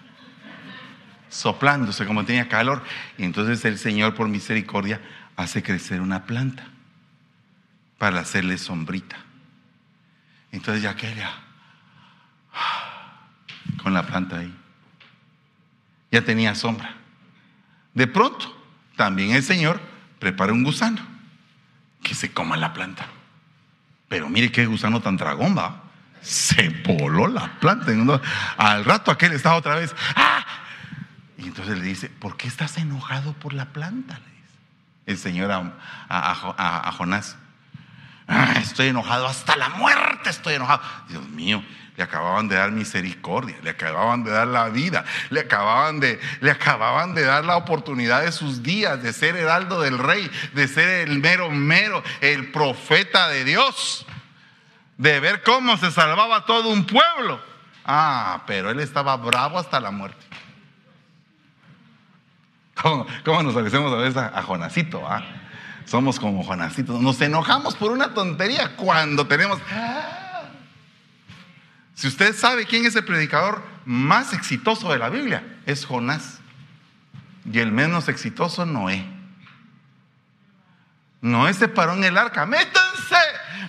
Soplándose 1.33 2.05
como 2.05 2.27
tenía 2.27 2.47
calor. 2.49 2.85
Y 3.17 3.25
entonces 3.25 3.65
el 3.65 3.79
Señor, 3.79 4.15
por 4.15 4.29
misericordia, 4.29 5.01
hace 5.35 5.63
crecer 5.63 6.03
una 6.03 6.27
planta 6.27 6.67
para 7.97 8.21
hacerle 8.21 8.59
sombrita. 8.59 9.17
Entonces 10.53 10.83
ya 10.83 10.95
ya 10.95 11.33
con 13.83 13.95
la 13.95 14.07
planta 14.07 14.39
ahí, 14.39 14.55
ya 16.11 16.23
tenía 16.23 16.55
sombra. 16.55 16.95
De 17.95 18.07
pronto, 18.07 18.55
también 18.97 19.33
el 19.33 19.43
Señor 19.43 19.81
prepara 20.19 20.53
un 20.53 20.63
gusano 20.63 21.01
que 22.03 22.15
se 22.15 22.31
coma 22.31 22.59
la 22.59 22.75
planta. 22.75 23.07
Pero 24.09 24.29
mire 24.29 24.53
qué 24.53 24.67
gusano 24.67 25.01
tan 25.01 25.17
dragón 25.17 25.57
va. 25.57 25.85
Se 26.21 26.69
voló 26.87 27.27
la 27.27 27.59
planta. 27.59 27.91
Al 28.59 28.85
rato 28.85 29.11
aquel 29.11 29.33
estaba 29.33 29.57
otra 29.57 29.77
vez. 29.77 29.95
¡Ah! 30.15 30.62
Y 31.43 31.49
entonces 31.49 31.79
le 31.79 31.85
dice, 31.85 32.09
¿por 32.09 32.37
qué 32.37 32.47
estás 32.47 32.79
enojado 32.79 33.33
por 33.35 33.53
la 33.53 33.67
planta? 33.67 34.21
el 35.07 35.19
Señor 35.19 35.51
a, 35.51 36.93
Jonás. 36.97 37.37
Ah, 38.29 38.55
estoy 38.63 38.89
enojado 38.89 39.27
hasta 39.27 39.57
la 39.57 39.71
muerte, 39.71 40.31
estoy 40.31 40.55
enojado. 40.55 40.81
Dios 41.09 41.29
mío, 41.29 41.63
le 41.97 42.05
acababan 42.05 42.49
de 42.49 42.55
dar 42.55 42.71
misericordia, 42.71 43.57
le 43.63 43.71
acababan 43.71 44.23
de 44.23 44.31
dar 44.31 44.47
la 44.47 44.69
vida, 44.69 45.05
le 45.31 45.41
acababan 45.41 45.99
de, 46.01 46.21
le 46.41 46.51
acababan 46.51 47.15
de 47.15 47.23
dar 47.23 47.45
la 47.45 47.57
oportunidad 47.57 48.23
de 48.23 48.33
sus 48.33 48.63
días, 48.63 49.03
de 49.03 49.13
ser 49.13 49.37
heraldo 49.37 49.81
del 49.81 49.99
rey, 49.99 50.31
de 50.55 50.69
ser 50.69 51.09
el 51.09 51.19
mero 51.19 51.51
mero, 51.51 52.03
el 52.21 52.53
profeta 52.53 53.29
de 53.29 53.45
Dios, 53.45 54.07
de 54.97 55.19
ver 55.19 55.43
cómo 55.43 55.77
se 55.77 55.91
salvaba 55.91 56.47
todo 56.47 56.69
un 56.69 56.87
pueblo. 56.87 57.43
Ah, 57.85 58.45
pero 58.47 58.71
él 58.71 58.79
estaba 58.79 59.17
bravo 59.17 59.59
hasta 59.59 59.81
la 59.81 59.91
muerte. 59.91 60.25
¿Cómo, 62.83 63.43
nos 63.43 63.55
parecemos 63.55 63.93
a 63.93 63.97
veces 63.97 64.17
a, 64.17 64.43
Jonasito? 64.43 65.07
Ah? 65.07 65.23
Somos 65.85 66.19
como 66.19 66.43
Jonasito. 66.43 66.99
Nos 66.99 67.21
enojamos 67.21 67.75
por 67.75 67.93
una 67.93 68.15
tontería 68.15 68.77
cuando 68.77 69.27
tenemos... 69.27 69.59
Si 71.95 72.09
usted 72.09 72.35
sabe 72.35 72.67
quién 72.67 72.85
es 72.85 72.97
el 72.97 73.05
predicador 73.05 73.63
más 73.85 74.33
exitoso 74.33 74.91
de 74.91 74.99
la 74.99 75.09
Biblia, 75.09 75.61
es 75.67 75.85
Jonás. 75.85 76.41
Y 77.51 77.59
el 77.59 77.71
menos 77.71 78.09
exitoso, 78.09 78.67
Noé. 78.67 79.07
Noé 81.21 81.55
se 81.55 81.69
paró 81.69 81.95
en 81.95 82.05
el 82.05 82.19
arca. 82.19 82.47
Métanse, 82.47 83.17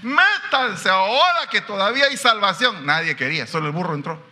métanse 0.01 0.89
ahora 0.89 1.47
que 1.51 1.61
todavía 1.61 2.05
hay 2.05 2.17
salvación. 2.17 2.85
Nadie 2.85 3.15
quería, 3.15 3.45
solo 3.45 3.67
el 3.67 3.73
burro 3.73 3.93
entró. 3.93 4.23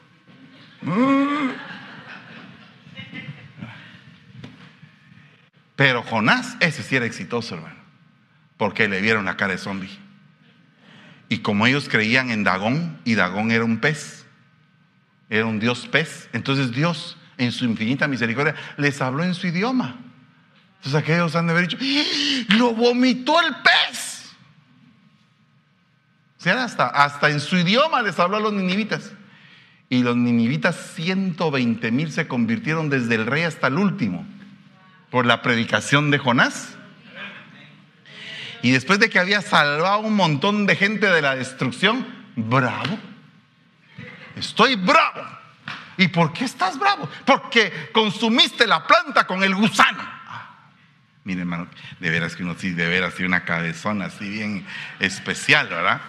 Pero 5.82 6.04
Jonás, 6.04 6.58
ese 6.60 6.84
sí 6.84 6.96
era 6.96 7.08
exitoso, 7.08 7.56
hermano. 7.56 7.74
Porque 8.58 8.88
le 8.88 9.02
vieron 9.02 9.26
la 9.26 9.36
cara 9.36 9.54
de 9.54 9.58
zombie. 9.58 9.90
Y 11.28 11.40
como 11.40 11.66
ellos 11.66 11.90
creían 11.90 12.30
en 12.30 12.44
Dagón, 12.44 13.00
y 13.04 13.16
Dagón 13.16 13.50
era 13.50 13.64
un 13.64 13.80
pez, 13.80 14.28
era 15.28 15.48
un 15.48 15.60
dios 15.60 15.88
pez, 15.88 16.30
entonces 16.34 16.72
Dios, 16.72 17.18
en 17.40 17.52
su 17.52 17.66
infinita 17.66 18.08
misericordia, 18.08 18.54
les 18.78 19.02
habló 19.02 19.24
en 19.24 19.34
su 19.34 19.48
idioma. 19.48 19.96
Entonces 20.76 21.02
aquellos 21.02 21.36
han 21.36 21.48
de 21.48 21.54
haber 21.54 21.68
dicho, 21.68 21.80
¡Ah! 21.82 22.56
lo 22.58 22.76
vomitó 22.76 23.42
el 23.42 23.56
pez. 23.64 24.30
O 26.38 26.44
sea, 26.44 26.64
hasta, 26.64 26.90
hasta 26.90 27.32
en 27.32 27.40
su 27.40 27.58
idioma 27.58 28.04
les 28.04 28.20
habló 28.20 28.38
a 28.38 28.40
los 28.40 28.54
ninivitas. 28.54 29.14
Y 29.90 30.04
los 30.04 30.16
ninivitas, 30.16 30.76
120 30.94 31.92
mil 31.92 32.12
se 32.12 32.28
convirtieron 32.28 32.92
desde 32.92 33.16
el 33.16 33.26
rey 33.26 33.42
hasta 33.42 33.66
el 33.66 33.80
último 33.80 34.28
por 35.12 35.26
la 35.28 35.44
predicación 35.44 36.10
de 36.10 36.18
Jonás. 36.18 36.76
Y 38.64 38.72
después 38.72 39.00
de 39.00 39.10
que 39.10 39.20
había 39.20 39.42
salvado 39.42 40.00
un 40.00 40.16
montón 40.16 40.66
de 40.66 40.76
gente 40.76 41.08
de 41.08 41.22
la 41.22 41.36
destrucción, 41.36 42.08
bravo. 42.36 42.98
Estoy 44.36 44.76
bravo. 44.76 45.22
¿Y 45.98 46.08
por 46.08 46.32
qué 46.32 46.46
estás 46.46 46.80
bravo? 46.80 47.10
Porque 47.26 47.90
consumiste 47.92 48.66
la 48.66 48.88
planta 48.88 49.28
con 49.28 49.44
el 49.44 49.54
gusano. 49.54 50.02
Ah, 50.02 50.72
mire, 51.26 51.42
hermano, 51.42 51.68
de 52.00 52.10
veras 52.10 52.36
que 52.36 52.44
uno 52.44 52.56
sí, 52.58 52.72
de 52.72 52.88
veras 52.88 53.14
tiene 53.14 53.28
una 53.28 53.44
cabezona 53.44 54.06
así 54.06 54.30
bien 54.30 54.66
especial, 55.00 55.68
¿verdad? 55.68 56.02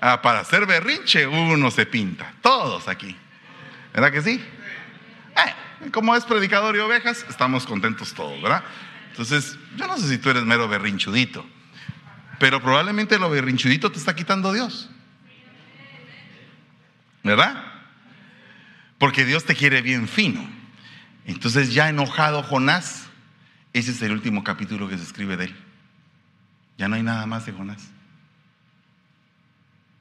Ah, 0.00 0.20
para 0.20 0.40
hacer 0.40 0.66
berrinche 0.66 1.26
uno 1.26 1.70
se 1.70 1.86
pinta, 1.86 2.32
todos 2.42 2.88
aquí. 2.88 3.16
¿Verdad 3.94 4.10
que 4.10 4.22
sí? 4.22 4.44
Eh, 5.36 5.54
como 5.90 6.14
es 6.14 6.24
predicador 6.24 6.76
y 6.76 6.80
ovejas, 6.80 7.24
estamos 7.28 7.66
contentos 7.66 8.14
todos, 8.14 8.40
¿verdad? 8.42 8.64
Entonces, 9.10 9.58
yo 9.76 9.86
no 9.86 9.96
sé 9.96 10.08
si 10.08 10.18
tú 10.18 10.30
eres 10.30 10.44
mero 10.44 10.68
berrinchudito. 10.68 11.46
Pero 12.38 12.60
probablemente 12.60 13.18
lo 13.18 13.30
berrinchudito 13.30 13.92
te 13.92 13.98
está 13.98 14.14
quitando 14.16 14.52
Dios. 14.52 14.90
¿Verdad? 17.22 17.62
Porque 18.98 19.24
Dios 19.24 19.44
te 19.44 19.54
quiere 19.54 19.82
bien 19.82 20.08
fino. 20.08 20.44
Entonces 21.26 21.72
ya 21.72 21.88
enojado 21.88 22.42
Jonás, 22.42 23.06
ese 23.72 23.92
es 23.92 24.02
el 24.02 24.12
último 24.12 24.44
capítulo 24.44 24.88
que 24.88 24.98
se 24.98 25.04
escribe 25.04 25.36
de 25.36 25.46
él. 25.46 25.56
Ya 26.76 26.88
no 26.88 26.96
hay 26.96 27.02
nada 27.02 27.24
más 27.26 27.46
de 27.46 27.52
Jonás. 27.52 27.88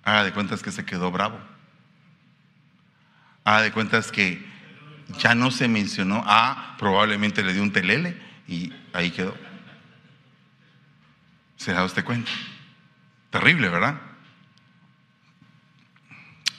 Haga 0.03 0.23
de 0.23 0.33
cuentas 0.33 0.61
que 0.61 0.71
se 0.71 0.85
quedó 0.85 1.11
bravo. 1.11 1.39
Haga 3.45 3.61
de 3.61 3.71
cuentas 3.71 4.11
que 4.11 4.52
ya 5.19 5.35
no 5.35 5.51
se 5.51 5.67
mencionó. 5.67 6.23
Ah, 6.25 6.75
probablemente 6.77 7.43
le 7.43 7.53
dio 7.53 7.61
un 7.61 7.71
telele 7.71 8.17
y 8.47 8.71
ahí 8.93 9.11
quedó. 9.11 9.35
¿Se 11.57 11.73
da 11.73 11.83
usted 11.83 12.03
cuenta? 12.03 12.31
Terrible, 13.29 13.69
¿verdad? 13.69 13.99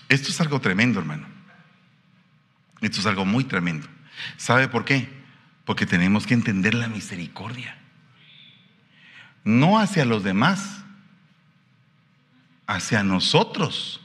Esto 0.09 0.31
es 0.31 0.41
algo 0.41 0.61
tremendo, 0.61 1.01
hermano. 1.01 1.27
Esto 2.81 3.01
es 3.01 3.07
algo 3.07 3.25
muy 3.25 3.45
tremendo. 3.45 3.87
¿Sabe 4.37 4.69
por 4.69 4.85
qué? 4.85 5.09
Porque 5.65 5.87
tenemos 5.87 6.27
que 6.27 6.35
entender 6.35 6.75
la 6.75 6.89
misericordia. 6.89 7.79
No 9.45 9.79
hacia 9.79 10.05
los 10.05 10.25
demás, 10.25 10.85
hacia 12.67 13.03
nosotros. 13.03 14.01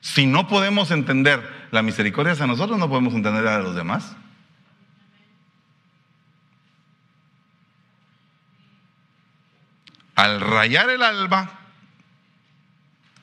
Si 0.00 0.26
no 0.26 0.48
podemos 0.48 0.90
entender 0.90 1.57
la 1.70 1.82
misericordia 1.82 2.32
hacia 2.32 2.46
nosotros, 2.46 2.78
no 2.78 2.88
podemos 2.88 3.14
entender 3.14 3.46
a 3.46 3.58
los 3.58 3.74
demás. 3.74 4.16
Al 10.14 10.40
rayar 10.40 10.90
el 10.90 11.02
alba, 11.02 11.50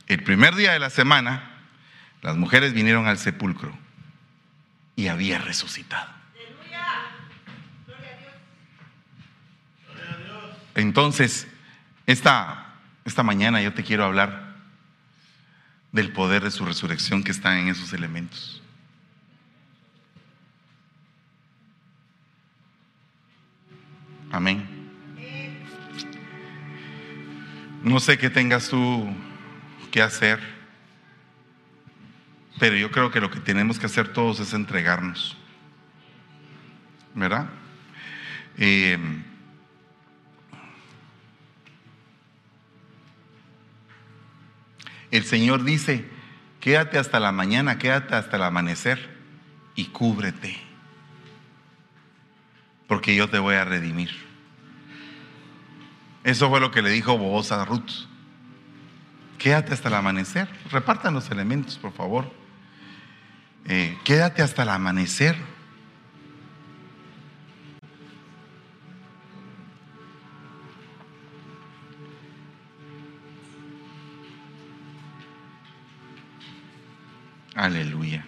el 0.08 0.24
primer 0.24 0.56
día 0.56 0.72
de 0.72 0.80
la 0.80 0.90
semana, 0.90 1.52
las 2.22 2.38
mujeres 2.38 2.74
vinieron 2.74 3.08
al 3.08 3.18
sepulcro 3.18 3.78
y 4.96 5.08
había 5.08 5.40
resucitado. 5.40 6.16
Entonces, 10.76 11.48
esta, 12.06 12.76
esta 13.06 13.24
mañana 13.24 13.62
yo 13.62 13.74
te 13.74 13.84
quiero 13.84 14.04
hablar 14.06 14.45
del 15.96 16.12
poder 16.12 16.44
de 16.44 16.52
su 16.52 16.66
resurrección 16.66 17.24
que 17.24 17.32
está 17.32 17.58
en 17.58 17.70
esos 17.70 17.94
elementos. 17.94 18.62
Amén. 24.30 24.68
No 27.82 28.02
sé 28.02 28.18
qué 28.18 28.30
tengas 28.30 28.68
tú 28.68 29.08
que 29.90 30.02
hacer, 30.02 30.42
pero 32.60 32.76
yo 32.76 32.92
creo 32.92 33.10
que 33.10 33.22
lo 33.22 33.32
que 33.32 33.40
tenemos 33.40 33.80
que 33.80 33.86
hacer 33.86 34.12
todos 34.12 34.42
es 34.42 34.54
entregarnos. 34.54 35.38
¿Verdad? 37.14 37.48
Eh, 38.58 38.98
el 45.18 45.26
Señor 45.26 45.64
dice, 45.64 46.06
quédate 46.60 46.98
hasta 46.98 47.20
la 47.20 47.32
mañana, 47.32 47.78
quédate 47.78 48.16
hasta 48.16 48.38
el 48.38 48.44
amanecer 48.44 49.16
y 49.76 49.86
cúbrete, 49.86 50.58
porque 52.88 53.16
yo 53.16 53.30
te 53.30 53.40
voy 53.40 53.56
a 53.56 53.66
redimir. 53.66 54.12
Eso 56.24 56.50
fue 56.50 56.60
lo 56.60 56.72
que 56.72 56.82
le 56.82 56.90
dijo 56.90 57.18
Boaz 57.18 57.52
a 57.52 57.64
Ruth. 57.66 58.08
Quédate 59.38 59.74
hasta 59.74 59.90
el 59.90 59.94
amanecer. 59.94 60.50
Repartan 60.72 61.14
los 61.14 61.30
elementos, 61.30 61.78
por 61.78 61.94
favor. 61.94 62.32
Eh, 63.68 63.96
quédate 64.04 64.42
hasta 64.42 64.64
el 64.64 64.70
amanecer. 64.70 65.36
Aleluya. 77.56 78.26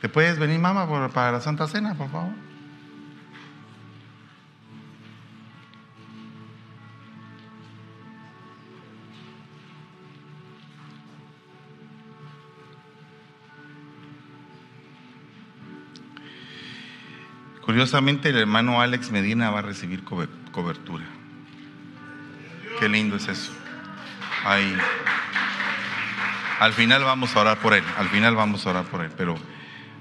¿Te 0.00 0.08
puedes 0.08 0.38
venir, 0.38 0.58
mamá, 0.58 0.86
para 1.10 1.32
la 1.32 1.40
Santa 1.40 1.66
Cena, 1.68 1.94
por 1.94 2.10
favor? 2.10 2.32
Curiosamente, 17.64 18.30
el 18.30 18.38
hermano 18.38 18.80
Alex 18.80 19.10
Medina 19.10 19.50
va 19.50 19.58
a 19.58 19.62
recibir 19.62 20.02
cobertura. 20.02 21.04
Qué 22.80 22.88
lindo 22.88 23.16
es 23.16 23.28
eso. 23.28 23.52
Ahí. 24.44 24.76
Al 26.60 26.72
final 26.72 27.04
vamos 27.04 27.36
a 27.36 27.40
orar 27.40 27.58
por 27.58 27.74
él, 27.74 27.84
al 27.96 28.08
final 28.08 28.34
vamos 28.34 28.66
a 28.66 28.70
orar 28.70 28.84
por 28.84 29.04
él, 29.04 29.12
pero, 29.16 29.36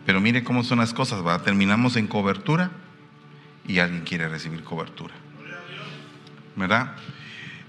pero 0.05 0.19
mire 0.19 0.43
cómo 0.43 0.63
son 0.63 0.79
las 0.79 0.93
cosas, 0.93 1.25
¿va? 1.25 1.43
terminamos 1.43 1.95
en 1.97 2.07
cobertura 2.07 2.71
y 3.67 3.77
alguien 3.79 4.03
quiere 4.03 4.27
recibir 4.27 4.63
cobertura. 4.63 5.13
¿verdad? 6.57 6.95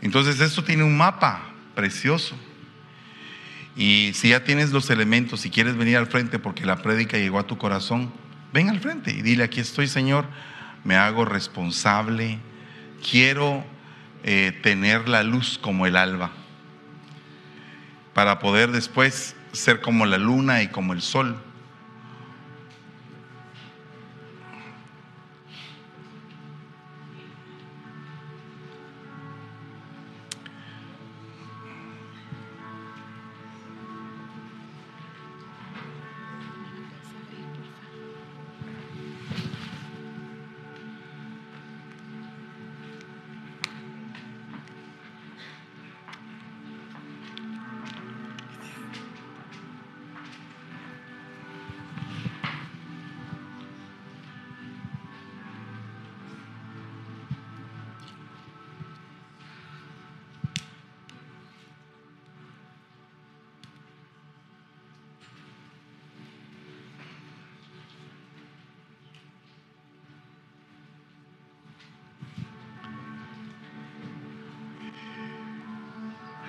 Entonces 0.01 0.41
esto 0.41 0.64
tiene 0.64 0.83
un 0.83 0.97
mapa 0.97 1.43
precioso. 1.77 2.35
Y 3.77 4.11
si 4.14 4.31
ya 4.31 4.43
tienes 4.43 4.73
los 4.73 4.91
elementos, 4.91 5.41
si 5.43 5.51
quieres 5.51 5.77
venir 5.77 5.99
al 5.99 6.09
frente 6.09 6.41
porque 6.41 6.66
la 6.66 6.83
prédica 6.83 7.16
llegó 7.16 7.39
a 7.39 7.47
tu 7.47 7.59
corazón, 7.59 8.12
ven 8.53 8.71
al 8.71 8.81
frente 8.81 9.12
y 9.12 9.23
dile, 9.23 9.45
aquí 9.45 9.61
estoy 9.61 9.87
Señor, 9.87 10.27
me 10.83 10.97
hago 10.97 11.25
responsable, 11.25 12.39
quiero 13.09 13.64
eh, 14.25 14.59
tener 14.62 15.09
la 15.09 15.23
luz 15.23 15.59
como 15.62 15.87
el 15.87 15.97
alba, 15.97 16.33
para 18.19 18.41
poder 18.41 18.73
después 18.73 19.37
ser 19.53 19.81
como 19.81 20.05
la 20.05 20.19
luna 20.19 20.61
y 20.64 20.66
como 20.66 20.93
el 20.93 21.03
sol. 21.03 21.41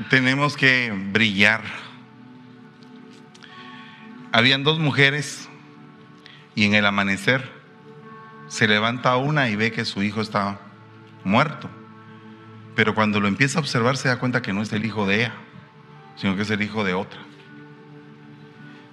Tenemos 0.10 0.58
que 0.58 0.92
brillar. 1.12 1.62
Habían 4.32 4.64
dos 4.64 4.80
mujeres 4.80 5.48
y 6.56 6.66
en 6.66 6.74
el 6.74 6.86
amanecer 6.86 7.50
se 8.48 8.68
levanta 8.68 9.16
una 9.18 9.50
y 9.50 9.56
ve 9.56 9.72
que 9.72 9.86
su 9.86 10.02
hijo 10.02 10.22
está 10.22 10.60
muerto. 11.24 11.70
Pero 12.76 12.96
cuando 12.96 13.20
lo 13.20 13.28
empieza 13.28 13.60
a 13.60 13.62
observar 13.62 13.98
se 13.98 14.08
da 14.08 14.20
cuenta 14.20 14.42
que 14.42 14.52
no 14.52 14.62
es 14.62 14.74
el 14.74 14.84
hijo 14.84 15.06
de 15.06 15.18
ella, 15.18 15.34
sino 16.16 16.36
que 16.36 16.42
es 16.42 16.50
el 16.50 16.62
hijo 16.62 16.84
de 16.84 16.96
otra. 16.96 17.20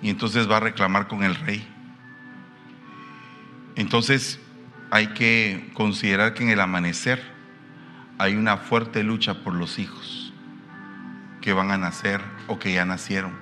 Y 0.02 0.10
entonces 0.10 0.50
va 0.50 0.58
a 0.58 0.60
reclamar 0.60 1.08
con 1.08 1.24
el 1.24 1.34
rey. 1.34 1.66
Entonces 3.74 4.38
hay 4.90 5.08
que 5.08 5.70
considerar 5.72 6.34
que 6.34 6.44
en 6.44 6.50
el 6.50 6.60
amanecer 6.60 7.22
hay 8.18 8.36
una 8.36 8.58
fuerte 8.58 9.02
lucha 9.02 9.42
por 9.42 9.54
los 9.54 9.78
hijos 9.78 10.25
que 11.46 11.52
van 11.52 11.70
a 11.70 11.78
nacer 11.78 12.20
o 12.48 12.58
que 12.58 12.72
ya 12.72 12.84
nacieron. 12.84 13.32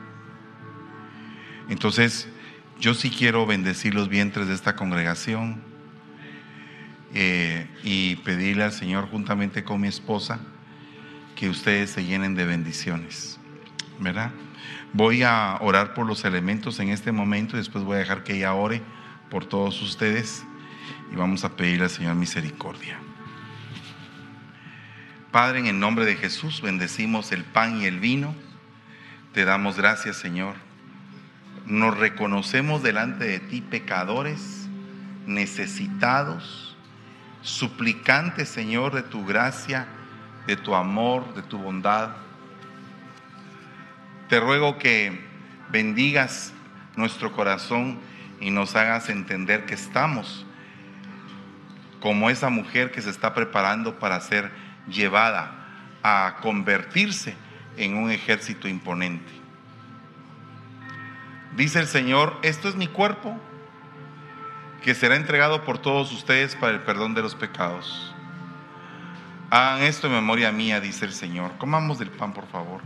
Entonces, 1.70 2.28
yo 2.78 2.92
sí 2.92 3.08
quiero 3.08 3.46
bendecir 3.46 3.94
los 3.94 4.10
vientres 4.10 4.46
de 4.46 4.52
esta 4.52 4.76
congregación 4.76 5.62
eh, 7.14 7.66
y 7.82 8.16
pedirle 8.16 8.64
al 8.64 8.72
Señor 8.72 9.08
juntamente 9.08 9.64
con 9.64 9.80
mi 9.80 9.88
esposa 9.88 10.38
que 11.34 11.48
ustedes 11.48 11.92
se 11.92 12.04
llenen 12.04 12.34
de 12.34 12.44
bendiciones, 12.44 13.40
¿verdad? 13.98 14.32
Voy 14.92 15.22
a 15.22 15.56
orar 15.62 15.94
por 15.94 16.04
los 16.04 16.26
elementos 16.26 16.80
en 16.80 16.90
este 16.90 17.10
momento 17.10 17.56
y 17.56 17.60
después 17.60 17.84
voy 17.84 17.96
a 17.96 18.00
dejar 18.00 18.22
que 18.22 18.34
ella 18.34 18.52
ore 18.52 18.82
por 19.30 19.46
todos 19.46 19.80
ustedes 19.80 20.44
y 21.10 21.16
vamos 21.16 21.42
a 21.44 21.56
pedirle 21.56 21.84
al 21.84 21.90
Señor 21.90 22.16
misericordia. 22.16 22.98
Padre, 25.34 25.58
en 25.58 25.66
el 25.66 25.80
nombre 25.80 26.04
de 26.04 26.14
Jesús, 26.14 26.62
bendecimos 26.62 27.32
el 27.32 27.42
pan 27.42 27.80
y 27.80 27.86
el 27.86 27.98
vino. 27.98 28.36
Te 29.32 29.44
damos 29.44 29.76
gracias, 29.76 30.16
Señor. 30.16 30.54
Nos 31.66 31.98
reconocemos 31.98 32.84
delante 32.84 33.24
de 33.24 33.40
ti 33.40 33.60
pecadores, 33.60 34.68
necesitados, 35.26 36.76
suplicantes, 37.42 38.48
Señor, 38.48 38.94
de 38.94 39.02
tu 39.02 39.26
gracia, 39.26 39.88
de 40.46 40.54
tu 40.54 40.76
amor, 40.76 41.34
de 41.34 41.42
tu 41.42 41.58
bondad. 41.58 42.10
Te 44.28 44.38
ruego 44.38 44.78
que 44.78 45.20
bendigas 45.68 46.52
nuestro 46.94 47.32
corazón 47.32 47.98
y 48.40 48.52
nos 48.52 48.76
hagas 48.76 49.08
entender 49.08 49.66
que 49.66 49.74
estamos 49.74 50.46
como 51.98 52.30
esa 52.30 52.50
mujer 52.50 52.92
que 52.92 53.02
se 53.02 53.10
está 53.10 53.34
preparando 53.34 53.98
para 53.98 54.20
ser 54.20 54.63
llevada 54.88 55.52
a 56.02 56.36
convertirse 56.40 57.36
en 57.76 57.96
un 57.96 58.10
ejército 58.10 58.68
imponente. 58.68 59.32
Dice 61.56 61.78
el 61.80 61.86
Señor, 61.86 62.38
esto 62.42 62.68
es 62.68 62.74
mi 62.74 62.88
cuerpo 62.88 63.38
que 64.82 64.94
será 64.94 65.16
entregado 65.16 65.64
por 65.64 65.78
todos 65.78 66.12
ustedes 66.12 66.56
para 66.56 66.72
el 66.72 66.80
perdón 66.80 67.14
de 67.14 67.22
los 67.22 67.34
pecados. 67.34 68.14
Hagan 69.50 69.82
esto 69.82 70.08
en 70.08 70.14
memoria 70.14 70.50
mía, 70.52 70.80
dice 70.80 71.04
el 71.04 71.12
Señor. 71.12 71.52
Comamos 71.58 71.98
del 71.98 72.10
pan, 72.10 72.32
por 72.32 72.46
favor. 72.48 72.82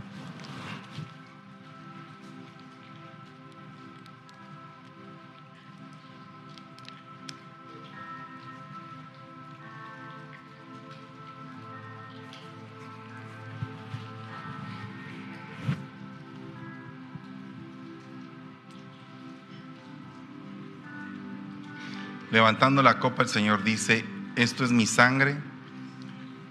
Levantando 22.31 22.83
la 22.83 22.99
copa, 22.99 23.23
el 23.23 23.29
Señor 23.29 23.63
dice, 23.63 24.05
esto 24.35 24.63
es 24.63 24.71
mi 24.71 24.85
sangre, 24.85 25.37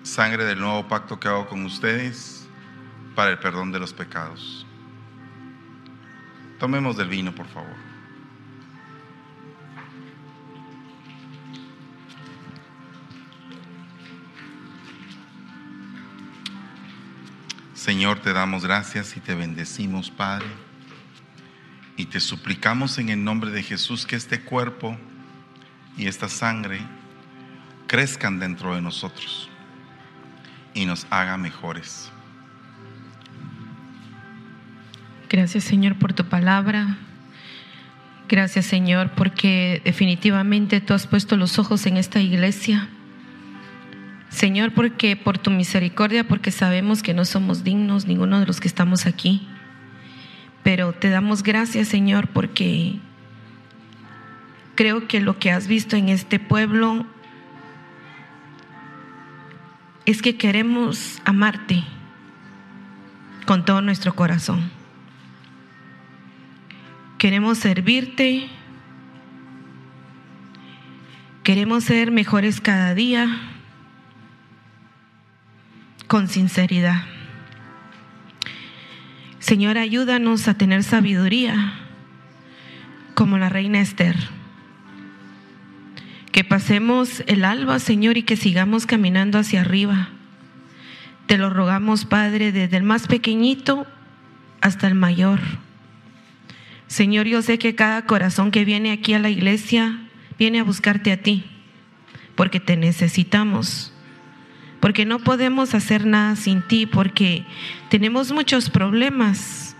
sangre 0.02 0.44
del 0.44 0.58
nuevo 0.58 0.88
pacto 0.88 1.20
que 1.20 1.28
hago 1.28 1.46
con 1.46 1.64
ustedes 1.64 2.48
para 3.14 3.30
el 3.30 3.38
perdón 3.38 3.70
de 3.70 3.78
los 3.78 3.92
pecados. 3.92 4.66
Tomemos 6.58 6.96
del 6.96 7.08
vino, 7.08 7.32
por 7.32 7.46
favor. 7.46 7.88
Señor, 17.74 18.18
te 18.18 18.32
damos 18.32 18.64
gracias 18.64 19.16
y 19.16 19.20
te 19.20 19.36
bendecimos, 19.36 20.10
Padre. 20.10 20.48
Y 21.96 22.06
te 22.06 22.18
suplicamos 22.18 22.98
en 22.98 23.08
el 23.10 23.22
nombre 23.22 23.50
de 23.50 23.62
Jesús 23.62 24.04
que 24.04 24.16
este 24.16 24.42
cuerpo 24.42 24.98
y 25.98 26.06
esta 26.06 26.28
sangre 26.28 26.80
crezcan 27.86 28.38
dentro 28.38 28.74
de 28.74 28.80
nosotros 28.80 29.50
y 30.72 30.86
nos 30.86 31.06
haga 31.10 31.36
mejores. 31.36 32.10
Gracias 35.28 35.64
Señor 35.64 35.96
por 35.96 36.12
tu 36.12 36.24
palabra. 36.24 36.96
Gracias 38.28 38.66
Señor 38.66 39.10
porque 39.16 39.82
definitivamente 39.84 40.80
tú 40.80 40.94
has 40.94 41.06
puesto 41.06 41.36
los 41.36 41.58
ojos 41.58 41.84
en 41.86 41.96
esta 41.96 42.20
iglesia. 42.20 42.88
Señor, 44.30 44.72
porque 44.72 45.16
por 45.16 45.38
tu 45.38 45.50
misericordia, 45.50 46.22
porque 46.22 46.50
sabemos 46.50 47.02
que 47.02 47.14
no 47.14 47.24
somos 47.24 47.64
dignos 47.64 48.06
ninguno 48.06 48.38
de 48.38 48.46
los 48.46 48.60
que 48.60 48.68
estamos 48.68 49.06
aquí. 49.06 49.48
Pero 50.62 50.92
te 50.92 51.08
damos 51.08 51.42
gracias, 51.42 51.88
Señor, 51.88 52.28
porque 52.28 53.00
creo 54.78 55.08
que 55.08 55.18
lo 55.18 55.40
que 55.40 55.50
has 55.50 55.66
visto 55.66 55.96
en 55.96 56.08
este 56.08 56.38
pueblo 56.38 57.04
es 60.06 60.22
que 60.22 60.36
queremos 60.36 61.20
amarte 61.24 61.82
con 63.44 63.64
todo 63.64 63.80
nuestro 63.80 64.14
corazón. 64.14 64.70
Queremos 67.18 67.58
servirte. 67.58 68.48
Queremos 71.42 71.82
ser 71.82 72.12
mejores 72.12 72.60
cada 72.60 72.94
día 72.94 73.36
con 76.06 76.28
sinceridad. 76.28 77.02
Señor, 79.40 79.76
ayúdanos 79.76 80.46
a 80.46 80.54
tener 80.54 80.84
sabiduría 80.84 81.74
como 83.16 83.38
la 83.38 83.48
reina 83.48 83.80
Esther 83.80 84.37
que 86.38 86.44
pasemos 86.44 87.24
el 87.26 87.44
alba, 87.44 87.80
Señor, 87.80 88.16
y 88.16 88.22
que 88.22 88.36
sigamos 88.36 88.86
caminando 88.86 89.40
hacia 89.40 89.62
arriba, 89.62 90.10
Te 91.26 91.36
lo 91.36 91.50
rogamos, 91.50 92.04
Padre, 92.04 92.52
desde 92.52 92.76
el 92.76 92.84
más 92.84 93.08
pequeñito 93.08 93.88
hasta 94.60 94.86
el 94.86 94.94
mayor. 94.94 95.40
Señor, 96.86 97.26
yo 97.26 97.42
sé 97.42 97.58
que 97.58 97.74
cada 97.74 98.06
corazón 98.06 98.52
que 98.52 98.64
viene 98.64 98.92
aquí 98.92 99.14
a 99.14 99.18
la 99.18 99.30
iglesia 99.30 99.98
viene 100.38 100.60
a 100.60 100.62
buscarte 100.62 101.10
a 101.10 101.20
ti, 101.20 101.44
porque 102.36 102.60
te 102.60 102.76
necesitamos, 102.76 103.92
porque 104.78 105.04
no 105.04 105.18
podemos 105.18 105.74
hacer 105.74 106.06
nada 106.06 106.36
sin 106.36 106.62
ti, 106.62 106.86
porque 106.86 107.44
tenemos 107.88 108.30
muchos 108.30 108.70
problemas, 108.70 109.74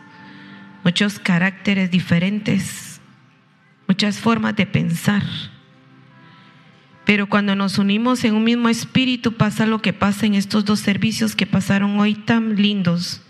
muchos 0.82 1.20
caracteres 1.20 1.92
diferentes, 1.92 3.00
muchas 3.86 4.18
formas 4.18 4.56
de 4.56 4.66
pensar. 4.66 5.22
Pero 7.08 7.26
cuando 7.26 7.56
nos 7.56 7.78
unimos 7.78 8.22
en 8.24 8.34
un 8.34 8.44
mismo 8.44 8.68
espíritu 8.68 9.32
pasa 9.32 9.64
lo 9.64 9.80
que 9.80 9.94
pasa 9.94 10.26
en 10.26 10.34
estos 10.34 10.66
dos 10.66 10.80
servicios 10.80 11.34
que 11.34 11.46
pasaron 11.46 11.98
hoy 11.98 12.14
tan 12.14 12.56
lindos, 12.56 13.22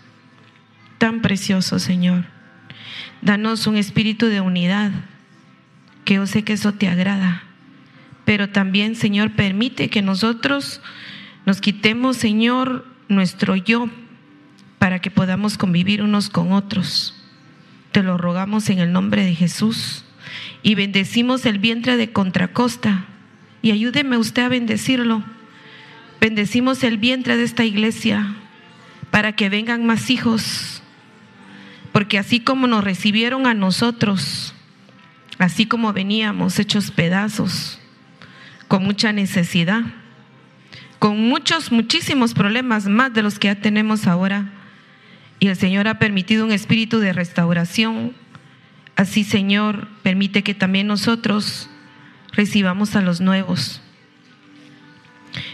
tan 0.97 1.21
preciosos, 1.21 1.81
Señor. 1.81 2.25
Danos 3.21 3.67
un 3.67 3.77
espíritu 3.77 4.25
de 4.25 4.41
unidad, 4.41 4.91
que 6.03 6.15
yo 6.15 6.27
sé 6.27 6.43
que 6.43 6.51
eso 6.51 6.73
te 6.73 6.89
agrada. 6.89 7.43
Pero 8.25 8.49
también, 8.49 8.97
Señor, 8.97 9.31
permite 9.31 9.89
que 9.89 10.01
nosotros 10.01 10.81
nos 11.45 11.61
quitemos, 11.61 12.17
Señor, 12.17 12.85
nuestro 13.07 13.55
yo 13.55 13.89
para 14.77 14.99
que 14.99 15.09
podamos 15.09 15.57
convivir 15.57 16.03
unos 16.03 16.29
con 16.29 16.51
otros. 16.51 17.15
Te 17.93 18.03
lo 18.03 18.17
rogamos 18.17 18.69
en 18.69 18.79
el 18.79 18.91
nombre 18.91 19.23
de 19.23 19.35
Jesús. 19.35 20.03
Y 20.63 20.75
bendecimos 20.75 21.45
el 21.45 21.59
vientre 21.59 21.95
de 21.95 22.11
Contracosta 22.11 23.05
y 23.61 23.71
ayúdeme 23.71 24.17
usted 24.17 24.43
a 24.43 24.49
bendecirlo. 24.49 25.23
Bendecimos 26.21 26.83
el 26.83 26.97
vientre 26.97 27.37
de 27.37 27.43
esta 27.43 27.65
iglesia 27.65 28.35
para 29.11 29.33
que 29.33 29.49
vengan 29.49 29.85
más 29.85 30.09
hijos, 30.09 30.81
porque 31.91 32.17
así 32.17 32.39
como 32.39 32.67
nos 32.67 32.83
recibieron 32.83 33.47
a 33.47 33.53
nosotros, 33.53 34.53
así 35.37 35.65
como 35.65 35.93
veníamos 35.93 36.59
hechos 36.59 36.91
pedazos, 36.91 37.79
con 38.67 38.83
mucha 38.83 39.11
necesidad, 39.13 39.81
con 40.99 41.17
muchos, 41.29 41.71
muchísimos 41.71 42.33
problemas 42.33 42.87
más 42.87 43.13
de 43.13 43.23
los 43.23 43.39
que 43.39 43.47
ya 43.47 43.55
tenemos 43.55 44.05
ahora, 44.05 44.51
y 45.39 45.47
el 45.47 45.55
Señor 45.55 45.87
ha 45.87 45.99
permitido 45.99 46.45
un 46.45 46.51
espíritu 46.51 46.99
de 46.99 47.13
restauración, 47.13 48.13
así 48.95 49.23
Señor, 49.23 49.87
permite 50.03 50.43
que 50.43 50.53
también 50.53 50.87
nosotros 50.87 51.69
recibamos 52.31 52.95
a 52.95 53.01
los 53.01 53.21
nuevos. 53.21 53.81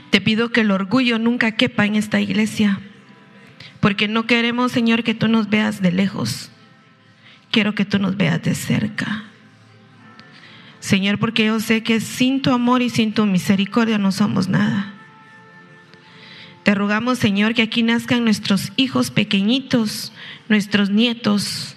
Te 0.10 0.22
pido 0.22 0.52
que 0.52 0.62
el 0.62 0.72
orgullo 0.72 1.20
nunca 1.20 1.52
quepa 1.52 1.86
en 1.86 1.96
esta 1.96 2.22
iglesia, 2.22 2.80
porque 3.80 4.08
no 4.08 4.26
queremos, 4.26 4.72
Señor, 4.72 5.04
que 5.04 5.14
tú 5.14 5.28
nos 5.28 5.50
veas 5.50 5.82
de 5.82 5.92
lejos. 5.92 6.52
Quiero 7.52 7.76
que 7.76 7.86
tú 7.86 8.00
nos 8.00 8.18
veas 8.18 8.42
de 8.42 8.56
cerca. 8.56 9.26
Señor, 10.80 11.20
porque 11.20 11.46
yo 11.46 11.60
sé 11.60 11.84
que 11.84 12.00
sin 12.00 12.42
tu 12.42 12.52
amor 12.52 12.82
y 12.82 12.90
sin 12.90 13.14
tu 13.14 13.26
misericordia 13.26 13.98
no 13.98 14.12
somos 14.12 14.48
nada. 14.48 14.94
Te 16.64 16.74
rogamos, 16.74 17.20
Señor, 17.20 17.54
que 17.54 17.62
aquí 17.62 17.84
nazcan 17.84 18.24
nuestros 18.24 18.72
hijos 18.76 19.12
pequeñitos, 19.12 20.12
nuestros 20.50 20.90
nietos, 20.90 21.76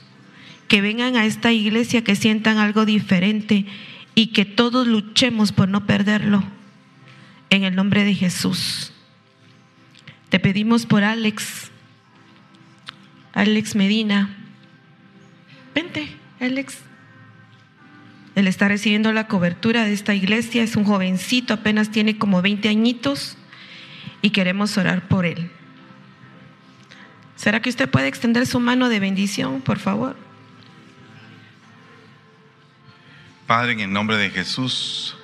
que 0.66 0.80
vengan 0.80 1.16
a 1.16 1.26
esta 1.26 1.52
iglesia, 1.52 2.04
que 2.04 2.16
sientan 2.16 2.58
algo 2.58 2.86
diferente 2.86 3.66
y 4.18 4.32
que 4.32 4.44
todos 4.44 4.84
luchemos 4.88 5.52
por 5.52 5.68
no 5.68 5.86
perderlo. 5.86 6.42
En 7.50 7.62
el 7.62 7.76
nombre 7.76 8.02
de 8.02 8.14
Jesús. 8.14 8.92
Te 10.28 10.40
pedimos 10.40 10.86
por 10.86 11.04
Alex, 11.04 11.70
Alex 13.32 13.76
Medina. 13.76 14.36
Vente, 15.72 16.08
Alex. 16.40 16.78
Él 18.34 18.48
está 18.48 18.66
recibiendo 18.66 19.12
la 19.12 19.28
cobertura 19.28 19.84
de 19.84 19.92
esta 19.92 20.16
iglesia, 20.16 20.64
es 20.64 20.74
un 20.74 20.82
jovencito, 20.82 21.54
apenas 21.54 21.92
tiene 21.92 22.18
como 22.18 22.42
20 22.42 22.68
añitos 22.68 23.36
y 24.20 24.30
queremos 24.30 24.76
orar 24.78 25.06
por 25.06 25.26
él. 25.26 25.48
¿Será 27.36 27.62
que 27.62 27.70
usted 27.70 27.88
puede 27.88 28.08
extender 28.08 28.48
su 28.48 28.58
mano 28.58 28.88
de 28.88 28.98
bendición, 28.98 29.60
por 29.60 29.78
favor? 29.78 30.16
Padre, 33.48 33.72
en 33.72 33.80
el 33.80 33.92
nombre 33.94 34.18
de 34.18 34.28
Jesús, 34.28 35.16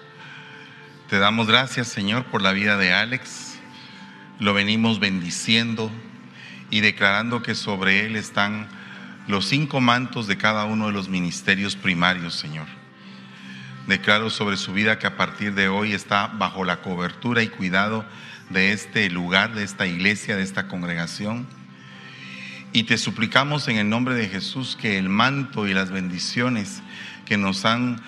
te 1.11 1.19
damos 1.19 1.47
gracias, 1.47 1.89
Señor, 1.89 2.25
por 2.25 2.41
la 2.41 2.53
vida 2.53 2.79
de 2.79 2.91
Alex. 2.91 3.59
Lo 4.39 4.55
venimos 4.55 4.99
bendiciendo 4.99 5.91
y 6.71 6.81
declarando 6.81 7.43
que 7.43 7.55
sobre 7.55 8.07
él 8.07 8.17
están 8.17 8.67
los 9.29 9.45
cinco 9.45 9.83
mantos 9.83 10.27
de 10.27 10.39
cada 10.39 10.65
uno 10.65 10.87
de 10.87 10.95
los 10.95 11.11
ministerios 11.11 11.77
primarios, 11.77 12.35
Señor. 12.35 12.65
Declaro 13.89 14.31
sobre 14.31 14.57
su 14.57 14.73
vida 14.73 14.99
que 14.99 15.07
a 15.07 15.19
partir 15.19 15.53
de 15.53 15.69
hoy 15.69 15.93
está 15.93 16.29
bajo 16.29 16.65
la 16.65 16.81
cobertura 16.81 17.43
y 17.43 17.49
cuidado 17.49 18.07
de 18.49 18.73
este 18.73 19.11
lugar, 19.11 19.55
de 19.55 19.65
esta 19.65 19.87
iglesia, 19.87 20.35
de 20.35 20.45
esta 20.45 20.67
congregación. 20.67 21.47
Y 22.73 22.85
te 22.85 22.97
suplicamos 22.97 23.69
en 23.69 23.77
el 23.77 23.91
nombre 23.91 24.15
de 24.15 24.31
Jesús 24.31 24.79
que 24.81 24.97
el 24.97 25.11
manto 25.11 25.69
y 25.69 25.75
las 25.75 25.91
bendiciones 25.91 26.83
que 27.25 27.37
nos 27.37 27.65
han 27.65 28.01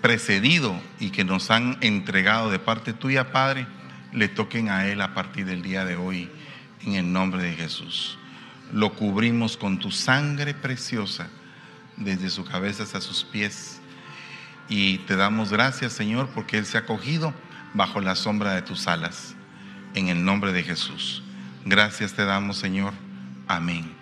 precedido 0.00 0.80
y 0.98 1.10
que 1.10 1.24
nos 1.24 1.50
han 1.50 1.78
entregado 1.80 2.50
de 2.50 2.58
parte 2.58 2.92
tuya, 2.92 3.32
Padre, 3.32 3.66
le 4.12 4.28
toquen 4.28 4.68
a 4.68 4.86
Él 4.86 5.00
a 5.00 5.14
partir 5.14 5.46
del 5.46 5.62
día 5.62 5.84
de 5.84 5.96
hoy, 5.96 6.30
en 6.82 6.94
el 6.94 7.12
nombre 7.12 7.42
de 7.42 7.54
Jesús. 7.54 8.18
Lo 8.72 8.94
cubrimos 8.94 9.56
con 9.56 9.78
tu 9.78 9.90
sangre 9.90 10.54
preciosa, 10.54 11.28
desde 11.96 12.30
su 12.30 12.44
cabeza 12.44 12.82
hasta 12.82 13.00
sus 13.00 13.24
pies. 13.24 13.80
Y 14.68 14.98
te 14.98 15.16
damos 15.16 15.50
gracias, 15.52 15.92
Señor, 15.92 16.30
porque 16.34 16.58
Él 16.58 16.66
se 16.66 16.78
ha 16.78 16.86
cogido 16.86 17.34
bajo 17.74 18.00
la 18.00 18.14
sombra 18.14 18.54
de 18.54 18.62
tus 18.62 18.86
alas, 18.86 19.34
en 19.94 20.08
el 20.08 20.24
nombre 20.24 20.52
de 20.52 20.62
Jesús. 20.62 21.22
Gracias 21.64 22.14
te 22.14 22.24
damos, 22.24 22.56
Señor. 22.56 22.92
Amén 23.46 23.92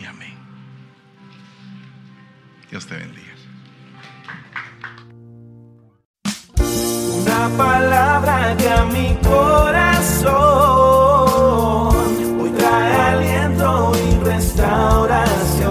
y 0.00 0.04
amén. 0.04 0.34
Dios 2.70 2.86
te 2.86 2.96
bendiga. 2.96 3.25
Palabra 7.56 8.56
que 8.58 8.68
a 8.68 8.84
mi 8.84 9.16
corazón 9.22 10.32
hoy 12.40 12.50
trae 12.58 12.94
aliento 13.12 13.92
y 14.04 14.24
restauración. 14.24 15.62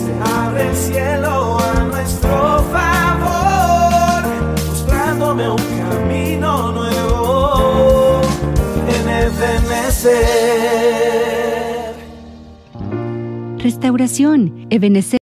Se 0.00 0.12
abre 0.40 0.62
el 0.68 0.76
cielo 0.76 1.58
a 1.58 1.84
nuestro 1.84 2.36
favor, 2.74 4.20
mostrándome 4.68 5.44
un 5.50 5.64
camino 5.82 6.50
nuevo 6.72 8.20
en 8.96 9.04
el 9.08 9.28
Restauración, 13.58 14.66
Ebenezer. 14.70 15.16